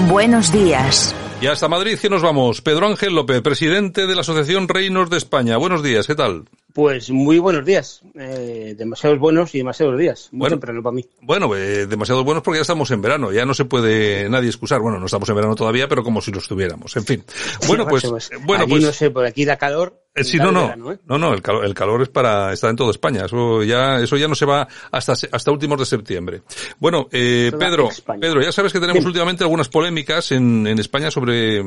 Buenos 0.08 0.53
días. 0.53 1.14
Y 1.41 1.47
hasta 1.47 1.68
Madrid 1.68 1.99
que 2.01 2.10
nos 2.10 2.22
vamos. 2.22 2.62
Pedro 2.62 2.88
Ángel 2.88 3.14
López, 3.14 3.41
presidente 3.41 4.08
de 4.08 4.16
la 4.16 4.22
Asociación 4.22 4.70
Reinos 4.70 5.10
de 5.10 5.18
España. 5.18 5.58
Buenos 5.58 5.84
días, 5.84 6.08
¿qué 6.08 6.16
tal? 6.16 6.45
Pues 6.72 7.10
muy 7.10 7.39
buenos 7.39 7.66
días. 7.66 8.03
Eh, 8.18 8.74
demasiados 8.78 9.20
buenos 9.20 9.53
y 9.53 9.58
demasiados 9.58 9.97
días. 9.99 10.30
Muy 10.32 10.39
Bueno. 10.39 10.53
temprano 10.55 10.82
para 10.82 10.95
mí. 10.95 11.05
Bueno, 11.22 11.53
eh, 11.58 11.88
demasiado 11.88 12.24
buenos 12.24 12.41
porque 12.41 12.60
ya 12.60 12.62
estamos 12.62 12.89
en 12.91 13.01
verano, 13.01 13.34
ya 13.34 13.45
no 13.45 13.53
se 13.53 13.66
puede 13.66 14.30
nadie 14.30 14.47
excusar. 14.47 14.80
Bueno, 14.80 14.99
no 14.99 15.08
estamos 15.08 15.28
en 15.28 15.36
verano 15.36 15.55
todavía, 15.55 15.89
pero 15.89 16.03
como 16.05 16.22
si 16.22 16.32
lo 16.32 16.38
estuviéramos. 16.39 16.95
En 16.95 17.03
fin. 17.03 17.24
Bueno, 17.68 17.84
Sí, 17.84 17.89
pues, 17.89 18.05
pues, 18.05 18.30
bueno, 18.45 18.64
allí 18.64 18.72
pues, 18.72 18.84
no 18.84 18.93
sé, 18.93 19.12
por 19.12 19.26
aquí 19.26 19.43
da 19.43 19.58
calor. 19.58 19.99
Eh, 20.18 20.24
sí, 20.24 20.38
no, 20.38 20.51
no, 20.51 20.63
verano, 20.63 20.91
¿eh? 20.91 20.99
no, 21.05 21.18
no, 21.18 21.34
el 21.34 21.41
calor, 21.41 21.65
el 21.65 21.74
calor 21.74 22.01
es 22.01 22.09
para, 22.09 22.51
está 22.51 22.70
en 22.70 22.76
toda 22.76 22.91
España. 22.91 23.26
Eso 23.26 23.63
ya, 23.63 23.99
eso 23.99 24.18
ya 24.18 24.28
no 24.28 24.36
se 24.36 24.45
va 24.45 24.68
hasta, 24.91 25.13
hasta 25.32 25.51
últimos 25.51 25.80
de 25.80 25.86
septiembre. 25.86 26.41
Bueno, 26.80 27.07
eh, 27.11 27.51
Pedro. 27.57 27.89
Pedro, 28.20 28.41
ya 28.41 28.51
sabes 28.51 28.74
que 28.74 28.80
tenemos 28.80 29.05
últimamente 29.05 29.43
algunas 29.43 29.70
polémicas 29.70 30.32
en, 30.32 30.65
en 30.68 30.80
España 30.80 31.11
sobre, 31.11 31.63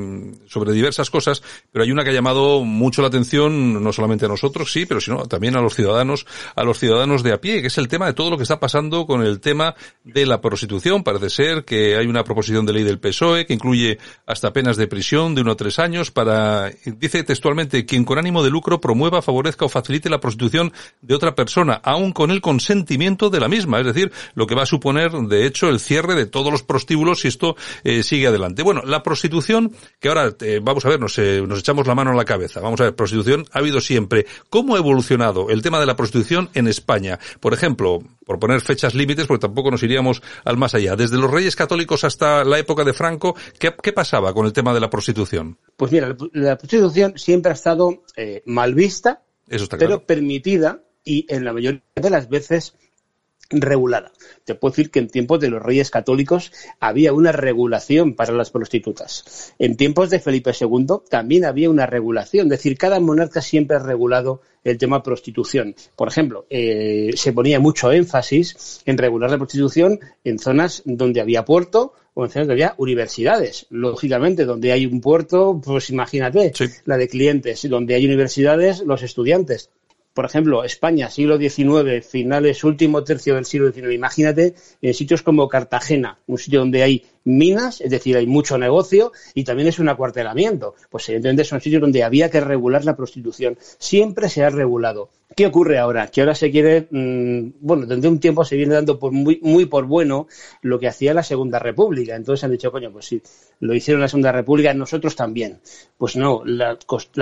sobre 0.47 0.73
diversas 0.73 1.11
cosas, 1.11 1.43
pero 1.71 1.85
hay 1.85 1.93
una 1.93 2.03
que 2.05 2.11
ha 2.11 2.15
llamado 2.15 2.65
mucho 2.65 3.03
la 3.03 3.09
atención, 3.09 3.83
no 3.83 3.93
solamente 3.93 4.27
a 4.27 4.29
nosotros, 4.29 4.73
sí, 4.73 4.87
pero 4.87 5.01
sino 5.01 5.27
también 5.27 5.57
a 5.57 5.61
los 5.61 5.75
ciudadanos, 5.75 6.27
a 6.57 6.65
los 6.65 6.79
ciudadanos 6.79 7.23
de 7.23 7.33
a 7.33 7.41
pie, 7.41 7.61
que 7.61 7.69
es 7.69 7.79
el 7.79 7.89
tema 7.89 8.07
de 8.07 8.15
todo 8.15 8.31
lo 8.31 8.37
que 8.37 8.43
está 8.43 8.59
pasando 8.59 9.07
con 9.07 9.23
el 9.23 9.41
tema 9.41 9.75
de 10.05 10.27
la 10.27 10.41
prostitución. 10.41 11.03
Parece 11.05 11.31
ser 11.31 11.65
que 11.65 11.97
hay 11.97 12.07
una 12.07 12.25
proposición 12.25 12.67
de 12.67 12.73
ley 12.73 12.83
del 12.83 12.99
PSOE 12.99 13.47
que 13.47 13.55
incluye 13.55 13.99
hasta 14.27 14.53
penas 14.53 14.77
de 14.77 14.87
prisión 14.87 15.35
de 15.35 15.43
uno 15.43 15.53
a 15.53 15.57
tres 15.57 15.79
años 15.79 16.11
para, 16.11 16.71
dice 16.85 17.23
textualmente, 17.23 17.85
quien 17.87 18.05
con 18.05 18.19
ánimo 18.19 18.40
de 18.43 18.51
lucro 18.51 18.81
promueva, 18.81 19.23
favorezca 19.23 19.65
o 19.65 19.69
facilite 19.69 20.11
la 20.11 20.21
prostitución 20.21 20.73
de 21.01 21.15
otra 21.15 21.35
persona, 21.35 21.75
aun 21.83 22.13
con 22.13 22.31
el 22.31 22.41
consentimiento 22.41 23.31
de 23.31 23.41
la 23.41 23.49
misma. 23.49 23.81
Es 23.81 23.87
decir, 23.87 24.13
lo 24.35 24.47
que 24.47 24.55
va 24.55 24.63
a 24.63 24.67
suponer, 24.67 25.13
de 25.13 25.47
hecho, 25.47 25.69
el 25.69 25.81
cierre 25.81 26.15
de 26.15 26.27
todos 26.27 26.53
los 26.53 26.63
prostíbulos 26.63 27.21
si 27.21 27.29
esto 27.29 27.57
eh, 27.85 28.03
sigue 28.03 28.27
adelante. 28.27 28.63
Bueno, 28.63 28.83
la 28.85 29.03
prostitución, 29.03 29.73
que 29.99 30.09
ahora, 30.09 30.35
eh, 30.41 30.61
vamos 30.63 30.85
a 30.85 30.89
ver, 30.89 31.01
nos, 31.01 31.19
eh, 31.19 31.43
nos 31.47 31.61
echamos 31.61 31.87
la 31.87 31.95
mano 31.95 32.11
en 32.11 32.17
la 32.17 32.25
cabeza. 32.25 32.61
Vamos 32.61 32.81
a 32.81 32.85
ver, 32.85 32.95
prostitución 32.95 33.47
ha 33.53 33.59
habido 33.59 33.81
siempre. 33.81 34.27
¿Cómo 34.49 34.75
ha 34.75 34.79
evolucionado 34.79 35.51
el 35.51 35.63
tema 35.63 35.81
de 35.81 35.87
la 35.87 35.97
prostitución 35.97 36.51
en 36.55 36.69
España? 36.69 37.19
Por 37.41 37.55
ejemplo, 37.55 38.01
por 38.31 38.39
poner 38.39 38.61
fechas 38.61 38.95
límites, 38.95 39.27
porque 39.27 39.41
tampoco 39.41 39.71
nos 39.71 39.83
iríamos 39.83 40.23
al 40.45 40.57
más 40.57 40.75
allá. 40.75 40.95
Desde 40.97 41.17
los 41.17 41.31
reyes 41.31 41.57
católicos 41.57 42.05
hasta 42.05 42.45
la 42.45 42.59
época 42.59 42.85
de 42.85 42.93
Franco, 42.93 43.35
¿qué, 43.59 43.93
pasaba 43.93 44.33
con 44.33 44.47
el 44.47 44.53
tema 44.53 44.73
de 44.73 44.81
la 44.81 44.89
prostitución? 44.89 45.59
Pues 45.77 45.91
mira, 45.91 46.15
la, 46.33 46.57
prostitución 46.57 47.19
siempre 47.19 47.51
ha 47.51 47.55
estado 47.55 48.03
mal 48.47 48.75
vista, 48.75 49.23
Eso 49.49 49.65
está 49.65 49.77
pero 49.79 49.91
claro. 49.91 50.07
permitida 50.07 50.85
y 51.05 51.27
en 51.29 51.45
la 51.45 51.53
mayoría 51.53 51.83
de 51.95 52.11
las 52.11 52.29
veces 52.29 52.75
regulada. 53.51 54.13
Te 54.45 54.55
puedo 54.55 54.73
decir 54.73 54.91
que 54.91 55.01
en 55.01 55.09
tiempos 55.09 55.41
de 55.41 55.51
los 55.51 55.63
reyes 55.63 55.91
católicos 55.91 56.53
había 56.79 57.13
una 57.13 57.33
regulación 57.33 58.15
para 58.15 58.33
las 58.33 58.51
prostitutas. 58.51 59.55
En 59.59 59.77
tiempos 59.77 60.11
de 60.11 60.21
Felipe 60.21 60.53
II 60.59 60.87
también 61.09 61.45
había 61.45 61.71
una 61.71 61.87
regulación, 61.87 62.47
es 62.47 62.51
decir, 62.51 62.79
cada 62.79 63.01
monarca 63.01 63.43
siempre 63.43 63.77
ha 63.77 63.81
regulado 63.81 64.41
el 64.63 64.79
tema 64.79 65.03
prostitución. 65.03 65.75
Por 65.97 66.09
ejemplo, 66.09 66.47
eh, 66.51 67.11
se 67.15 67.33
ponía 67.33 67.61
mucho 67.61 67.91
énfasis 67.93 68.83
en 68.85 68.99
regular 68.99 69.31
la 69.31 69.39
prostitución 69.39 69.99
en 70.23 70.39
zonas 70.39 70.83
donde 70.85 71.21
había 71.21 71.45
puerto 71.45 71.95
o 72.15 72.25
en 72.25 72.31
zonas 72.31 72.49
donde 72.49 72.65
había 72.65 72.75
universidades. 72.79 73.67
Lógicamente, 73.71 74.45
donde 74.45 74.73
hay 74.73 74.87
un 74.87 75.01
puerto, 75.01 75.61
pues 75.65 75.91
imagínate, 75.91 76.53
la 76.85 76.97
de 76.99 77.09
clientes, 77.09 77.67
donde 77.69 77.95
hay 77.95 78.05
universidades, 78.05 78.81
los 78.81 79.03
estudiantes 79.03 79.71
por 80.21 80.27
ejemplo, 80.27 80.65
España, 80.65 81.09
siglo 81.09 81.39
XIX, 81.39 82.07
finales, 82.07 82.63
último 82.63 83.03
tercio 83.05 83.37
del 83.37 83.47
siglo 83.47 83.73
XIX, 83.73 83.95
imagínate 83.95 84.55
en 84.83 84.93
sitios 84.93 85.23
como 85.23 85.49
Cartagena, 85.49 86.19
un 86.27 86.37
sitio 86.37 86.61
donde 86.61 86.83
hay 86.83 87.07
minas, 87.25 87.81
es 87.81 87.89
decir, 87.89 88.19
hay 88.19 88.27
mucho 88.27 88.59
negocio 88.59 89.13
y 89.33 89.45
también 89.45 89.69
es 89.69 89.79
un 89.79 89.89
acuartelamiento. 89.89 90.75
Pues 90.91 91.09
evidentemente 91.09 91.45
son 91.45 91.63
sitios 91.63 91.81
donde 91.81 92.05
había 92.05 92.31
que 92.31 92.43
regular 92.43 92.85
la 92.85 92.97
prostitución. 92.97 93.57
Siempre 93.79 94.29
se 94.29 94.45
ha 94.45 94.51
regulado. 94.51 95.09
¿Qué 95.35 95.47
ocurre 95.47 95.79
ahora? 95.79 96.09
Que 96.09 96.21
ahora 96.21 96.35
se 96.35 96.51
quiere, 96.51 96.87
mmm, 96.91 97.53
bueno, 97.61 97.87
desde 97.87 98.07
un 98.07 98.21
tiempo 98.21 98.45
se 98.45 98.57
viene 98.57 98.75
dando 98.75 98.99
muy, 99.01 99.65
por 99.65 99.87
bueno 99.87 100.27
lo 100.61 100.79
que 100.79 100.89
hacía 100.89 101.15
la 101.15 101.23
Segunda 101.23 101.59
República. 101.59 102.15
Entonces 102.15 102.45
han 102.45 102.51
dicho, 102.51 102.71
coño, 102.71 102.93
pues 102.93 103.07
si 103.07 103.23
lo 103.61 103.73
hicieron 103.73 104.03
la 104.03 104.09
Segunda 104.09 104.33
República, 104.33 104.75
nosotros 104.75 105.17
también. 105.17 105.61
Pues 105.97 106.15
no, 106.15 106.43
la 106.45 106.77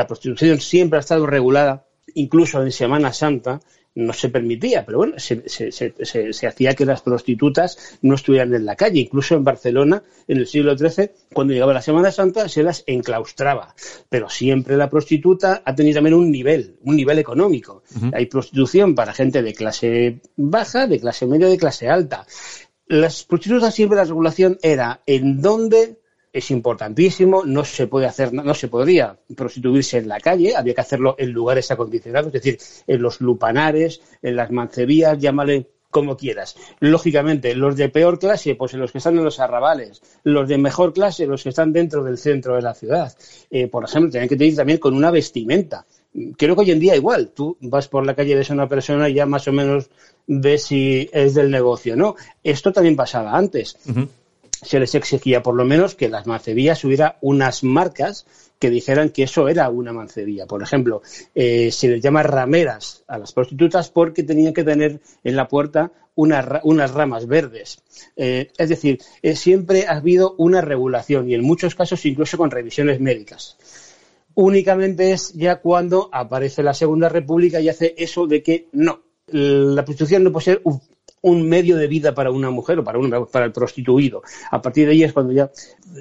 prostitución 0.08 0.58
siempre 0.58 0.96
ha 0.96 1.00
estado 1.00 1.28
regulada 1.28 1.84
incluso 2.14 2.62
en 2.62 2.72
Semana 2.72 3.12
Santa 3.12 3.60
no 3.98 4.12
se 4.12 4.28
permitía, 4.28 4.86
pero 4.86 4.98
bueno, 4.98 5.14
se, 5.18 5.48
se, 5.48 5.72
se, 5.72 6.32
se, 6.32 6.46
hacía 6.46 6.74
que 6.74 6.84
las 6.86 7.02
prostitutas 7.02 7.98
no 8.02 8.14
estuvieran 8.14 8.54
en 8.54 8.64
la 8.64 8.76
calle. 8.76 9.00
Incluso 9.00 9.34
en 9.34 9.42
Barcelona, 9.42 10.02
en 10.28 10.38
el 10.38 10.46
siglo 10.46 10.76
XIII, 10.78 11.10
cuando 11.32 11.52
llegaba 11.52 11.74
la 11.74 11.82
Semana 11.82 12.12
Santa, 12.12 12.48
se 12.48 12.62
las 12.62 12.84
enclaustraba. 12.86 13.74
Pero 14.08 14.30
siempre 14.30 14.76
la 14.76 14.88
prostituta 14.88 15.62
ha 15.64 15.74
tenido 15.74 15.96
también 15.96 16.14
un 16.14 16.30
nivel, 16.30 16.76
un 16.84 16.94
nivel 16.94 17.18
económico. 17.18 17.82
Uh 17.96 17.98
-huh. 17.98 18.10
Hay 18.14 18.26
prostitución 18.26 18.94
para 18.94 19.12
gente 19.12 19.42
de 19.42 19.52
clase 19.52 20.20
baja, 20.36 20.86
de 20.86 21.00
clase 21.00 21.26
media, 21.26 21.48
de 21.48 21.58
clase 21.58 21.88
alta. 21.88 22.24
Las 22.86 23.24
prostitutas 23.24 23.74
siempre 23.74 23.96
la 23.96 24.04
regulación 24.04 24.58
era 24.62 25.02
en 25.06 25.42
dónde 25.42 25.97
es 26.32 26.50
importantísimo, 26.50 27.44
no 27.44 27.64
se 27.64 27.86
puede 27.86 28.06
hacer, 28.06 28.32
no 28.32 28.54
se 28.54 28.68
podría 28.68 29.18
prostituirse 29.34 29.98
en 29.98 30.08
la 30.08 30.20
calle, 30.20 30.56
había 30.56 30.74
que 30.74 30.80
hacerlo 30.80 31.16
en 31.18 31.32
lugares 31.32 31.70
acondicionados, 31.70 32.34
es 32.34 32.42
decir, 32.42 32.58
en 32.86 33.02
los 33.02 33.20
lupanares, 33.20 34.00
en 34.22 34.36
las 34.36 34.50
mancebías, 34.50 35.18
llámale 35.18 35.66
como 35.90 36.16
quieras. 36.16 36.56
Lógicamente, 36.80 37.54
los 37.54 37.76
de 37.76 37.88
peor 37.88 38.18
clase, 38.18 38.54
pues 38.54 38.74
en 38.74 38.80
los 38.80 38.92
que 38.92 38.98
están 38.98 39.16
en 39.16 39.24
los 39.24 39.40
arrabales, 39.40 40.02
los 40.22 40.48
de 40.48 40.58
mejor 40.58 40.92
clase, 40.92 41.26
los 41.26 41.42
que 41.42 41.48
están 41.48 41.72
dentro 41.72 42.04
del 42.04 42.18
centro 42.18 42.56
de 42.56 42.62
la 42.62 42.74
ciudad. 42.74 43.16
Eh, 43.50 43.68
por 43.68 43.84
ejemplo, 43.84 44.10
tienen 44.10 44.28
que 44.28 44.36
tener 44.36 44.54
también 44.54 44.78
con 44.78 44.94
una 44.94 45.10
vestimenta. 45.10 45.86
Creo 46.36 46.54
que 46.54 46.62
hoy 46.62 46.70
en 46.72 46.80
día 46.80 46.96
igual, 46.96 47.30
tú 47.34 47.56
vas 47.60 47.88
por 47.88 48.04
la 48.04 48.14
calle, 48.14 48.34
ves 48.34 48.50
a 48.50 48.54
una 48.54 48.68
persona 48.68 49.08
y 49.08 49.14
ya 49.14 49.26
más 49.26 49.46
o 49.48 49.52
menos 49.52 49.88
ves 50.26 50.64
si 50.64 51.08
es 51.12 51.34
del 51.34 51.50
negocio, 51.50 51.96
¿no? 51.96 52.16
Esto 52.42 52.72
también 52.72 52.96
pasaba 52.96 53.36
antes. 53.36 53.76
Se 54.62 54.80
les 54.80 54.94
exigía 54.94 55.42
por 55.42 55.54
lo 55.54 55.64
menos 55.64 55.94
que 55.94 56.08
las 56.08 56.26
mancebías 56.26 56.84
hubiera 56.84 57.18
unas 57.20 57.62
marcas 57.64 58.26
que 58.58 58.70
dijeran 58.70 59.10
que 59.10 59.22
eso 59.22 59.48
era 59.48 59.70
una 59.70 59.92
mancebía. 59.92 60.46
Por 60.46 60.62
ejemplo, 60.62 61.02
eh, 61.34 61.70
se 61.70 61.88
les 61.88 62.02
llama 62.02 62.22
rameras 62.22 63.04
a 63.06 63.18
las 63.18 63.32
prostitutas 63.32 63.90
porque 63.90 64.22
tenían 64.22 64.52
que 64.52 64.64
tener 64.64 65.00
en 65.22 65.36
la 65.36 65.46
puerta 65.46 65.92
una, 66.16 66.60
unas 66.64 66.92
ramas 66.92 67.26
verdes. 67.26 67.82
Eh, 68.16 68.50
es 68.58 68.68
decir, 68.68 68.98
eh, 69.22 69.36
siempre 69.36 69.86
ha 69.86 69.96
habido 69.96 70.34
una 70.38 70.60
regulación 70.60 71.30
y 71.30 71.34
en 71.34 71.44
muchos 71.44 71.74
casos 71.74 72.04
incluso 72.04 72.36
con 72.36 72.50
revisiones 72.50 73.00
médicas. 73.00 73.56
Únicamente 74.34 75.12
es 75.12 75.32
ya 75.34 75.56
cuando 75.56 76.10
aparece 76.12 76.62
la 76.62 76.74
Segunda 76.74 77.08
República 77.08 77.60
y 77.60 77.68
hace 77.68 77.94
eso 77.96 78.26
de 78.26 78.42
que 78.42 78.68
no, 78.72 79.02
la 79.26 79.84
prostitución 79.84 80.24
no 80.24 80.32
puede 80.32 80.44
ser 80.44 80.62
un 81.22 81.48
medio 81.48 81.76
de 81.76 81.86
vida 81.86 82.14
para 82.14 82.30
una 82.30 82.50
mujer 82.50 82.78
o 82.78 82.84
para, 82.84 82.98
un, 82.98 83.10
para 83.30 83.46
el 83.46 83.52
prostituido. 83.52 84.22
A 84.50 84.62
partir 84.62 84.86
de 84.86 84.92
ahí 84.92 85.02
es 85.02 85.12
cuando 85.12 85.32
ya 85.32 85.50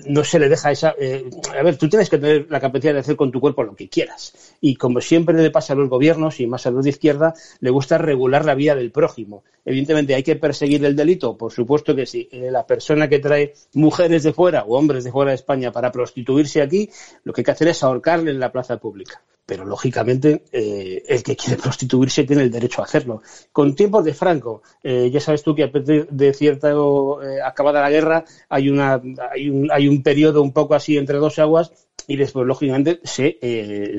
no 0.05 0.23
se 0.23 0.39
le 0.39 0.49
deja 0.49 0.71
esa... 0.71 0.95
Eh, 0.99 1.29
a 1.57 1.63
ver, 1.63 1.77
tú 1.77 1.89
tienes 1.89 2.09
que 2.09 2.17
tener 2.17 2.47
la 2.49 2.59
capacidad 2.59 2.93
de 2.93 2.99
hacer 2.99 3.15
con 3.15 3.31
tu 3.31 3.39
cuerpo 3.39 3.63
lo 3.63 3.75
que 3.75 3.89
quieras. 3.89 4.55
Y 4.61 4.75
como 4.75 5.01
siempre 5.01 5.35
le 5.35 5.51
pasa 5.51 5.73
a 5.73 5.75
los 5.75 5.89
gobiernos 5.89 6.39
y 6.39 6.47
más 6.47 6.65
a 6.65 6.71
los 6.71 6.83
de 6.83 6.91
izquierda, 6.91 7.33
le 7.59 7.69
gusta 7.69 7.97
regular 7.97 8.45
la 8.45 8.55
vida 8.55 8.75
del 8.75 8.91
prójimo. 8.91 9.43
Evidentemente, 9.65 10.15
¿hay 10.15 10.23
que 10.23 10.35
perseguir 10.35 10.83
el 10.85 10.95
delito? 10.95 11.37
Por 11.37 11.51
supuesto 11.51 11.95
que 11.95 12.05
sí. 12.05 12.29
Eh, 12.31 12.49
la 12.51 12.65
persona 12.65 13.07
que 13.07 13.19
trae 13.19 13.53
mujeres 13.73 14.23
de 14.23 14.33
fuera 14.33 14.63
o 14.63 14.77
hombres 14.77 15.03
de 15.03 15.11
fuera 15.11 15.31
de 15.31 15.35
España 15.35 15.71
para 15.71 15.91
prostituirse 15.91 16.61
aquí, 16.61 16.89
lo 17.23 17.33
que 17.33 17.41
hay 17.41 17.45
que 17.45 17.51
hacer 17.51 17.67
es 17.69 17.83
ahorcarle 17.83 18.31
en 18.31 18.39
la 18.39 18.51
plaza 18.51 18.77
pública 18.77 19.21
pero 19.47 19.65
lógicamente 19.65 20.43
eh, 20.51 21.01
el 21.07 21.23
que 21.23 21.35
quiere 21.35 21.55
prostituirse 21.63 22.25
tiene 22.25 22.43
el 22.43 22.51
derecho 22.51 22.81
a 22.81 22.85
hacerlo. 22.85 23.23
Con 23.51 23.73
tiempos 23.73 24.03
de 24.05 24.13
Franco, 24.13 24.61
eh, 24.83 25.09
ya 25.11 25.19
sabes 25.21 25.41
tú 25.41 25.55
que 25.55 25.63
a 25.63 25.71
partir 25.71 26.07
de 26.09 26.33
cierta 26.33 26.69
eh, 26.69 27.41
acabada 27.43 27.81
la 27.81 27.89
guerra 27.89 28.25
hay, 28.49 28.69
una, 28.69 29.01
hay, 29.31 29.49
un, 29.49 29.71
hay 29.71 29.87
un 29.87 30.03
periodo 30.03 30.43
un 30.43 30.51
poco 30.51 30.75
así 30.75 30.97
entre 30.97 31.17
dos 31.17 31.39
aguas 31.39 31.71
y 32.07 32.17
después 32.17 32.45
lógicamente 32.45 32.99
se, 33.03 33.37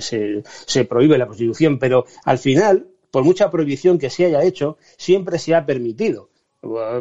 se, 0.01 0.43
se 0.45 0.85
prohíbe 0.85 1.19
la 1.19 1.27
prostitución, 1.27 1.79
pero 1.79 2.05
al 2.25 2.39
final, 2.39 2.87
por 3.11 3.25
mucha 3.25 3.51
prohibición 3.51 3.99
que 3.99 4.11
se 4.11 4.27
haya 4.27 4.45
hecho, 4.45 4.77
siempre 4.97 5.39
se 5.39 5.55
ha 5.55 5.67
permitido 5.67 6.29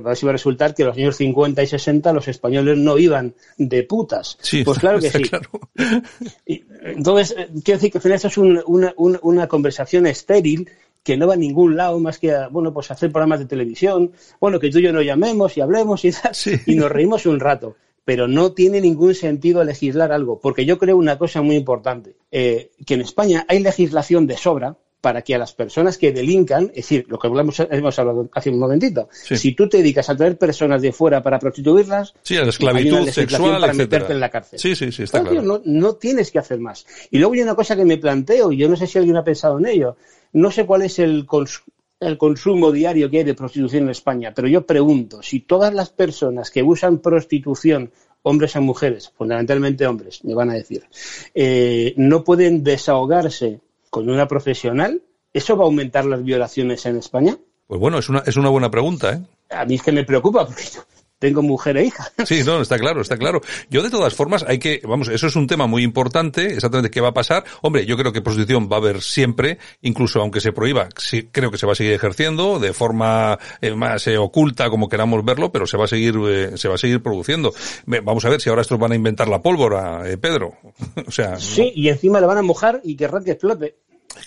así 0.05 0.26
va 0.26 0.30
a 0.32 0.34
resultar 0.34 0.76
que 0.76 0.84
los 0.84 0.95
años 0.95 1.18
50 1.18 1.64
y 1.64 1.68
60 1.68 2.14
los 2.14 2.28
españoles 2.28 2.78
no 2.78 2.97
iban 2.97 3.34
de 3.58 3.84
putas. 3.84 4.38
pues 4.64 4.80
claro 4.80 4.99
que 4.99 5.10
sí. 6.45 6.66
entonces, 6.84 7.36
eh, 7.38 7.49
quiero 7.64 7.80
decir 7.80 7.91
que 7.91 7.97
al 7.97 8.01
final 8.01 8.16
esto 8.16 8.28
es 8.28 8.38
una, 8.38 8.93
una, 8.97 9.47
conversación 9.47 10.05
estéril 10.05 10.70
que 11.03 11.18
no 11.18 11.28
va 11.28 11.34
a 11.34 11.38
ningún 11.38 11.76
lado 11.76 11.99
más 11.99 12.20
que 12.20 12.34
a, 12.34 12.49
bueno, 12.49 12.74
pues 12.74 12.91
hacer 12.91 13.12
programas 13.12 13.39
de 13.39 13.45
televisión, 13.45 14.12
bueno, 14.39 14.60
que 14.60 14.70
tú 14.70 14.80
y 14.80 14.84
yo 14.84 14.93
nos 14.93 15.05
llamemos 15.05 15.58
y 15.58 15.62
hablemos 15.62 16.05
y 16.05 16.12
y 16.66 16.76
nos 16.76 16.91
reímos 16.91 17.26
un 17.26 17.39
rato. 17.39 17.76
Pero 18.05 18.28
no 18.28 18.53
tiene 18.53 18.80
ningún 18.80 19.16
sentido 19.16 19.64
legislar 19.66 20.14
algo, 20.14 20.39
porque 20.39 20.66
yo 20.66 20.78
creo 20.78 20.95
una 20.95 21.18
cosa 21.18 21.41
muy 21.41 21.55
importante, 21.55 22.16
eh, 22.32 22.72
que 22.86 22.93
en 22.93 23.01
España 23.01 23.45
hay 23.49 23.60
legislación 23.60 24.28
de 24.28 24.38
sobra, 24.38 24.78
para 25.02 25.22
que 25.22 25.36
a 25.36 25.38
las 25.38 25.54
personas 25.54 25.98
que 25.98 26.12
delincan, 26.12 26.66
es 26.70 26.76
decir, 26.76 27.06
lo 27.08 27.20
que 27.20 27.28
hablamos, 27.28 27.60
hemos 27.70 28.00
hablado 28.00 28.30
hace 28.34 28.50
un 28.50 28.60
momentito, 28.60 29.10
si 29.12 29.54
tú 29.54 29.70
te 29.70 29.78
dedicas 29.78 30.10
a 30.10 30.16
traer 30.16 30.38
personas 30.38 30.82
de 30.82 30.91
fuera 30.91 31.22
para 31.22 31.39
prostituirlas, 31.39 32.14
sí, 32.24 32.36
a 32.38 32.43
la 32.43 32.50
esclavitud 32.50 33.08
sexual, 33.10 33.62
para 33.62 33.74
meterte 33.74 34.14
en 34.14 34.20
la 34.20 34.30
cárcel. 34.30 34.60
Sí, 34.60 34.76
sí, 34.76 34.91
sí, 34.91 35.04
está 35.04 35.22
claro. 35.22 35.41
no, 35.41 35.62
no, 35.64 35.93
tienes 35.93 36.32
que 36.32 36.39
hacer 36.39 36.60
más. 36.60 36.86
Y 37.12 37.20
luego 37.20 37.34
hay 37.34 37.41
una 37.41 37.56
cosa 37.56 37.76
que 37.76 37.86
me 37.86 37.98
planteo, 37.98 38.52
y 38.52 38.58
yo 38.58 38.68
no 38.68 38.76
sé 38.76 38.88
si 38.88 38.98
alguien 38.98 39.18
ha 39.18 39.24
pensado 39.24 39.60
en 39.60 39.68
ello, 39.68 39.98
no 40.34 40.52
sé 40.52 40.66
cuál 40.66 40.82
es 40.82 40.98
el, 41.00 41.28
el 42.00 42.18
consumo 42.18 42.72
diario 42.72 43.10
que 43.10 43.20
hay 43.20 43.24
de 43.24 43.36
prostitución 43.36 43.84
en 43.84 43.89
España, 43.91 44.34
pero 44.36 44.48
yo 44.48 44.66
pregunto, 44.66 45.22
si 45.22 45.41
todas 45.41 45.74
las 45.74 45.89
personas 45.89 46.50
que 46.50 46.64
usan 46.64 47.00
prostitución 47.00 47.91
hombres 48.24 48.56
a 48.56 48.62
mujeres, 48.62 49.12
fundamentalmente 49.16 49.88
hombres, 49.88 50.24
me 50.26 50.34
van 50.34 50.50
a 50.50 50.56
decir, 50.56 50.84
eh, 51.34 51.93
no 51.98 52.24
pueden 52.24 52.64
desahogarse 52.64 53.62
con 53.98 54.12
una 54.12 54.28
profesional, 54.28 55.02
¿eso 55.34 55.58
va 55.58 55.64
a 55.64 55.66
aumentar 55.66 56.06
las 56.06 56.24
violaciones 56.24 56.86
en 56.86 56.98
España? 56.98 57.36
Pues 57.66 57.82
bueno, 57.82 57.98
es 57.98 58.10
una, 58.10 58.20
es 58.20 58.38
una 58.38 58.50
buena 58.50 58.70
pregunta, 58.70 59.14
¿eh? 59.14 59.22
A 59.50 59.66
mí 59.66 59.74
es 59.74 59.82
que 59.82 59.91
me 59.91 60.04
preocupa 60.04 60.45
porque 60.45 60.66
tengo 61.20 61.41
mujer 61.41 61.78
e 61.78 61.86
hija. 61.86 62.12
Sí, 62.26 62.43
no, 62.45 62.62
está 62.62 62.78
claro, 62.78 63.02
está 63.02 63.18
claro. 63.18 63.41
Yo 63.70 63.82
de 63.82 63.89
todas 63.89 64.14
formas 64.14 64.45
hay 64.48 64.60
que, 64.60 64.82
vamos, 64.84 65.08
eso 65.08 65.28
es 65.28 65.36
un 65.36 65.48
tema 65.48 65.66
muy 65.66 65.84
importante, 65.84 66.54
exactamente 66.54 66.91
qué 66.91 67.02
va 67.02 67.10
a 67.10 67.14
pasar. 67.14 67.43
Hombre, 67.62 67.86
yo 67.86 67.98
creo 67.98 68.14
que 68.14 68.22
prostitución 68.22 68.70
va 68.72 68.76
a 68.76 68.80
haber 68.80 69.02
siempre, 69.02 69.58
incluso 69.82 70.22
aunque 70.22 70.41
se 70.41 70.52
prohíba, 70.52 70.89
sí, 70.98 71.30
creo 71.32 71.50
que 71.50 71.58
se 71.58 71.66
va 71.66 71.72
a 71.72 71.76
seguir 71.76 71.93
ejerciendo 71.93 72.60
de 72.60 72.74
forma 72.74 73.39
eh, 73.62 73.74
más 73.74 74.06
eh, 74.08 74.18
oculta 74.18 74.70
como 74.70 74.89
queramos 74.89 75.26
verlo, 75.26 75.52
pero 75.52 75.66
se 75.66 75.78
va 75.78 75.86
a 75.86 75.88
seguir, 75.88 76.16
eh, 76.28 76.58
se 76.58 76.68
va 76.68 76.76
a 76.76 76.78
seguir 76.78 77.02
produciendo. 77.02 77.52
Vamos 77.86 78.26
a 78.26 78.30
ver 78.30 78.41
si 78.41 78.50
ahora 78.50 78.62
estos 78.62 78.78
van 78.78 78.91
a 78.91 78.95
inventar 78.95 79.28
la 79.28 79.41
pólvora, 79.41 80.04
Pedro. 80.22 80.54
o 81.08 81.12
sea. 81.12 81.38
Sí, 81.39 81.72
y 81.76 81.89
encima 81.89 82.20
le 82.20 82.28
van 82.28 82.38
a 82.38 82.41
mojar 82.43 82.82
y 82.84 82.95
querrán 82.95 83.24
que 83.24 83.32
explote. 83.32 83.78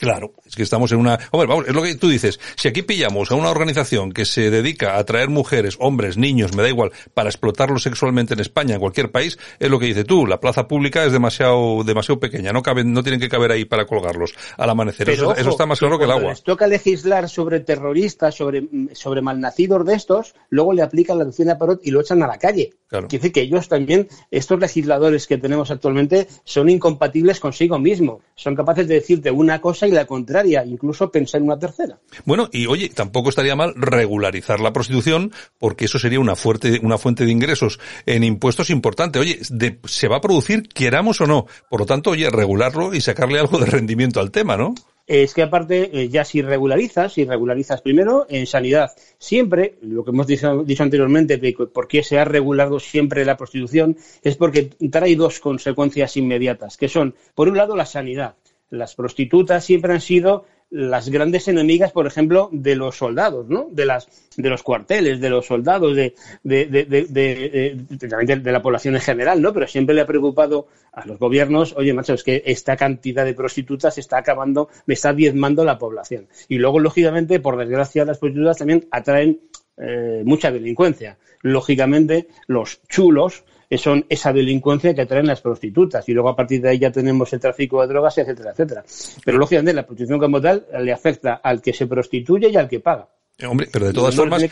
Claro, 0.01 0.33
es 0.47 0.57
que 0.57 0.63
estamos 0.63 0.91
en 0.93 0.99
una... 0.99 1.19
Hombre, 1.31 1.47
vamos, 1.47 1.69
es 1.69 1.75
lo 1.75 1.83
que 1.83 1.95
tú 1.95 2.09
dices. 2.09 2.41
Si 2.57 2.69
aquí 2.69 2.81
pillamos 2.81 3.31
a 3.31 3.35
una 3.35 3.51
organización 3.51 4.13
que 4.13 4.25
se 4.25 4.51
dedica 4.51 4.97
a 4.97 5.05
traer 5.05 5.29
mujeres, 5.29 5.77
hombres, 5.79 6.17
niños, 6.17 6.55
me 6.57 6.63
da 6.63 6.71
igual, 6.71 6.91
para 7.13 7.29
explotarlos 7.29 7.83
sexualmente 7.83 8.33
en 8.33 8.41
España, 8.41 8.77
en 8.77 8.81
cualquier 8.81 9.11
país, 9.11 9.39
es 9.59 9.69
lo 9.69 9.79
que 9.79 9.85
dices 9.85 10.07
tú. 10.07 10.27
La 10.27 10.41
plaza 10.41 10.67
pública 10.67 11.05
es 11.05 11.13
demasiado, 11.13 11.85
demasiado 11.85 12.19
pequeña. 12.19 12.51
No 12.51 12.63
caben, 12.63 12.95
no 12.95 13.03
tienen 13.03 13.21
que 13.21 13.29
caber 13.29 13.53
ahí 13.53 13.67
para 13.67 13.85
colgarlos 13.85 14.33
al 14.57 14.71
amanecer. 14.71 15.11
eso, 15.11 15.35
está 15.37 15.67
más 15.67 15.79
claro 15.79 15.99
que 15.99 16.07
el 16.07 16.13
agua. 16.13 16.31
Les 16.31 16.43
toca 16.45 16.67
legislar 16.67 17.29
sobre 17.29 17.61
terroristas, 17.61 18.35
sobre, 18.35 18.67
sobre 18.93 19.21
malnacidos 19.21 19.85
de 19.85 19.97
estos, 19.97 20.35
luego 20.49 20.73
le 20.73 20.81
aplican 20.81 21.19
la 21.19 21.25
doctrina 21.25 21.59
Parot 21.59 21.81
y 21.83 21.91
lo 21.91 22.01
echan 22.01 22.23
a 22.23 22.27
la 22.27 22.39
calle. 22.39 22.71
Quiere 22.89 23.07
decir 23.09 23.33
que 23.33 23.43
ellos 23.43 23.69
también, 23.69 24.09
estos 24.33 24.59
legisladores 24.59 25.29
que 25.29 25.39
tenemos 25.39 25.71
actualmente, 25.71 26.27
son 26.43 26.69
incompatibles 26.69 27.39
consigo 27.39 27.79
mismo. 27.79 28.21
Son 28.35 28.57
capaces 28.57 28.89
de 28.89 28.95
decirte 28.95 29.31
una 29.31 29.61
cosa 29.61 29.87
y 29.87 29.90
la 29.91 30.07
contraria, 30.07 30.65
incluso 30.65 31.11
pensar 31.11 31.41
en 31.41 31.47
una 31.47 31.59
tercera. 31.59 31.99
Bueno, 32.25 32.49
y 32.53 32.67
oye, 32.67 32.89
tampoco 32.89 33.29
estaría 33.29 33.57
mal 33.57 33.75
regularizar 33.77 34.61
la 34.61 34.73
prostitución, 34.73 35.33
porque 35.59 35.87
eso 35.87 35.99
sería 35.99 36.21
una 36.21 36.37
fuerte, 36.37 36.81
una 36.83 36.99
fuente 36.99 37.25
de 37.25 37.33
ingresos 37.33 37.81
en 38.07 38.25
impuestos 38.25 38.71
importante. 38.71 39.19
Oye, 39.19 39.39
se 39.85 40.09
va 40.09 40.17
a 40.17 40.21
producir, 40.21 40.69
queramos 40.69 41.21
o 41.21 41.27
no. 41.27 41.47
Por 41.69 41.81
lo 41.81 41.87
tanto, 41.87 42.11
oye, 42.11 42.31
regularlo 42.31 42.95
y 42.95 43.01
sacarle 43.01 43.41
algo 43.41 43.59
de 43.59 43.67
rendimiento 43.67 44.21
al 44.21 44.31
tema, 44.31 44.57
¿no? 44.57 44.75
es 45.11 45.35
que 45.35 45.43
aparte, 45.43 45.91
eh, 45.93 46.09
ya 46.09 46.25
si 46.25 46.41
regularizas, 46.41 47.15
si 47.15 47.25
regularizas 47.25 47.83
primero 47.83 48.27
en 48.29 48.47
sanidad, 48.47 48.93
siempre, 49.19 49.75
lo 49.83 50.05
que 50.05 50.11
hemos 50.13 50.29
dicho, 50.29 50.63
dicho 50.63 50.85
anteriormente, 50.85 51.37
de 51.37 51.53
por 51.53 51.89
qué 51.89 52.05
se 52.05 52.21
ha 52.21 52.25
regulado 52.25 52.79
siempre 52.79 53.25
la 53.25 53.37
prostitución, 53.37 53.97
es 54.23 54.37
porque 54.37 54.71
trae 54.89 55.17
dos 55.17 55.41
consecuencias 55.41 56.17
inmediatas, 56.17 56.77
que 56.77 56.89
son, 56.89 57.17
por 57.35 57.49
un 57.49 57.57
lado, 57.57 57.75
la 57.75 57.87
sanidad 57.87 58.37
las 58.71 58.95
prostitutas 58.95 59.65
siempre 59.65 59.93
han 59.93 60.01
sido 60.01 60.45
las 60.71 61.09
grandes 61.09 61.49
enemigas, 61.49 61.91
por 61.91 62.07
ejemplo, 62.07 62.49
de 62.53 62.77
los 62.77 62.97
soldados, 62.97 63.49
¿no? 63.49 63.67
De 63.73 63.85
las, 63.85 64.09
de 64.37 64.49
los 64.49 64.63
cuarteles, 64.63 65.21
de 65.21 65.29
los 65.29 65.47
soldados, 65.47 65.97
de, 65.97 66.15
de, 66.45 66.67
de, 66.67 66.85
de, 66.85 68.37
de, 68.37 68.53
la 68.53 68.63
población 68.63 68.95
en 68.95 69.01
general, 69.01 69.43
¿no? 69.43 69.53
Pero 69.53 69.67
siempre 69.67 69.97
le 69.97 70.03
ha 70.03 70.07
preocupado 70.07 70.69
a 70.93 71.05
los 71.07 71.19
gobiernos, 71.19 71.75
oye, 71.77 71.93
macho, 71.93 72.15
es 72.15 72.23
que 72.23 72.45
esta 72.47 72.77
cantidad 72.77 73.25
de 73.25 73.35
prostitutas 73.35 73.99
está 73.99 74.19
acabando, 74.19 74.69
me 74.87 74.95
está 74.95 75.13
diezmando 75.13 75.65
la 75.65 75.77
población. 75.77 76.29
Y 76.49 76.59
luego, 76.59 76.79
lógicamente, 76.79 77.41
por 77.41 77.57
desgracia, 77.57 78.05
las 78.05 78.19
prostitutas 78.19 78.59
también 78.59 78.87
atraen 78.93 79.41
eh, 79.77 80.23
mucha 80.25 80.53
delincuencia. 80.53 81.19
Lógicamente, 81.43 82.29
los 82.47 82.81
chulos 82.89 83.45
son 83.79 84.05
esa 84.09 84.33
delincuencia 84.33 84.95
que 84.95 85.07
traen 85.07 85.27
las 85.27 85.41
prostitutas 85.41 86.09
y 86.09 86.13
luego 86.13 86.29
a 86.29 86.37
partir 86.37 86.61
de 86.61 86.71
ahí 86.71 86.79
ya 86.79 86.91
tenemos 86.91 87.33
el 87.33 87.41
tráfico 87.41 87.81
de 87.81 87.89
drogas, 87.89 88.19
etcétera, 88.19 88.51
etcétera. 88.51 88.85
Pero 89.25 89.39
lógicamente 89.39 89.73
la 89.73 89.87
prostitución 89.87 90.19
como 90.19 90.41
tal 90.41 90.67
le 90.81 90.93
afecta 90.93 91.41
al 91.43 91.63
que 91.63 91.73
se 91.73 91.87
prostituye 91.87 92.49
y 92.49 92.57
al 92.57 92.69
que 92.69 92.81
paga. 92.81 93.09
Eh, 93.39 93.47
hombre, 93.47 93.69
pero 93.73 93.87
de 93.87 93.93
todas 93.93 94.15
formas, 94.15 94.43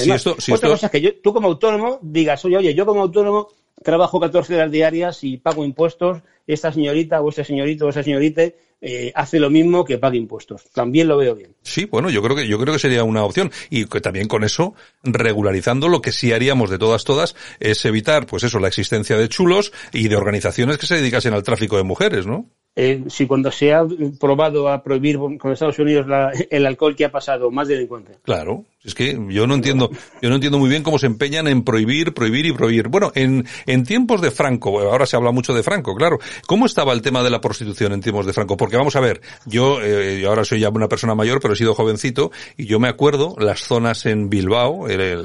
si, 0.00 0.10
esto, 0.10 0.36
otra 0.52 0.68
cosa 0.68 0.86
es 0.86 0.92
que 0.92 1.12
tú 1.22 1.32
como 1.34 1.48
autónomo 1.48 1.98
digas, 2.02 2.44
oye, 2.44 2.56
oye, 2.56 2.74
yo 2.74 2.86
como 2.86 3.02
autónomo 3.02 3.48
trabajo 3.82 4.20
14 4.20 4.54
horas 4.54 4.70
diarias 4.70 5.24
y 5.24 5.36
pago 5.36 5.64
impuestos, 5.64 6.22
esta 6.46 6.72
señorita 6.72 7.20
o 7.20 7.28
este 7.28 7.44
señorito 7.44 7.86
o 7.86 7.88
esa 7.90 8.02
señorita 8.02 8.42
eh, 8.82 9.12
hace 9.14 9.38
lo 9.38 9.48
mismo 9.48 9.84
que 9.84 9.96
pague 9.96 10.18
impuestos. 10.18 10.64
También 10.72 11.06
lo 11.06 11.16
veo 11.16 11.36
bien. 11.36 11.54
Sí, 11.62 11.86
bueno, 11.86 12.10
yo 12.10 12.20
creo 12.20 12.36
que 12.36 12.48
yo 12.48 12.58
creo 12.58 12.74
que 12.74 12.80
sería 12.80 13.04
una 13.04 13.24
opción 13.24 13.52
y 13.70 13.86
que 13.86 14.00
también 14.00 14.26
con 14.26 14.42
eso 14.42 14.74
regularizando 15.04 15.88
lo 15.88 16.02
que 16.02 16.10
sí 16.10 16.32
haríamos 16.32 16.68
de 16.68 16.78
todas 16.78 17.04
todas 17.04 17.36
es 17.60 17.84
evitar, 17.84 18.26
pues 18.26 18.42
eso, 18.42 18.58
la 18.58 18.68
existencia 18.68 19.16
de 19.16 19.28
chulos 19.28 19.72
y 19.92 20.08
de 20.08 20.16
organizaciones 20.16 20.78
que 20.78 20.86
se 20.86 20.96
dedicasen 20.96 21.32
al 21.32 21.44
tráfico 21.44 21.76
de 21.76 21.84
mujeres, 21.84 22.26
¿no? 22.26 22.50
Eh, 22.74 23.04
si 23.08 23.26
cuando 23.26 23.50
se 23.50 23.74
ha 23.74 23.84
probado 24.18 24.68
a 24.68 24.82
prohibir 24.82 25.18
con 25.18 25.52
Estados 25.52 25.78
Unidos 25.78 26.06
el 26.50 26.66
alcohol 26.66 26.96
que 26.96 27.04
ha 27.04 27.12
pasado, 27.12 27.50
más 27.50 27.68
delincuente. 27.68 28.14
Claro, 28.22 28.64
es 28.84 28.94
que 28.94 29.16
yo 29.28 29.46
no 29.46 29.54
entiendo, 29.54 29.90
yo 30.20 30.28
no 30.28 30.34
entiendo 30.34 30.58
muy 30.58 30.68
bien 30.68 30.82
cómo 30.82 30.98
se 30.98 31.06
empeñan 31.06 31.46
en 31.46 31.62
prohibir, 31.62 32.14
prohibir 32.14 32.46
y 32.46 32.52
prohibir. 32.52 32.88
Bueno, 32.88 33.12
en, 33.14 33.46
en 33.66 33.84
tiempos 33.84 34.20
de 34.20 34.30
Franco, 34.30 34.80
ahora 34.80 35.06
se 35.06 35.16
habla 35.16 35.30
mucho 35.30 35.54
de 35.54 35.62
Franco, 35.62 35.94
claro. 35.94 36.18
¿Cómo 36.46 36.66
estaba 36.66 36.92
el 36.92 37.00
tema 37.00 37.22
de 37.22 37.30
la 37.30 37.40
prostitución 37.40 37.92
en 37.92 38.00
tiempos 38.00 38.26
de 38.26 38.32
Franco? 38.32 38.56
Porque 38.56 38.76
vamos 38.76 38.96
a 38.96 39.00
ver, 39.00 39.20
yo, 39.46 39.80
eh, 39.82 40.24
ahora 40.26 40.44
soy 40.44 40.60
ya 40.60 40.70
una 40.70 40.88
persona 40.88 41.14
mayor, 41.14 41.40
pero 41.40 41.54
he 41.54 41.56
sido 41.56 41.74
jovencito, 41.74 42.32
y 42.56 42.66
yo 42.66 42.80
me 42.80 42.88
acuerdo 42.88 43.36
las 43.38 43.60
zonas 43.60 44.04
en 44.06 44.28
Bilbao, 44.28 44.88
en 44.88 45.22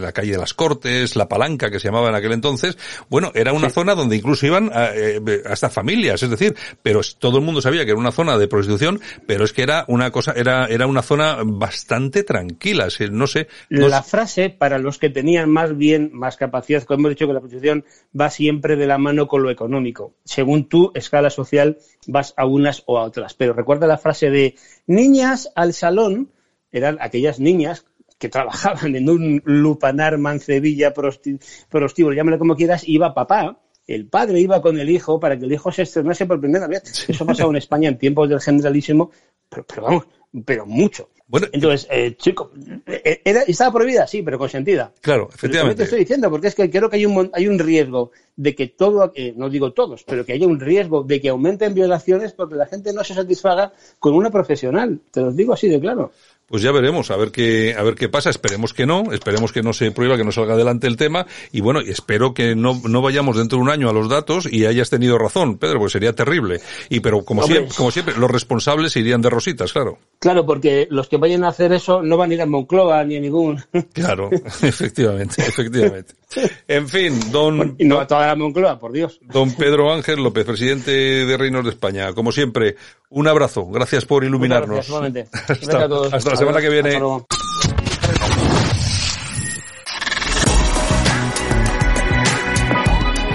la, 0.00 0.12
calle 0.12 0.32
de 0.32 0.38
las 0.38 0.54
Cortes, 0.54 1.16
la 1.16 1.28
Palanca 1.28 1.70
que 1.70 1.80
se 1.80 1.88
llamaba 1.88 2.08
en 2.08 2.14
aquel 2.14 2.32
entonces, 2.32 2.78
bueno, 3.10 3.30
era 3.34 3.52
una 3.52 3.68
zona 3.68 3.94
donde 3.94 4.16
incluso 4.16 4.46
iban 4.46 4.70
eh, 4.74 5.20
hasta 5.44 5.68
familias, 5.68 6.22
es 6.22 6.30
decir, 6.30 6.56
pero 6.82 7.00
todo 7.18 7.38
el 7.38 7.44
mundo 7.44 7.60
sabía 7.60 7.84
que 7.84 7.90
era 7.90 8.00
una 8.00 8.12
zona 8.12 8.38
de 8.38 8.48
prostitución, 8.48 9.00
pero 9.26 9.44
es 9.44 9.52
que 9.52 9.62
era 9.62 9.84
una 9.88 10.10
cosa, 10.10 10.32
era, 10.32 10.66
era 10.66 10.86
una 10.86 11.02
zona 11.02 11.38
bastante 11.44 12.22
tranquila, 12.22 12.88
no 13.10 13.26
sé. 13.26 13.48
la 13.68 14.02
frase, 14.02 14.50
para 14.50 14.78
los 14.78 14.98
que 14.98 15.10
tenían 15.10 15.50
más 15.50 15.76
bien, 15.76 16.10
más 16.12 16.36
capacidad, 16.36 16.82
como 16.84 17.00
hemos 17.00 17.10
dicho 17.10 17.26
que 17.26 17.32
la 17.32 17.40
prostitución 17.40 17.84
va 18.18 18.30
siempre 18.30 18.76
de 18.76 18.86
la 18.86 18.98
mano 18.98 19.26
con 19.26 19.42
lo 19.42 19.50
económico. 19.50 20.14
Según 20.24 20.68
tu 20.68 20.92
escala 20.94 21.30
social, 21.30 21.78
vas 22.06 22.34
a 22.36 22.46
unas 22.46 22.82
o 22.86 22.98
a 22.98 23.04
otras. 23.04 23.34
Pero 23.34 23.52
recuerda 23.52 23.86
la 23.86 23.98
frase 23.98 24.30
de 24.30 24.54
niñas 24.86 25.50
al 25.54 25.72
salón, 25.72 26.30
eran 26.72 26.98
aquellas 27.00 27.40
niñas 27.40 27.86
que 28.18 28.28
trabajaban 28.28 28.96
en 28.96 29.10
un 29.10 29.42
lupanar, 29.44 30.18
mancebilla, 30.18 30.92
prostíbulo, 30.94 32.14
llámalo 32.14 32.38
como 32.38 32.56
quieras, 32.56 32.86
iba 32.86 33.14
papá, 33.14 33.58
el 33.86 34.08
padre 34.08 34.40
iba 34.40 34.60
con 34.60 34.78
el 34.78 34.90
hijo 34.90 35.20
para 35.20 35.38
que 35.38 35.44
el 35.44 35.52
hijo 35.52 35.70
se 35.70 35.82
estrenase 35.82 36.26
por 36.26 36.40
primera 36.40 36.66
vez. 36.66 36.82
Eso 37.08 37.24
pasaba 37.26 37.50
en 37.50 37.56
España 37.56 37.88
en 37.88 37.98
tiempos 37.98 38.28
del 38.28 38.40
generalísimo, 38.40 39.10
pero, 39.48 39.64
pero 39.66 39.82
vamos, 39.82 40.04
pero 40.44 40.66
mucho. 40.66 41.08
Bueno, 41.28 41.48
Entonces, 41.50 41.88
eh, 41.90 42.14
chico, 42.16 42.52
eh, 42.86 43.20
era, 43.24 43.42
estaba 43.42 43.72
prohibida, 43.72 44.06
sí, 44.06 44.22
pero 44.22 44.38
consentida. 44.38 44.92
Claro, 45.00 45.26
Pero 45.26 45.34
efectivamente. 45.34 45.76
te 45.78 45.82
estoy 45.82 45.98
diciendo, 46.00 46.30
porque 46.30 46.46
es 46.46 46.54
que 46.54 46.70
creo 46.70 46.88
que 46.88 46.96
hay 46.96 47.06
un, 47.06 47.30
hay 47.32 47.48
un 47.48 47.58
riesgo 47.58 48.12
de 48.36 48.54
que 48.54 48.68
todo, 48.68 49.10
eh, 49.16 49.34
no 49.36 49.50
digo 49.50 49.72
todos, 49.72 50.04
pero 50.04 50.24
que 50.24 50.34
haya 50.34 50.46
un 50.46 50.60
riesgo 50.60 51.02
de 51.02 51.20
que 51.20 51.30
aumenten 51.30 51.74
violaciones 51.74 52.32
porque 52.32 52.54
la 52.54 52.66
gente 52.66 52.92
no 52.92 53.02
se 53.02 53.14
satisfaga 53.14 53.72
con 53.98 54.14
una 54.14 54.30
profesional. 54.30 55.00
Te 55.10 55.20
lo 55.20 55.32
digo 55.32 55.52
así 55.52 55.68
de 55.68 55.80
claro. 55.80 56.12
Pues 56.48 56.62
ya 56.62 56.70
veremos, 56.70 57.10
a 57.10 57.16
ver 57.16 57.32
qué, 57.32 57.74
a 57.76 57.82
ver 57.82 57.96
qué 57.96 58.08
pasa. 58.08 58.30
Esperemos 58.30 58.72
que 58.72 58.86
no, 58.86 59.12
esperemos 59.12 59.50
que 59.50 59.62
no 59.62 59.72
se 59.72 59.90
prohíba, 59.90 60.16
que 60.16 60.22
no 60.22 60.30
salga 60.30 60.54
adelante 60.54 60.86
el 60.86 60.96
tema. 60.96 61.26
Y 61.50 61.60
bueno, 61.60 61.80
espero 61.80 62.34
que 62.34 62.54
no, 62.54 62.80
no 62.84 63.02
vayamos 63.02 63.36
dentro 63.36 63.58
de 63.58 63.64
un 63.64 63.70
año 63.70 63.90
a 63.90 63.92
los 63.92 64.08
datos 64.08 64.46
y 64.50 64.64
hayas 64.64 64.88
tenido 64.88 65.18
razón, 65.18 65.58
Pedro, 65.58 65.80
porque 65.80 65.92
sería 65.92 66.12
terrible. 66.12 66.60
Y 66.88 67.00
pero 67.00 67.24
como 67.24 67.42
Hombre. 67.42 67.56
siempre, 67.56 67.76
como 67.76 67.90
siempre, 67.90 68.14
los 68.16 68.30
responsables 68.30 68.92
se 68.92 69.00
irían 69.00 69.22
de 69.22 69.30
rositas, 69.30 69.72
claro. 69.72 69.98
Claro, 70.20 70.46
porque 70.46 70.86
los 70.88 71.08
que 71.08 71.16
vayan 71.16 71.42
a 71.42 71.48
hacer 71.48 71.72
eso 71.72 72.00
no 72.00 72.16
van 72.16 72.30
a 72.30 72.34
ir 72.34 72.42
a 72.42 72.46
Moncloa 72.46 73.02
ni 73.04 73.16
a 73.16 73.20
ningún. 73.20 73.62
Claro, 73.92 74.30
efectivamente, 74.62 75.42
efectivamente. 75.42 76.14
En 76.68 76.88
fin, 76.88 77.18
don, 77.30 77.76
y 77.78 77.84
no 77.84 78.00
a 78.00 78.06
toda 78.06 78.26
la 78.26 78.34
Moncloa, 78.36 78.78
por 78.78 78.92
Dios. 78.92 79.18
don 79.22 79.54
Pedro 79.54 79.92
Ángel 79.92 80.22
López, 80.22 80.44
presidente 80.44 80.90
de 80.90 81.36
Reinos 81.36 81.64
de 81.64 81.70
España. 81.70 82.12
Como 82.12 82.32
siempre, 82.32 82.76
un 83.10 83.28
abrazo. 83.28 83.66
Gracias 83.66 84.04
por 84.04 84.24
iluminarnos. 84.24 84.88
Gracias. 84.88 85.28
Hasta, 85.32 85.54
Gracias 85.54 85.74
a 85.74 85.88
todos. 85.88 86.12
hasta 86.12 86.30
la 86.30 86.36
semana 86.36 86.60
que 86.60 86.68
viene. 86.68 86.98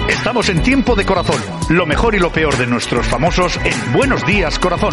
Estamos 0.08 0.48
en 0.48 0.62
tiempo 0.62 0.94
de 0.94 1.04
corazón. 1.04 1.40
Lo 1.70 1.86
mejor 1.86 2.14
y 2.14 2.18
lo 2.18 2.30
peor 2.32 2.56
de 2.56 2.66
nuestros 2.66 3.06
famosos 3.06 3.58
en 3.64 3.92
Buenos 3.92 4.24
Días 4.26 4.58
Corazón. 4.58 4.92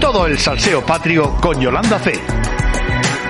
Todo 0.00 0.26
el 0.26 0.38
salseo 0.38 0.84
patrio 0.84 1.36
con 1.40 1.60
Yolanda 1.60 1.98
C. 2.00 2.12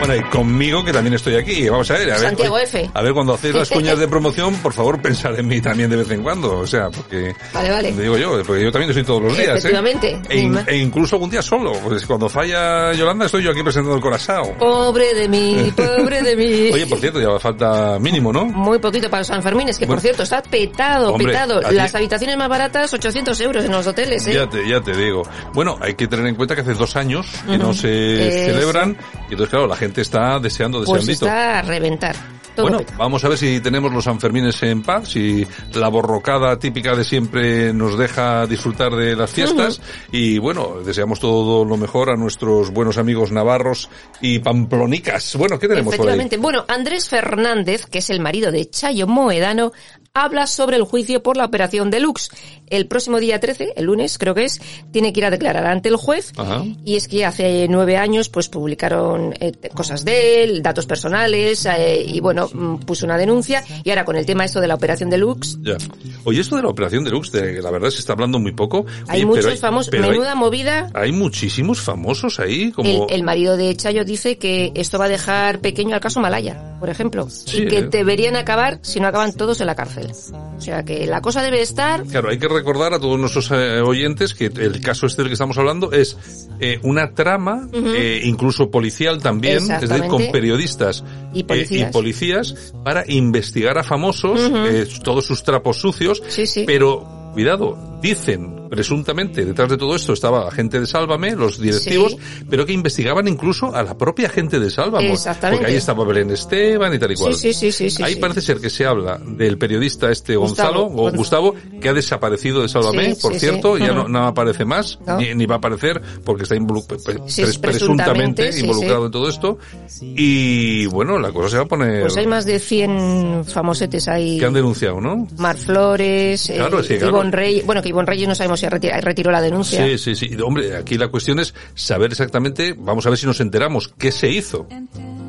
Bueno, 0.07 0.17
y 0.27 0.31
conmigo 0.31 0.85
que 0.85 0.93
también 0.93 1.15
estoy 1.15 1.35
aquí. 1.37 1.67
Vamos 1.69 1.91
a 1.91 1.95
ver, 1.95 2.11
a 2.11 2.15
ver. 2.15 2.19
Santiago 2.21 2.59
F. 2.59 2.91
A 2.93 3.03
ver, 3.03 3.13
cuando 3.15 3.33
hacéis 3.35 3.55
las 3.55 3.71
cuñas 3.71 3.99
de 3.99 4.07
promoción, 4.07 4.55
por 4.57 4.73
favor, 4.75 5.01
pensad 5.01 5.39
en 5.39 5.47
mí 5.47 5.61
también 5.63 5.89
de 5.89 5.97
vez 5.97 6.11
en 6.11 6.23
cuando. 6.23 6.59
O 6.59 6.67
sea, 6.67 6.91
porque. 6.91 7.35
Vale, 7.55 7.71
vale. 7.71 7.93
Digo 7.93 8.19
yo, 8.19 8.43
porque 8.45 8.63
yo 8.65 8.71
también 8.71 8.91
estoy 8.91 9.05
todos 9.05 9.23
los 9.23 9.37
días, 9.37 9.49
¿eh? 9.49 9.59
Efectivamente. 9.59 10.21
E, 10.29 10.39
in- 10.39 10.51
Dime. 10.53 10.65
e 10.67 10.77
incluso 10.77 11.17
algún 11.17 11.31
día 11.31 11.41
solo. 11.41 11.73
Pues 11.85 12.05
cuando 12.05 12.29
falla 12.29 12.93
Yolanda, 12.93 13.27
estoy 13.27 13.45
yo 13.45 13.51
aquí 13.51 13.63
presentando 13.63 13.97
el 13.97 14.03
corazón. 14.03 14.57
Pobre 14.59 15.15
de 15.15 15.27
mí, 15.29 15.73
pobre 15.77 16.23
de 16.23 16.37
mí. 16.37 16.71
Oye, 16.73 16.87
por 16.87 16.99
cierto, 16.99 17.21
ya 17.21 17.39
falta 17.39 17.99
mínimo, 17.99 18.31
¿no? 18.33 18.45
Muy 18.45 18.79
poquito 18.79 19.09
para 19.09 19.21
los 19.21 19.29
San 19.29 19.43
Fermines, 19.43 19.79
que 19.79 19.87
Bueno. 19.87 19.97
por 19.97 20.03
cierto 20.03 20.23
está 20.25 20.43
petado, 20.43 21.13
Hombre, 21.13 21.29
petado. 21.29 21.61
Las 21.73 21.95
habitaciones 21.95 22.37
más 22.37 22.49
baratas, 22.51 22.93
800 22.93 23.41
euros 23.41 23.65
en 23.65 23.73
los 23.73 23.87
hoteles, 23.87 24.27
¿eh? 24.27 24.35
Ya 24.35 24.49
te, 24.49 24.69
ya 24.69 24.81
te 24.83 24.95
digo. 24.95 25.23
Bueno, 25.55 25.79
hay 25.81 25.95
que 25.95 26.07
tener 26.09 26.27
en 26.27 26.35
cuenta 26.35 26.55
que 26.55 26.61
hace 26.61 26.75
dos 26.75 26.95
años 26.97 27.27
que 27.47 27.57
no 27.57 27.73
se 27.73 28.51
celebran 28.53 28.97
y 29.29 29.33
entonces 29.33 29.49
claro, 29.51 29.67
la 29.67 29.77
gente 29.77 29.93
está 30.01 30.38
deseando, 30.38 30.82
Pues 30.84 31.09
está 31.09 31.59
a 31.59 31.62
reventar. 31.62 32.16
Todo 32.55 32.68
Bueno, 32.68 32.84
vamos 32.97 33.24
a 33.24 33.28
ver 33.28 33.36
si 33.36 33.61
tenemos 33.61 33.92
los 33.92 34.05
Sanfermines 34.05 34.62
en 34.62 34.82
paz, 34.82 35.09
si 35.09 35.45
la 35.74 35.88
borrocada 35.88 36.57
típica 36.57 36.95
de 36.95 37.03
siempre 37.03 37.72
nos 37.72 37.99
deja 37.99 38.47
disfrutar 38.47 38.95
de 38.95 39.16
las 39.16 39.32
fiestas 39.32 39.80
y 40.12 40.38
bueno, 40.38 40.76
deseamos 40.84 41.18
todo 41.18 41.64
lo 41.64 41.76
mejor 41.76 42.11
a 42.11 42.16
nuestros 42.16 42.70
buenos 42.70 42.97
amigos 42.97 43.32
navarros 43.32 43.90
y 44.20 44.38
pamplonicas. 44.38 45.34
Bueno, 45.34 45.59
¿qué 45.59 45.66
tenemos 45.66 45.97
por 45.97 46.09
ahí? 46.09 46.28
Bueno, 46.38 46.64
Andrés 46.68 47.09
Fernández, 47.09 47.86
que 47.86 47.99
es 47.99 48.11
el 48.11 48.20
marido 48.20 48.53
de 48.53 48.70
Chayo 48.70 49.09
Moedano, 49.09 49.72
habla 50.17 50.47
sobre 50.47 50.77
el 50.77 50.85
juicio 50.85 51.25
por 51.25 51.37
la 51.37 51.45
operación 51.45 51.91
Deluxe. 51.91 52.31
El 52.69 52.87
próximo 52.87 53.19
día 53.19 53.41
13, 53.41 53.75
el 53.77 53.85
lunes 53.87 54.17
creo 54.17 54.33
que 54.33 54.45
es, 54.45 54.61
tiene 54.93 55.12
que 55.12 55.21
ir 55.21 55.27
a 55.27 55.31
declarar 55.31 55.67
ante 55.67 55.89
el 55.89 55.97
juez. 55.97 56.33
Ajá. 56.37 56.62
Y 56.85 56.95
es 56.95 57.09
que 57.09 57.25
hace 57.25 57.67
nueve 57.69 57.97
años 57.97 58.29
pues 58.29 58.49
publicaron 58.49 59.35
eh, 59.41 59.53
cosas 59.75 60.05
de 60.05 60.45
él, 60.45 60.62
datos 60.62 60.87
personales 60.87 61.67
eh, 61.67 62.05
y 62.07 62.21
bueno, 62.21 62.49
mm, 62.53 62.77
puso 62.87 63.07
una 63.07 63.19
denuncia. 63.19 63.65
Y 63.83 63.91
ahora 63.91 64.05
con 64.05 64.15
el 64.17 64.25
tema 64.25 64.45
esto 64.45 64.61
de 64.61 64.69
la 64.69 64.77
operación 64.77 65.11
Deluxe, 65.11 65.59
Ya. 65.62 65.77
Oye, 66.23 66.41
esto 66.41 66.57
de 66.57 66.62
la 66.62 66.69
operación 66.69 67.03
deluxe, 67.05 67.33
de, 67.33 67.61
la 67.61 67.73
verdad 67.73 67.91
se 67.91 67.99
está 67.99 68.12
hablando 68.12 68.39
muy 68.39 68.53
poco. 68.53 68.87
hay 69.09 69.25
muchos 69.27 69.59
famosos, 69.59 69.93
hay- 69.93 70.01
menuda 70.01 70.37
movida. 70.37 70.91
Hay 70.95 71.11
muchísimos 71.11 71.81
famosos 71.81 72.39
ahí, 72.39 72.71
como... 72.71 73.09
El, 73.09 73.17
el 73.17 73.23
marido 73.25 73.57
de 73.57 73.75
Chayo 73.77 74.05
dice 74.05 74.39
que 74.39 74.71
esto 74.77 74.97
va 74.99 75.07
a 75.07 75.09
dejar 75.09 75.59
pequeño 75.59 75.95
al 75.97 76.01
caso 76.01 76.21
Malaya, 76.21 76.77
por 76.79 76.89
ejemplo, 76.89 77.29
Sí, 77.29 77.62
y 77.65 77.67
que 77.67 77.79
eh. 77.79 77.89
deberían 77.91 78.37
acabar 78.37 78.79
si 78.83 79.01
no 79.01 79.09
acaban 79.09 79.33
todos 79.33 79.61
en 79.61 79.67
la 79.67 79.75
cárcel. 79.75 80.04
O 80.13 80.61
sea 80.61 80.85
que 80.85 81.07
la 81.07 81.21
cosa 81.21 81.43
debe 81.43 81.61
estar 81.63 82.03
Claro, 82.05 82.31
hay 82.31 82.39
que 82.39 82.49
recordar 82.49 82.95
a 82.95 82.99
todos 82.99 83.19
nuestros 83.19 83.51
eh, 83.51 83.81
oyentes 83.81 84.35
que 84.35 84.47
el 84.47 84.81
caso 84.81 85.07
este 85.07 85.23
del 85.23 85.29
que 85.31 85.35
estamos 85.35 85.57
hablando 85.59 85.93
es 85.93 86.17
eh, 86.61 86.79
una 86.83 87.13
trama, 87.15 87.69
eh, 87.73 88.21
incluso 88.25 88.71
policial 88.71 89.21
también, 89.23 89.59
es 89.71 89.81
decir, 89.89 90.07
con 90.09 90.31
periodistas 90.31 91.05
Y 91.33 91.41
eh, 91.41 91.45
policías. 91.45 91.89
y 91.89 91.93
policías 91.93 92.73
para 92.85 93.05
investigar 93.11 93.79
a 93.79 93.83
famosos, 93.83 94.41
eh, 94.53 94.87
todos 95.03 95.25
sus 95.27 95.43
trapos 95.43 95.79
sucios, 95.79 96.23
Sí, 96.29 96.47
sí. 96.47 96.65
pero 96.67 97.31
cuidado, 97.33 97.93
dicen 98.01 98.68
presuntamente 98.68 99.45
detrás 99.45 99.68
de 99.68 99.76
todo 99.76 99.95
esto 99.95 100.12
estaba 100.12 100.45
la 100.45 100.51
gente 100.51 100.80
de 100.80 100.86
Sálvame, 100.86 101.36
los 101.36 101.61
directivos, 101.61 102.12
Sí. 102.12 102.45
pero 102.51 102.66
que 102.66 102.72
investigaban 102.72 103.28
incluso 103.28 103.74
a 103.74 103.82
la 103.82 103.97
propia 103.97 104.28
gente 104.28 104.59
de 104.59 104.68
Sálvame, 104.70 105.12
Exactamente. 105.12 105.59
porque 105.61 105.72
ahí 105.72 105.78
estaba 105.78 106.05
Belén 106.05 106.30
Esteban 106.30 106.92
y 106.92 106.99
tal 106.99 107.12
y 107.12 107.14
cual. 107.14 107.34
Sí, 107.34 107.53
sí, 107.53 107.70
sí, 107.70 107.90
sí, 107.90 108.03
ahí 108.03 108.14
sí. 108.14 108.20
parece 108.20 108.40
ser 108.40 108.59
que 108.61 108.70
se 108.70 108.84
habla 108.84 109.18
del 109.24 109.59
periodista 109.59 110.11
este 110.11 110.34
Gustavo, 110.36 110.88
Gonzalo, 110.88 111.03
o 111.03 111.11
Gonz- 111.11 111.16
Gustavo, 111.16 111.55
que 111.80 111.88
ha 111.88 111.92
desaparecido 111.92 112.62
de 112.62 112.68
Sálvame, 112.68 113.14
por 113.20 113.34
cierto, 113.36 113.78
ya 113.78 113.92
no, 113.92 114.09
no 114.09 114.26
aparece 114.26 114.64
más, 114.64 114.99
No. 115.07 115.18
ni, 115.18 115.34
ni 115.34 115.47
va 115.47 115.57
a 115.57 115.59
aparecer, 115.59 116.01
porque 116.24 116.42
está 116.45 116.57
involu- 116.57 116.84
pre- 116.86 116.99
pre- 116.99 117.20
Sí, 117.28 117.42
pres- 117.42 117.59
presuntamente, 117.61 118.51
involucrado 118.59 119.07
en 119.07 119.12
todo 119.12 119.28
esto. 119.28 119.59
Y 120.01 120.86
bueno, 120.86 121.18
la 121.18 121.30
cosa 121.32 121.49
se 121.49 121.57
va 121.59 121.62
a 121.62 121.66
poner... 121.66 122.03
Pues 122.03 122.16
hay 122.16 122.26
más 122.26 122.45
de 122.45 122.59
100 122.59 123.45
famosetes 123.47 124.09
ahí. 124.09 124.38
que 124.38 124.45
han 124.47 124.53
denunciado, 124.53 125.01
¿no? 125.01 125.26
Mar 125.38 125.57
Flores, 125.57 126.51
eh, 126.51 126.55
Claro, 126.57 126.82
sí, 126.82 126.99
claro. 126.99 127.22
Reyes. 127.30 127.64
Bueno, 127.64 127.80
que 127.82 127.88
Ivonne 127.95 128.07
Reyes 128.07 128.28
no 128.28 128.34
sabemos 128.34 128.61
si 128.61 128.68
retiró 128.68 129.30
la 129.30 129.40
denuncia. 129.40 129.84
Sí, 129.86 129.99
sí, 129.99 130.14
sí. 130.14 130.36
Hombre, 130.42 130.76
aquí 130.76 130.99
la 130.99 131.09
cuestión 131.09 131.38
es 131.38 131.55
saber 131.74 132.11
exactamente, 132.11 132.74
vamos 132.76 133.07
a 133.07 133.11
ver 133.11 133.18
si 133.18 133.26
nos 133.26 133.40
enteramos, 133.40 133.88
qué 133.97 134.12
se 134.12 134.28
hizo. 134.30 134.66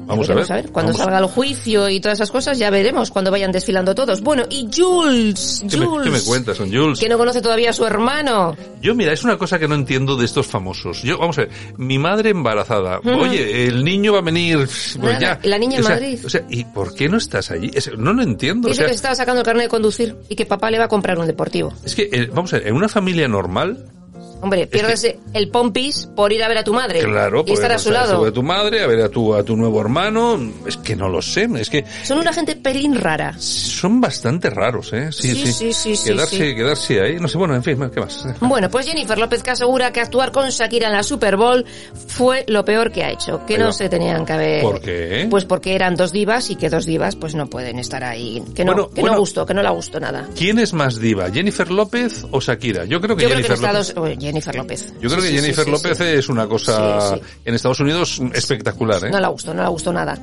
Vamos 0.05 0.29
a 0.29 0.33
ver. 0.35 0.45
Veremos 0.47 0.71
Cuando 0.71 0.91
Vamos. 0.91 1.03
salga 1.05 1.19
el 1.19 1.25
juicio 1.25 1.89
y 1.89 1.99
todas 1.99 2.17
esas 2.19 2.31
cosas, 2.31 2.57
ya 2.57 2.69
veremos 2.69 3.11
cuando 3.11 3.31
vayan 3.31 3.51
desfilando 3.51 3.93
todos. 3.95 4.21
Bueno, 4.21 4.43
y 4.49 4.67
Jules, 4.73 5.63
¿Qué 5.69 5.77
me, 5.77 5.85
Jules, 5.85 6.05
qué 6.05 6.11
me 6.11 6.21
cuentas, 6.21 6.57
son 6.57 6.71
Jules? 6.71 6.99
que 6.99 7.09
no 7.09 7.17
conoce 7.17 7.41
todavía 7.41 7.71
a 7.71 7.73
su 7.73 7.85
hermano. 7.85 8.55
Yo, 8.81 8.93
mira, 8.95 9.13
es 9.13 9.23
una 9.23 9.37
cosa 9.37 9.57
que 9.59 9.67
no 9.67 9.75
entiendo 9.75 10.15
de 10.15 10.25
estos 10.25 10.47
famosos. 10.47 11.01
Yo, 11.03 11.17
vamos 11.17 11.37
a 11.39 11.41
ver, 11.41 11.49
mi 11.77 11.97
madre 11.97 12.29
embarazada. 12.29 12.99
Oye, 13.03 13.65
el 13.65 13.83
niño 13.83 14.13
va 14.13 14.19
a 14.19 14.21
venir, 14.21 14.57
pues 14.59 14.97
Nada, 14.97 15.19
ya. 15.19 15.39
la 15.43 15.57
niña 15.57 15.77
en 15.77 15.83
O 15.83 15.87
sea, 15.87 15.95
Madrid. 15.95 16.19
O 16.25 16.29
sea, 16.29 16.45
¿y 16.49 16.63
por 16.65 16.93
qué 16.93 17.09
no 17.09 17.17
estás 17.17 17.51
allí? 17.51 17.71
No 17.97 18.13
lo 18.13 18.21
entiendo. 18.23 18.67
O 18.67 18.69
Dice 18.69 18.81
sea, 18.83 18.89
que 18.89 18.95
estaba 18.95 19.15
sacando 19.15 19.41
el 19.41 19.45
carnet 19.45 19.65
de 19.65 19.69
conducir 19.69 20.15
y 20.29 20.35
que 20.35 20.45
papá 20.45 20.69
le 20.71 20.77
va 20.79 20.85
a 20.85 20.89
comprar 20.89 21.17
un 21.17 21.25
deportivo. 21.27 21.73
es 21.83 21.95
que, 21.95 22.09
eh, 22.11 22.29
vamos 22.33 22.53
a 22.53 22.57
ver, 22.59 22.67
en 22.67 22.75
una 22.75 22.87
familia 22.89 23.27
normal, 23.27 23.85
Hombre, 24.41 24.67
pierdes 24.67 25.15
el 25.33 25.49
pompis 25.49 26.07
por 26.15 26.31
ir 26.31 26.43
a 26.43 26.47
ver 26.47 26.57
a 26.59 26.63
tu 26.63 26.73
madre 26.73 26.99
claro, 27.01 27.43
y 27.47 27.53
estar 27.53 27.71
a 27.71 27.79
su 27.79 27.89
a 27.89 27.93
lado. 27.93 28.23
de 28.25 28.31
tu 28.31 28.43
madre, 28.43 28.83
a 28.83 28.87
ver 28.87 29.01
a 29.01 29.09
tu, 29.09 29.33
a 29.33 29.43
tu 29.43 29.55
nuevo 29.55 29.81
hermano, 29.81 30.39
es 30.67 30.77
que 30.77 30.95
no 30.95 31.09
lo 31.09 31.21
sé, 31.21 31.47
es 31.57 31.69
que 31.69 31.83
Son 32.03 32.19
una 32.19 32.31
gente 32.33 32.55
pelín 32.55 32.95
rara. 32.95 33.35
son 33.39 33.99
bastante 34.01 34.49
raros, 34.49 34.93
¿eh? 34.93 35.11
Sí, 35.11 35.29
Sí, 35.33 35.35
sí. 35.47 35.51
sí, 35.53 35.73
sí, 35.73 35.95
sí, 35.95 36.09
quedarse, 36.11 36.35
sí. 36.49 36.55
quedarse 36.55 37.01
ahí, 37.01 37.15
no 37.19 37.27
sé, 37.27 37.37
bueno, 37.37 37.55
en 37.55 37.63
fin, 37.63 37.77
¿qué 37.93 37.99
más? 37.99 38.23
Bueno, 38.39 38.69
pues 38.69 38.85
Jennifer 38.85 39.17
López 39.17 39.41
que 39.41 39.51
asegura 39.51 39.91
que 39.91 40.01
actuar 40.01 40.31
con 40.31 40.49
Shakira 40.49 40.87
en 40.87 40.93
la 40.93 41.03
Super 41.03 41.37
Bowl 41.37 41.65
fue 42.07 42.43
lo 42.47 42.63
peor 42.65 42.91
que 42.91 43.03
ha 43.03 43.11
hecho, 43.11 43.45
que 43.45 43.57
no 43.57 43.71
se 43.71 43.89
tenían 43.89 44.25
que 44.25 44.33
haber... 44.33 44.61
¿Por 44.61 44.81
qué? 44.81 45.27
Pues 45.29 45.45
porque 45.45 45.73
eran 45.75 45.95
dos 45.95 46.11
divas 46.11 46.49
y 46.49 46.55
que 46.55 46.69
dos 46.69 46.85
divas 46.85 47.15
pues 47.15 47.35
no 47.35 47.47
pueden 47.47 47.79
estar 47.79 48.03
ahí. 48.03 48.43
Que 48.53 48.63
no, 48.65 48.73
Bueno, 48.73 48.89
que 48.89 49.01
bueno. 49.01 49.13
no 49.15 49.19
gustó, 49.21 49.45
que 49.45 49.53
no 49.53 49.63
le 49.63 49.69
gustó 49.69 49.99
nada. 49.99 50.27
¿Quién 50.37 50.59
es 50.59 50.73
más 50.73 50.99
diva, 50.99 51.29
Jennifer 51.31 51.71
López 51.71 52.25
o 52.31 52.39
Shakira? 52.39 52.85
Yo 52.85 53.01
creo 53.01 53.15
que 53.15 53.23
Yo 53.23 53.29
creo 53.29 53.41
que 53.41 53.43
Jennifer 53.47 53.69
en 53.69 53.73
López. 53.75 53.93
Jennifer 54.25 54.55
López. 54.55 54.93
Yo 55.01 55.09
creo 55.09 55.21
Sí, 55.21 55.29
que 55.29 55.41
Jennifer 55.41 55.65
sí, 55.65 55.71
López 55.71 55.99
es 56.01 56.29
una 56.29 56.47
cosa 56.47 57.17
en 57.45 57.55
Estados 57.55 57.79
Unidos 57.79 58.21
espectacular, 58.33 59.05
¿eh? 59.05 59.09
No 59.11 59.19
le 59.19 59.27
gustó, 59.27 59.53
no 59.53 59.63
le 59.63 59.69
gustó 59.69 59.93
nada. 59.93 60.17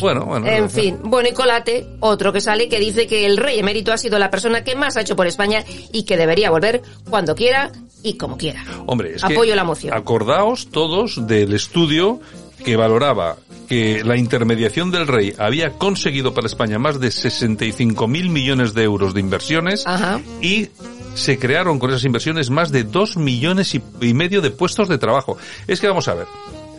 Bueno, 0.00 0.24
bueno. 0.24 0.46
En 0.46 0.68
fin, 0.70 0.98
bueno, 1.04 1.28
y 1.28 1.32
Colate, 1.32 1.86
otro 2.00 2.32
que 2.32 2.40
sale, 2.40 2.68
que 2.68 2.78
dice 2.78 3.06
que 3.06 3.26
el 3.26 3.36
rey 3.36 3.58
emérito 3.58 3.92
ha 3.92 3.98
sido 3.98 4.18
la 4.18 4.30
persona 4.30 4.62
que 4.64 4.74
más 4.74 4.96
ha 4.96 5.00
hecho 5.00 5.16
por 5.16 5.26
España 5.26 5.64
y 5.92 6.04
que 6.04 6.16
debería 6.16 6.50
volver 6.50 6.82
cuando 7.08 7.34
quiera 7.34 7.72
y 8.02 8.14
como 8.14 8.36
quiera. 8.36 8.64
Hombre, 8.86 9.14
es 9.16 9.24
Apoyo 9.24 9.50
que 9.52 9.56
la 9.56 9.64
moción. 9.64 9.94
acordaos 9.94 10.68
todos 10.70 11.26
del 11.26 11.54
estudio 11.54 12.20
que 12.64 12.76
valoraba 12.76 13.36
que 13.68 14.02
la 14.04 14.16
intermediación 14.16 14.90
del 14.90 15.06
rey 15.06 15.34
había 15.38 15.72
conseguido 15.72 16.32
para 16.34 16.46
España 16.46 16.78
más 16.78 17.00
de 17.00 17.10
65 17.10 18.06
mil 18.08 18.28
millones 18.30 18.74
de 18.74 18.82
euros 18.84 19.12
de 19.14 19.20
inversiones 19.20 19.84
Ajá. 19.86 20.20
y 20.40 20.68
se 21.16 21.38
crearon 21.38 21.78
con 21.78 21.90
esas 21.90 22.04
inversiones 22.04 22.50
más 22.50 22.70
de 22.70 22.84
2 22.84 23.16
millones 23.16 23.74
y, 23.74 23.82
y 24.00 24.14
medio 24.14 24.40
de 24.40 24.50
puestos 24.50 24.88
de 24.88 24.98
trabajo. 24.98 25.36
Es 25.66 25.80
que 25.80 25.88
vamos 25.88 26.06
a 26.08 26.14
ver, 26.14 26.26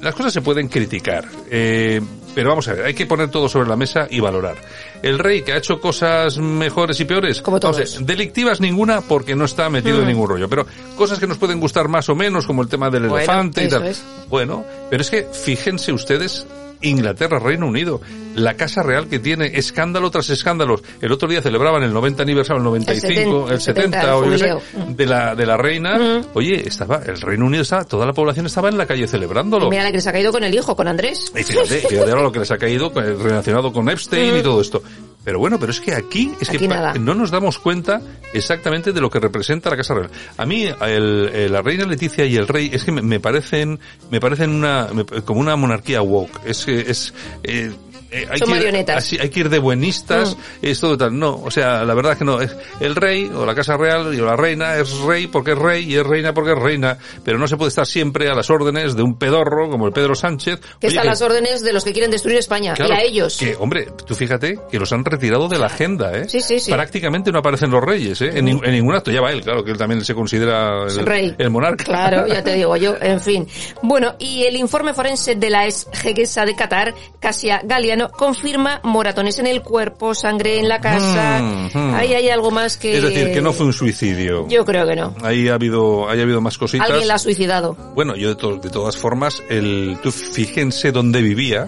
las 0.02 0.14
cosas 0.16 0.32
se 0.32 0.42
pueden 0.42 0.68
criticar, 0.68 1.26
eh, 1.50 2.00
pero 2.36 2.50
vamos 2.50 2.68
a 2.68 2.74
ver, 2.74 2.86
hay 2.86 2.94
que 2.94 3.08
poner 3.08 3.30
todo 3.32 3.50
sobre 3.50 3.68
la 3.68 3.76
mesa 3.76 4.08
y 4.10 4.20
valorar. 4.20 4.56
El 5.02 5.18
rey 5.18 5.42
que 5.42 5.54
ha 5.54 5.58
hecho 5.58 5.80
cosas 5.80 6.38
mejores 6.38 7.00
y 7.00 7.06
peores, 7.06 7.42
Como 7.42 7.60
todos. 7.60 8.06
delictivas 8.06 8.62
ninguna 8.62 9.02
porque 9.02 9.36
no 9.36 9.46
está 9.46 9.70
metido 9.72 9.98
en 9.98 10.04
Mm. 10.04 10.08
ningún 10.08 10.30
rollo, 10.30 10.48
pero 10.48 10.68
cosas 10.96 11.18
que 11.20 11.26
nos 11.28 11.38
pueden 11.40 11.60
gustar 11.60 11.88
más 11.88 12.08
o 12.10 12.16
menos, 12.16 12.46
como 12.46 12.62
el 12.62 12.68
tema 12.70 12.90
del 12.92 13.04
Bueno, 13.10 13.18
elefante 13.18 13.64
y 13.66 13.70
tal. 13.70 13.88
es. 13.88 14.04
Bueno, 14.30 14.64
pero 14.90 15.02
es 15.02 15.10
que 15.10 15.24
fíjense 15.34 15.92
ustedes 15.92 16.46
Inglaterra, 16.82 17.40
Reino 17.40 17.68
Unido, 17.68 18.02
la 18.36 18.56
Casa 18.56 18.84
Real 18.84 19.08
que 19.08 19.20
tiene 19.20 19.52
escándalo 19.56 20.12
tras 20.12 20.30
escándalos. 20.30 20.82
El 21.02 21.12
otro 21.12 21.28
día 21.28 21.42
celebraban 21.42 21.84
el 21.84 21.94
90 21.94 22.24
aniversario, 22.24 22.58
el 22.60 22.64
95, 22.66 23.50
el 23.52 23.62
70, 23.62 24.02
70, 24.02 24.18
o 24.18 24.26
yo 24.30 24.38
sé, 24.38 24.54
de 24.90 25.06
la 25.06 25.36
de 25.36 25.46
la 25.46 25.58
reina. 25.58 26.22
Oye, 26.34 26.68
estaba 26.68 27.02
el 27.06 27.20
Reino 27.22 27.46
Unido 27.46 27.64
estaba, 27.64 27.84
toda 27.86 28.06
la 28.06 28.14
población 28.14 28.46
estaba 28.46 28.70
en 28.70 28.78
la 28.78 28.86
calle 28.86 29.08
celebrándolo. 29.08 29.70
Mira 29.70 29.84
la 29.84 29.92
que 29.92 30.02
se 30.02 30.10
ha 30.10 30.12
caído 30.12 30.32
con 30.32 30.44
el 30.44 30.54
hijo, 30.54 30.76
con 30.76 30.88
Andrés. 30.88 31.32
Y 31.36 31.44
fíjate, 31.44 31.80
fíjate 31.88 32.10
ahora 32.10 32.22
lo 32.24 32.32
que 32.32 32.40
les 32.40 32.52
ha 32.52 32.58
caído 32.58 32.88
eh, 32.96 33.16
relacionado 33.22 33.72
con 33.74 33.90
Epstein 33.90 34.36
y 34.36 34.40
Mm. 34.40 34.44
todo 34.44 34.62
esto. 34.62 34.84
Pero 35.24 35.39
bueno, 35.39 35.59
pero 35.59 35.72
es 35.74 35.82
que 35.82 35.93
aquí 35.93 36.32
es 36.39 36.47
Aquí 36.49 36.57
que 36.59 36.68
nada. 36.70 36.93
no 36.93 37.13
nos 37.13 37.32
damos 37.32 37.59
cuenta 37.59 38.01
exactamente 38.34 38.93
de 38.93 39.01
lo 39.01 39.09
que 39.09 39.20
representa 39.20 39.70
la 39.70 39.76
Casa 39.76 39.93
Real. 39.93 40.09
A 40.38 40.45
mí 40.45 40.63
el- 40.82 41.30
el- 41.34 41.51
la 41.51 41.61
reina 41.61 41.86
Leticia 41.86 42.24
y 42.26 42.38
el 42.38 42.47
rey 42.47 42.70
es 42.72 42.86
que 42.86 42.91
me, 42.93 43.01
me 43.01 43.20
parecen 43.20 43.78
me 44.09 44.22
parecen 44.22 44.51
una 44.51 44.88
me- 44.93 45.03
como 45.05 45.41
una 45.41 45.55
monarquía 45.57 46.01
woke. 46.01 46.39
Es 46.45 46.63
que 46.65 46.80
es 46.80 47.13
eh, 47.43 47.74
eh, 48.12 48.28
hay, 48.30 48.38
Son 48.39 48.47
que 48.47 48.53
ir, 48.53 48.58
marionetas. 48.58 48.95
Mm. 48.95 48.97
así, 48.97 49.18
hay 49.20 49.30
que 49.30 49.39
ir 49.41 49.49
de 49.49 49.60
buenistas, 49.60 50.38
es 50.62 50.80
todo 50.80 50.97
tal. 50.97 51.18
No, 51.18 51.36
o 51.43 51.51
sea, 51.51 51.84
la 51.84 51.93
verdad 51.93 52.14
es 52.14 52.18
que 52.20 52.26
no. 52.26 52.41
Es 52.41 52.55
el 52.80 52.95
rey 52.95 53.30
o 53.34 53.45
la 53.45 53.53
casa 53.55 53.78
real 53.78 54.14
y 54.14 54.18
la 54.18 54.36
reina 54.36 54.76
es 54.78 54.97
rey 54.99 55.28
porque 55.28 55.51
es 55.51 55.58
rey 55.58 55.86
y 55.91 55.95
es 55.95 56.05
reina 56.05 56.34
porque 56.34 56.51
es 56.53 56.60
reina. 56.60 56.97
Pero 57.24 57.38
no 57.38 57.47
se 57.47 57.58
puede 57.58 57.70
estar 57.70 57.86
siempre 57.86 58.30
a 58.30 58.34
las 58.36 58.49
órdenes 58.49 58.95
de 58.95 59.01
un 59.03 59.18
pedorro 59.18 59.70
como 59.70 59.88
el 59.88 59.93
Pedro 59.93 60.16
Sánchez. 60.16 60.60
Que 60.80 60.88
Oye, 60.88 60.95
está 60.95 61.01
a 61.01 61.05
las 61.05 61.22
órdenes 61.22 61.64
de 61.64 61.74
los 61.74 61.84
que 61.84 61.91
quieren 61.93 62.12
destruir 62.12 62.38
España. 62.38 62.74
Claro, 62.74 62.93
y 62.93 62.97
a 62.97 63.01
ellos. 63.01 63.38
Que, 63.38 63.55
hombre, 63.60 63.88
tú 64.05 64.16
fíjate 64.16 64.60
que 64.72 64.80
los 64.80 64.91
han 64.93 65.03
retirado 65.05 65.47
de 65.47 65.58
la 65.60 65.68
agenda, 65.68 66.18
¿eh? 66.18 66.28
Sí, 66.30 66.41
sí, 66.41 66.60
sí. 66.60 66.72
Prácticamente 66.72 67.32
no 67.32 67.39
aparecen 67.39 67.72
los 67.72 67.84
reyes, 67.84 68.22
¿eh? 68.22 68.32
En, 68.36 68.45
ni- 68.45 68.51
en 68.51 68.72
ningún 68.72 68.95
acto. 68.95 69.12
Ya 69.12 69.22
va 69.22 69.32
él, 69.32 69.41
claro, 69.41 69.64
que 69.64 69.72
él 69.72 69.78
también 69.78 70.03
se 70.03 70.14
considera 70.14 70.86
el, 70.88 71.05
Rey. 71.05 71.36
el 71.38 71.49
monarca. 71.49 71.84
Claro, 71.84 72.28
ya 72.28 72.43
te 72.43 72.53
digo 72.53 72.76
yo, 72.78 72.95
en 73.01 73.20
fin. 73.28 73.47
Bueno, 73.82 74.16
y 74.20 74.43
el 74.43 74.55
informe 74.55 74.93
forense 74.93 75.36
de 75.36 75.49
la 75.49 75.66
ex 75.66 75.88
de 76.03 76.55
Qatar, 76.55 76.93
Casia 77.20 77.62
Galiano, 77.98 78.10
confirma 78.18 78.80
moratones 78.84 79.39
en 79.39 79.48
el 79.48 79.62
cuerpo, 79.62 80.14
sangre 80.14 80.60
en 80.60 80.68
la 80.70 80.80
casa. 80.80 81.39
Mm, 81.41 81.70
mm. 81.74 81.93
Ahí 81.95 82.14
hay 82.14 82.30
algo 82.30 82.52
más 82.52 82.78
que... 82.78 82.98
Es 82.98 83.04
decir, 83.04 83.32
que 83.34 83.41
no 83.41 83.54
fue 83.54 83.66
un 83.66 83.74
suicidio. 83.74 84.48
Yo 84.48 84.64
creo 84.66 84.86
que 84.88 84.95
no. 84.95 85.16
Ahí 85.24 85.48
ha 85.50 85.56
habido, 85.56 86.10
ahí 86.10 86.20
ha 86.20 86.24
habido 86.24 86.41
más 86.41 86.58
cositas. 86.58 86.88
Alguien 86.89 87.08
la 87.08 87.16
ha 87.16 87.20
suicidado. 87.20 87.76
Bueno, 87.95 88.16
yo 88.16 88.30
de, 88.30 88.36
to- 88.36 88.58
de 88.58 88.70
todas 88.70 88.98
formas, 88.98 89.43
el, 89.50 89.98
tú 90.04 90.12
fíjense 90.12 90.91
dónde 90.91 91.22
vivía, 91.22 91.68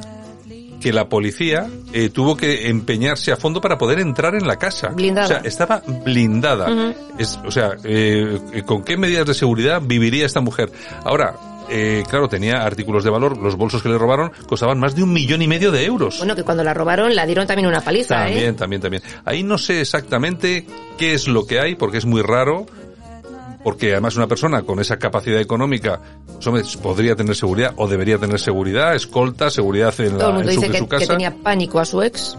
que 0.79 0.93
la 0.93 1.09
policía 1.09 1.67
eh, 1.91 2.09
tuvo 2.09 2.37
que 2.37 2.69
empeñarse 2.69 3.31
a 3.33 3.35
fondo 3.35 3.59
para 3.59 3.77
poder 3.77 3.99
entrar 3.99 4.35
en 4.35 4.47
la 4.47 4.55
casa. 4.57 4.87
Blindada. 4.89 5.25
O 5.25 5.29
sea, 5.29 5.37
estaba 5.43 5.81
blindada. 6.05 6.93
Es, 7.17 7.37
o 7.45 7.51
sea, 7.51 7.71
eh, 7.83 8.63
¿con 8.65 8.83
qué 8.83 8.95
medidas 8.95 9.25
de 9.25 9.33
seguridad 9.33 9.81
viviría 9.83 10.25
esta 10.25 10.39
mujer? 10.39 10.71
Ahora, 11.03 11.35
eh, 11.69 12.03
claro, 12.09 12.27
tenía 12.27 12.63
artículos 12.63 13.03
de 13.03 13.09
valor, 13.09 13.37
los 13.37 13.55
bolsos 13.55 13.81
que 13.81 13.89
le 13.89 13.97
robaron 13.97 14.31
costaban 14.47 14.79
más 14.79 14.95
de 14.95 15.03
un 15.03 15.13
millón 15.13 15.41
y 15.41 15.47
medio 15.47 15.71
de 15.71 15.85
euros. 15.85 16.17
Bueno, 16.17 16.35
que 16.35 16.43
cuando 16.43 16.63
la 16.63 16.73
robaron 16.73 17.15
la 17.15 17.25
dieron 17.25 17.47
también 17.47 17.67
una 17.67 17.81
paliza, 17.81 18.15
También, 18.25 18.49
¿eh? 18.49 18.53
también, 18.53 18.81
también. 18.81 19.03
Ahí 19.25 19.43
no 19.43 19.57
sé 19.57 19.81
exactamente 19.81 20.65
qué 20.97 21.13
es 21.13 21.27
lo 21.27 21.45
que 21.45 21.59
hay, 21.59 21.75
porque 21.75 21.97
es 21.97 22.05
muy 22.05 22.21
raro, 22.21 22.65
porque 23.63 23.91
además 23.91 24.15
una 24.15 24.27
persona 24.27 24.61
con 24.63 24.79
esa 24.79 24.97
capacidad 24.97 25.39
económica, 25.39 25.99
pues, 26.43 26.77
podría 26.77 27.15
tener 27.15 27.35
seguridad 27.35 27.73
o 27.77 27.87
debería 27.87 28.17
tener 28.17 28.39
seguridad, 28.39 28.95
escolta, 28.95 29.49
seguridad 29.49 29.93
en, 29.99 30.17
Todo 30.17 30.19
el 30.19 30.19
la, 30.19 30.33
mundo 30.33 30.49
en 30.49 30.55
su, 30.55 30.61
dice 30.61 30.71
que, 30.71 30.79
su 30.79 30.87
que 30.87 30.97
casa. 30.97 31.13
tenía 31.13 31.35
pánico 31.35 31.79
a 31.79 31.85
su 31.85 32.01
ex. 32.01 32.37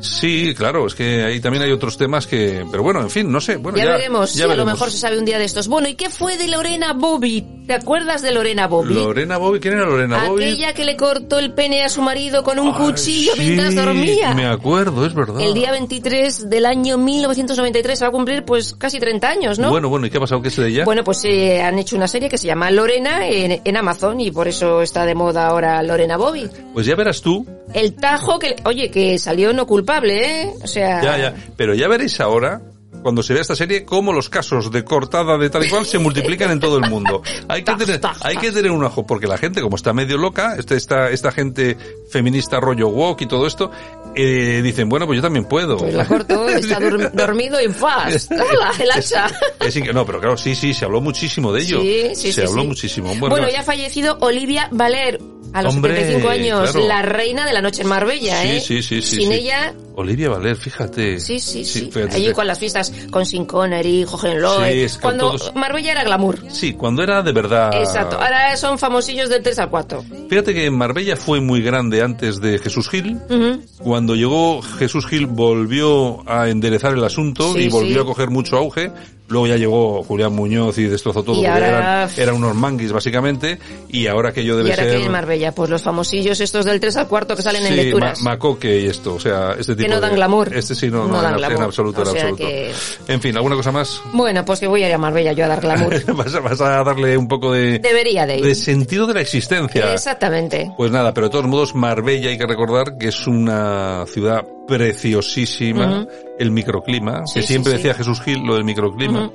Sí, 0.00 0.54
claro, 0.54 0.86
es 0.86 0.94
que 0.94 1.24
ahí 1.24 1.40
también 1.40 1.62
hay 1.64 1.72
otros 1.72 1.96
temas 1.96 2.26
que, 2.26 2.64
pero 2.70 2.82
bueno, 2.82 3.00
en 3.00 3.10
fin, 3.10 3.30
no 3.30 3.40
sé. 3.40 3.56
Bueno, 3.56 3.78
ya, 3.78 3.84
ya, 3.84 3.90
veremos, 3.92 4.32
ya 4.32 4.36
sí, 4.36 4.42
a 4.42 4.44
lo 4.44 4.50
veremos. 4.50 4.72
mejor 4.74 4.90
se 4.90 4.98
sabe 4.98 5.18
un 5.18 5.24
día 5.24 5.38
de 5.38 5.44
estos. 5.44 5.68
Bueno, 5.68 5.88
¿y 5.88 5.94
qué 5.94 6.10
fue 6.10 6.36
de 6.38 6.48
Lorena 6.48 6.92
Bobby? 6.94 7.46
¿Te 7.66 7.74
acuerdas 7.74 8.22
de 8.22 8.32
Lorena 8.32 8.66
Bobby? 8.66 8.94
Lorena 8.94 9.36
Bobby, 9.38 9.60
¿quién 9.60 9.74
era 9.74 9.84
Lorena 9.86 10.26
Bobby? 10.26 10.44
Aquella 10.44 10.72
que 10.72 10.84
le 10.84 10.96
cortó 10.96 11.38
el 11.38 11.52
pene 11.52 11.84
a 11.84 11.88
su 11.88 12.02
marido 12.02 12.42
con 12.42 12.58
un 12.58 12.72
cuchillo 12.72 13.32
Sí, 13.34 13.40
mientras 13.40 13.74
dormía. 13.74 14.34
Me 14.34 14.46
acuerdo, 14.46 15.06
es 15.06 15.14
verdad. 15.14 15.40
El 15.40 15.54
día 15.54 15.70
23 15.70 16.48
del 16.50 16.66
año 16.66 16.98
1993 16.98 17.98
se 17.98 18.04
va 18.04 18.08
a 18.08 18.12
cumplir 18.12 18.44
pues 18.44 18.74
casi 18.74 18.98
30 18.98 19.28
años, 19.28 19.58
¿no? 19.58 19.70
Bueno, 19.70 19.88
bueno, 19.88 20.06
¿y 20.06 20.10
qué 20.10 20.16
ha 20.16 20.20
pasado? 20.20 20.42
¿Qué 20.42 20.48
es 20.48 20.56
de 20.56 20.68
ella? 20.68 20.84
Bueno, 20.84 21.04
pues 21.04 21.24
eh, 21.24 21.62
han 21.62 21.78
hecho 21.78 21.94
una 21.96 22.08
serie 22.08 22.28
que 22.28 22.38
se 22.38 22.46
llama 22.46 22.70
Lorena 22.70 23.28
en, 23.28 23.60
en 23.64 23.76
Amazon 23.76 24.20
y 24.20 24.30
por 24.30 24.48
eso 24.48 24.82
está 24.82 25.04
de 25.06 25.14
moda 25.14 25.46
ahora 25.46 25.80
Lorena 25.82 26.16
Bobby. 26.16 26.48
Pues 26.72 26.86
ya 26.86 26.96
verás 26.96 27.20
tú, 27.22 27.46
El 27.72 27.94
tajo 27.94 28.38
que, 28.38 28.56
oye, 28.64 28.90
que 28.90 29.18
salió 29.18 29.52
no 29.52 29.66
culpable, 29.90 30.42
¿eh? 30.42 30.54
O 30.62 30.66
sea, 30.66 31.02
Ya, 31.02 31.18
ya. 31.18 31.34
Pero 31.56 31.74
ya 31.74 31.88
veréis 31.88 32.20
ahora, 32.20 32.60
cuando 33.02 33.22
se 33.22 33.32
vea 33.32 33.42
esta 33.42 33.56
serie, 33.56 33.84
cómo 33.84 34.12
los 34.12 34.28
casos 34.28 34.70
de 34.70 34.84
cortada 34.84 35.38
de 35.38 35.48
tal 35.50 35.64
y 35.64 35.68
cual 35.70 35.86
se 35.86 35.98
multiplican 35.98 36.50
en 36.50 36.60
todo 36.60 36.78
el 36.78 36.88
mundo. 36.90 37.22
Hay 37.48 37.62
que 37.64 37.74
tener, 37.74 38.00
hay 38.22 38.36
que 38.36 38.52
tener 38.52 38.70
un 38.70 38.84
ojo, 38.84 39.06
porque 39.06 39.26
la 39.26 39.38
gente, 39.38 39.60
como 39.60 39.76
está 39.76 39.92
medio 39.92 40.16
loca, 40.18 40.56
este- 40.58 40.76
esta, 40.76 41.10
esta 41.10 41.32
gente 41.32 41.76
feminista 42.10 42.60
rollo 42.60 42.88
woke 42.88 43.22
y 43.22 43.26
todo 43.26 43.46
esto, 43.46 43.70
eh, 44.14 44.60
dicen, 44.62 44.88
bueno, 44.88 45.06
pues 45.06 45.16
yo 45.16 45.22
también 45.22 45.44
puedo. 45.44 45.76
pues 45.76 45.94
la 45.94 46.04
cortó, 46.06 46.48
está 46.48 46.78
dormido 47.12 47.60
y 47.60 47.68
¡fast! 47.68 48.32
¡Hala, 48.32 48.72
el 48.80 48.90
hacha! 48.90 49.26
Es 49.60 49.76
inque- 49.76 49.92
no, 49.92 50.04
pero 50.04 50.20
claro, 50.20 50.36
sí, 50.36 50.54
sí, 50.54 50.74
se 50.74 50.84
habló 50.84 51.00
muchísimo 51.00 51.52
de 51.52 51.62
ello. 51.62 51.80
Sí, 51.80 52.06
sí, 52.14 52.32
se 52.32 52.42
sí, 52.42 52.48
habló 52.48 52.64
muchísimo. 52.64 53.08
Bueno, 53.10 53.28
Bueno, 53.36 53.48
ya 53.50 53.60
ha 53.60 53.64
fallecido 53.64 54.18
Olivia 54.20 54.68
Valer 54.72 55.20
a 55.52 55.62
los 55.62 55.74
Hombre, 55.74 55.96
75 55.96 56.28
años, 56.28 56.70
claro. 56.72 56.86
la 56.86 57.02
reina 57.02 57.44
de 57.44 57.52
la 57.52 57.60
noche 57.60 57.82
en 57.82 57.88
Marbella, 57.88 58.40
sí, 58.42 58.48
¿eh? 58.48 58.60
sí, 58.60 58.82
sí, 58.82 59.02
sí. 59.02 59.16
Sin 59.16 59.28
sí. 59.30 59.34
ella, 59.34 59.74
Olivia 59.96 60.28
Valer, 60.28 60.56
fíjate. 60.56 61.18
sí, 61.20 61.40
sí, 61.40 61.64
sí. 61.64 61.90
Allí 62.12 62.32
con 62.32 62.46
las 62.46 62.58
fiestas 62.58 62.89
con 63.10 63.26
Sin 63.26 63.44
Connery, 63.44 64.04
Hohenlohe, 64.04 64.72
Sí, 64.72 64.80
es 64.80 64.94
que 64.96 65.00
cuando 65.02 65.30
todos- 65.32 65.52
Marbella 65.54 65.92
era 65.92 66.04
glamour. 66.04 66.38
Sí, 66.50 66.74
cuando 66.74 67.02
era 67.02 67.22
de 67.22 67.32
verdad. 67.32 67.70
Exacto, 67.74 68.16
ahora 68.20 68.56
son 68.56 68.78
famosillos 68.78 69.28
del 69.28 69.42
3 69.42 69.58
al 69.58 69.70
4. 69.70 70.04
Fíjate 70.28 70.54
que 70.54 70.70
Marbella 70.70 71.16
fue 71.16 71.40
muy 71.40 71.62
grande 71.62 72.02
antes 72.02 72.40
de 72.40 72.58
Jesús 72.58 72.88
Gil. 72.88 73.18
Ujú. 73.28 73.60
Cuando 73.82 74.14
llegó 74.14 74.62
Jesús 74.62 75.06
Gil 75.06 75.26
volvió 75.26 76.28
a 76.30 76.48
enderezar 76.48 76.92
el 76.94 77.04
asunto 77.04 77.52
Sí, 77.54 77.60
y 77.60 77.68
volvió 77.68 77.94
sí. 77.94 78.00
a 78.00 78.04
coger 78.04 78.30
mucho 78.30 78.56
auge. 78.56 78.90
Luego 79.30 79.46
ya 79.46 79.56
llegó 79.56 80.02
Julián 80.02 80.32
Muñoz 80.34 80.76
y 80.78 80.84
destrozó 80.84 81.22
todo 81.22 81.40
Y 81.40 81.46
ahora- 81.46 81.68
eran, 81.68 82.10
eran 82.16 82.34
unos 82.34 82.54
manguis 82.54 82.92
básicamente. 82.92 83.58
Y 83.88 84.06
ahora 84.08 84.32
que 84.32 84.44
yo 84.44 84.56
debe 84.56 84.68
Y 84.68 84.72
ahora 84.72 84.82
ser... 84.84 84.98
que 84.98 85.04
en 85.06 85.12
Marbella, 85.12 85.52
pues 85.52 85.70
los 85.70 85.82
famosillos 85.82 86.40
estos 86.40 86.64
del 86.64 86.80
3 86.80 86.96
al 86.96 87.06
4 87.08 87.36
que 87.36 87.42
salen 87.42 87.62
en 87.62 87.68
Sí, 87.68 87.74
lecturas. 87.76 88.20
Ma- 88.22 88.32
Macoque 88.32 88.80
y 88.80 88.86
esto, 88.86 89.14
o 89.14 89.20
sea, 89.20 89.54
este 89.58 89.76
tipo 89.76 89.88
no 89.88 89.94
de- 89.94 90.00
dan 90.00 90.14
glamour. 90.16 90.52
Este 90.54 90.74
sí, 90.74 90.90
no, 90.90 91.04
No 91.06 91.08
no, 91.14 91.22
dan 91.22 91.32
en, 91.32 91.38
glamour. 91.38 91.58
en 91.58 91.62
absoluto, 91.64 92.02
en 92.02 92.08
O 92.08 92.10
sea 92.10 92.22
absoluto. 92.22 92.44
que- 92.44 92.72
En 93.08 93.20
fin, 93.20 93.36
¿alguna 93.36 93.54
cosa 93.56 93.70
más? 93.72 94.02
Bueno, 94.12 94.44
pues 94.44 94.58
que 94.60 94.66
voy 94.66 94.82
a 94.82 94.88
ir 94.88 94.94
a 94.94 94.98
Marbella 94.98 95.32
yo 95.32 95.44
a 95.44 95.48
dar 95.48 95.60
glamour. 95.60 95.94
vas, 96.16 96.34
a, 96.34 96.40
vas 96.40 96.60
a 96.60 96.82
darle 96.82 97.16
un 97.16 97.28
poco 97.28 97.52
de, 97.52 97.78
Debería 97.78 98.26
de 98.26 98.38
ir. 98.38 98.44
de 98.44 98.54
sentido 98.56 99.06
de 99.06 99.14
la 99.14 99.20
existencia. 99.20 99.92
Exactamente. 99.92 100.72
Pues 100.76 100.90
nada, 100.90 101.14
pero 101.14 101.28
de 101.28 101.30
todos 101.30 101.46
modos, 101.46 101.74
Marbella 101.76 102.30
hay 102.30 102.36
que 102.38 102.46
recordar 102.46 102.98
que 102.98 103.08
es 103.08 103.26
una 103.28 104.04
ciudad 104.08 104.44
preciosísima, 104.66 106.02
Ujú. 106.02 106.08
El 106.40 106.50
microclima, 106.50 107.26
Sí, 107.26 107.40
que 107.40 107.46
siempre 107.46 107.72
sí. 107.72 107.76
decía 107.78 107.94
Jesús 107.94 108.20
Gil 108.22 108.42
lo 108.44 108.54
del 108.54 108.64
microclima. 108.64 109.30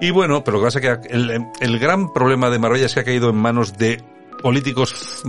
Y 0.00 0.10
bueno, 0.10 0.42
pero 0.44 0.58
lo 0.58 0.62
que 0.62 0.66
pasa 0.66 0.78
es 0.80 0.98
que 0.98 1.14
el, 1.14 1.46
el 1.60 1.78
gran 1.78 2.12
problema 2.12 2.50
de 2.50 2.58
Marbella 2.58 2.86
es 2.86 2.94
que 2.94 3.00
ha 3.00 3.04
caído 3.04 3.30
en 3.30 3.36
manos 3.36 3.78
de 3.78 4.02
políticos 4.42 5.22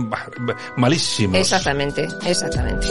malísimos. 0.76 1.36
Exactamente, 1.38 2.08
exactamente. 2.26 2.88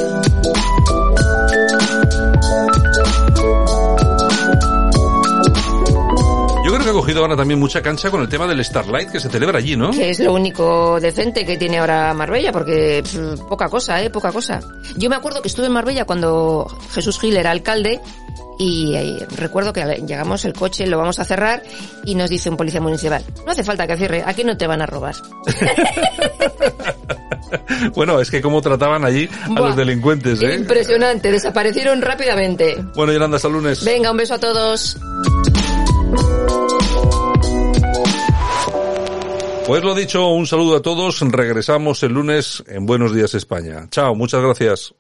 Yo 6.94 7.00
creo 7.00 7.02
que 7.02 7.02
ha 7.02 7.06
cogido 7.08 7.22
ahora 7.22 7.36
también 7.36 7.60
mucha 7.60 7.82
cancha 7.82 8.12
con 8.12 8.22
el 8.22 8.30
tema 8.30 8.46
del 8.46 8.64
Starlight 8.64 9.10
que 9.10 9.20
se 9.20 9.28
celebra 9.28 9.58
allí, 9.58 9.76
¿no? 9.76 9.90
Que 9.90 10.12
es 10.12 10.20
lo 10.20 10.32
único 10.32 11.00
decente 11.00 11.44
que 11.44 11.58
tiene 11.58 11.80
ahora 11.80 12.14
Marbella, 12.14 12.52
porque 12.52 13.02
pff, 13.04 13.42
poca 13.50 13.68
cosa, 13.68 14.00
¿eh? 14.04 14.12
Poca 14.12 14.32
cosa. 14.32 14.60
Yo 14.96 15.10
me 15.10 15.16
acuerdo 15.16 15.42
que 15.42 15.48
estuve 15.48 15.66
en 15.66 15.72
Marbella 15.72 16.06
cuando 16.06 16.68
Jesús 16.94 17.20
Gil 17.20 17.36
era 17.36 17.50
alcalde 17.50 18.00
y 18.60 18.94
eh, 18.94 19.26
recuerdo 19.38 19.74
que 19.74 19.82
llegamos 20.06 20.46
el 20.46 20.54
coche, 20.54 20.86
lo 20.86 21.00
vamos 21.00 21.18
a 21.18 21.26
cerrar 21.26 21.64
y 22.06 22.14
nos 22.14 22.30
dice 22.30 22.52
un 22.52 22.58
policía 22.58 22.80
municipal, 22.80 23.24
no 23.44 23.52
hace 23.52 23.64
falta 23.64 23.88
que 23.88 23.98
cierre, 23.98 24.24
aquí 24.24 24.44
no 24.44 24.56
te 24.56 24.68
van 24.68 24.82
a 24.84 24.86
robar. 24.86 25.16
Bueno, 27.96 28.20
es 28.20 28.32
que 28.32 28.42
cómo 28.42 28.62
trataban 28.62 29.06
allí 29.06 29.30
a 29.44 29.50
Buah, 29.50 29.68
los 29.68 29.76
delincuentes, 29.76 30.42
¿eh? 30.42 30.56
Impresionante, 30.56 31.32
desaparecieron 31.32 32.02
rápidamente. 32.02 32.76
Bueno, 32.96 33.14
Yolanda, 33.14 33.36
hasta 33.36 33.48
el 33.48 33.54
lunes. 33.54 33.86
Venga, 33.86 34.10
un 34.10 34.18
beso 34.18 34.34
a 34.34 34.40
todos. 34.40 34.98
Pues 39.66 39.82
lo 39.82 39.96
dicho, 39.96 40.28
un 40.28 40.46
saludo 40.46 40.76
a 40.76 40.82
todos. 40.82 41.22
Regresamos 41.22 42.04
el 42.04 42.12
lunes 42.12 42.64
en 42.68 42.86
Buenos 42.86 43.16
Días 43.16 43.34
España. 43.34 43.88
Chao, 43.90 44.14
muchas 44.14 44.42
gracias. 44.42 44.94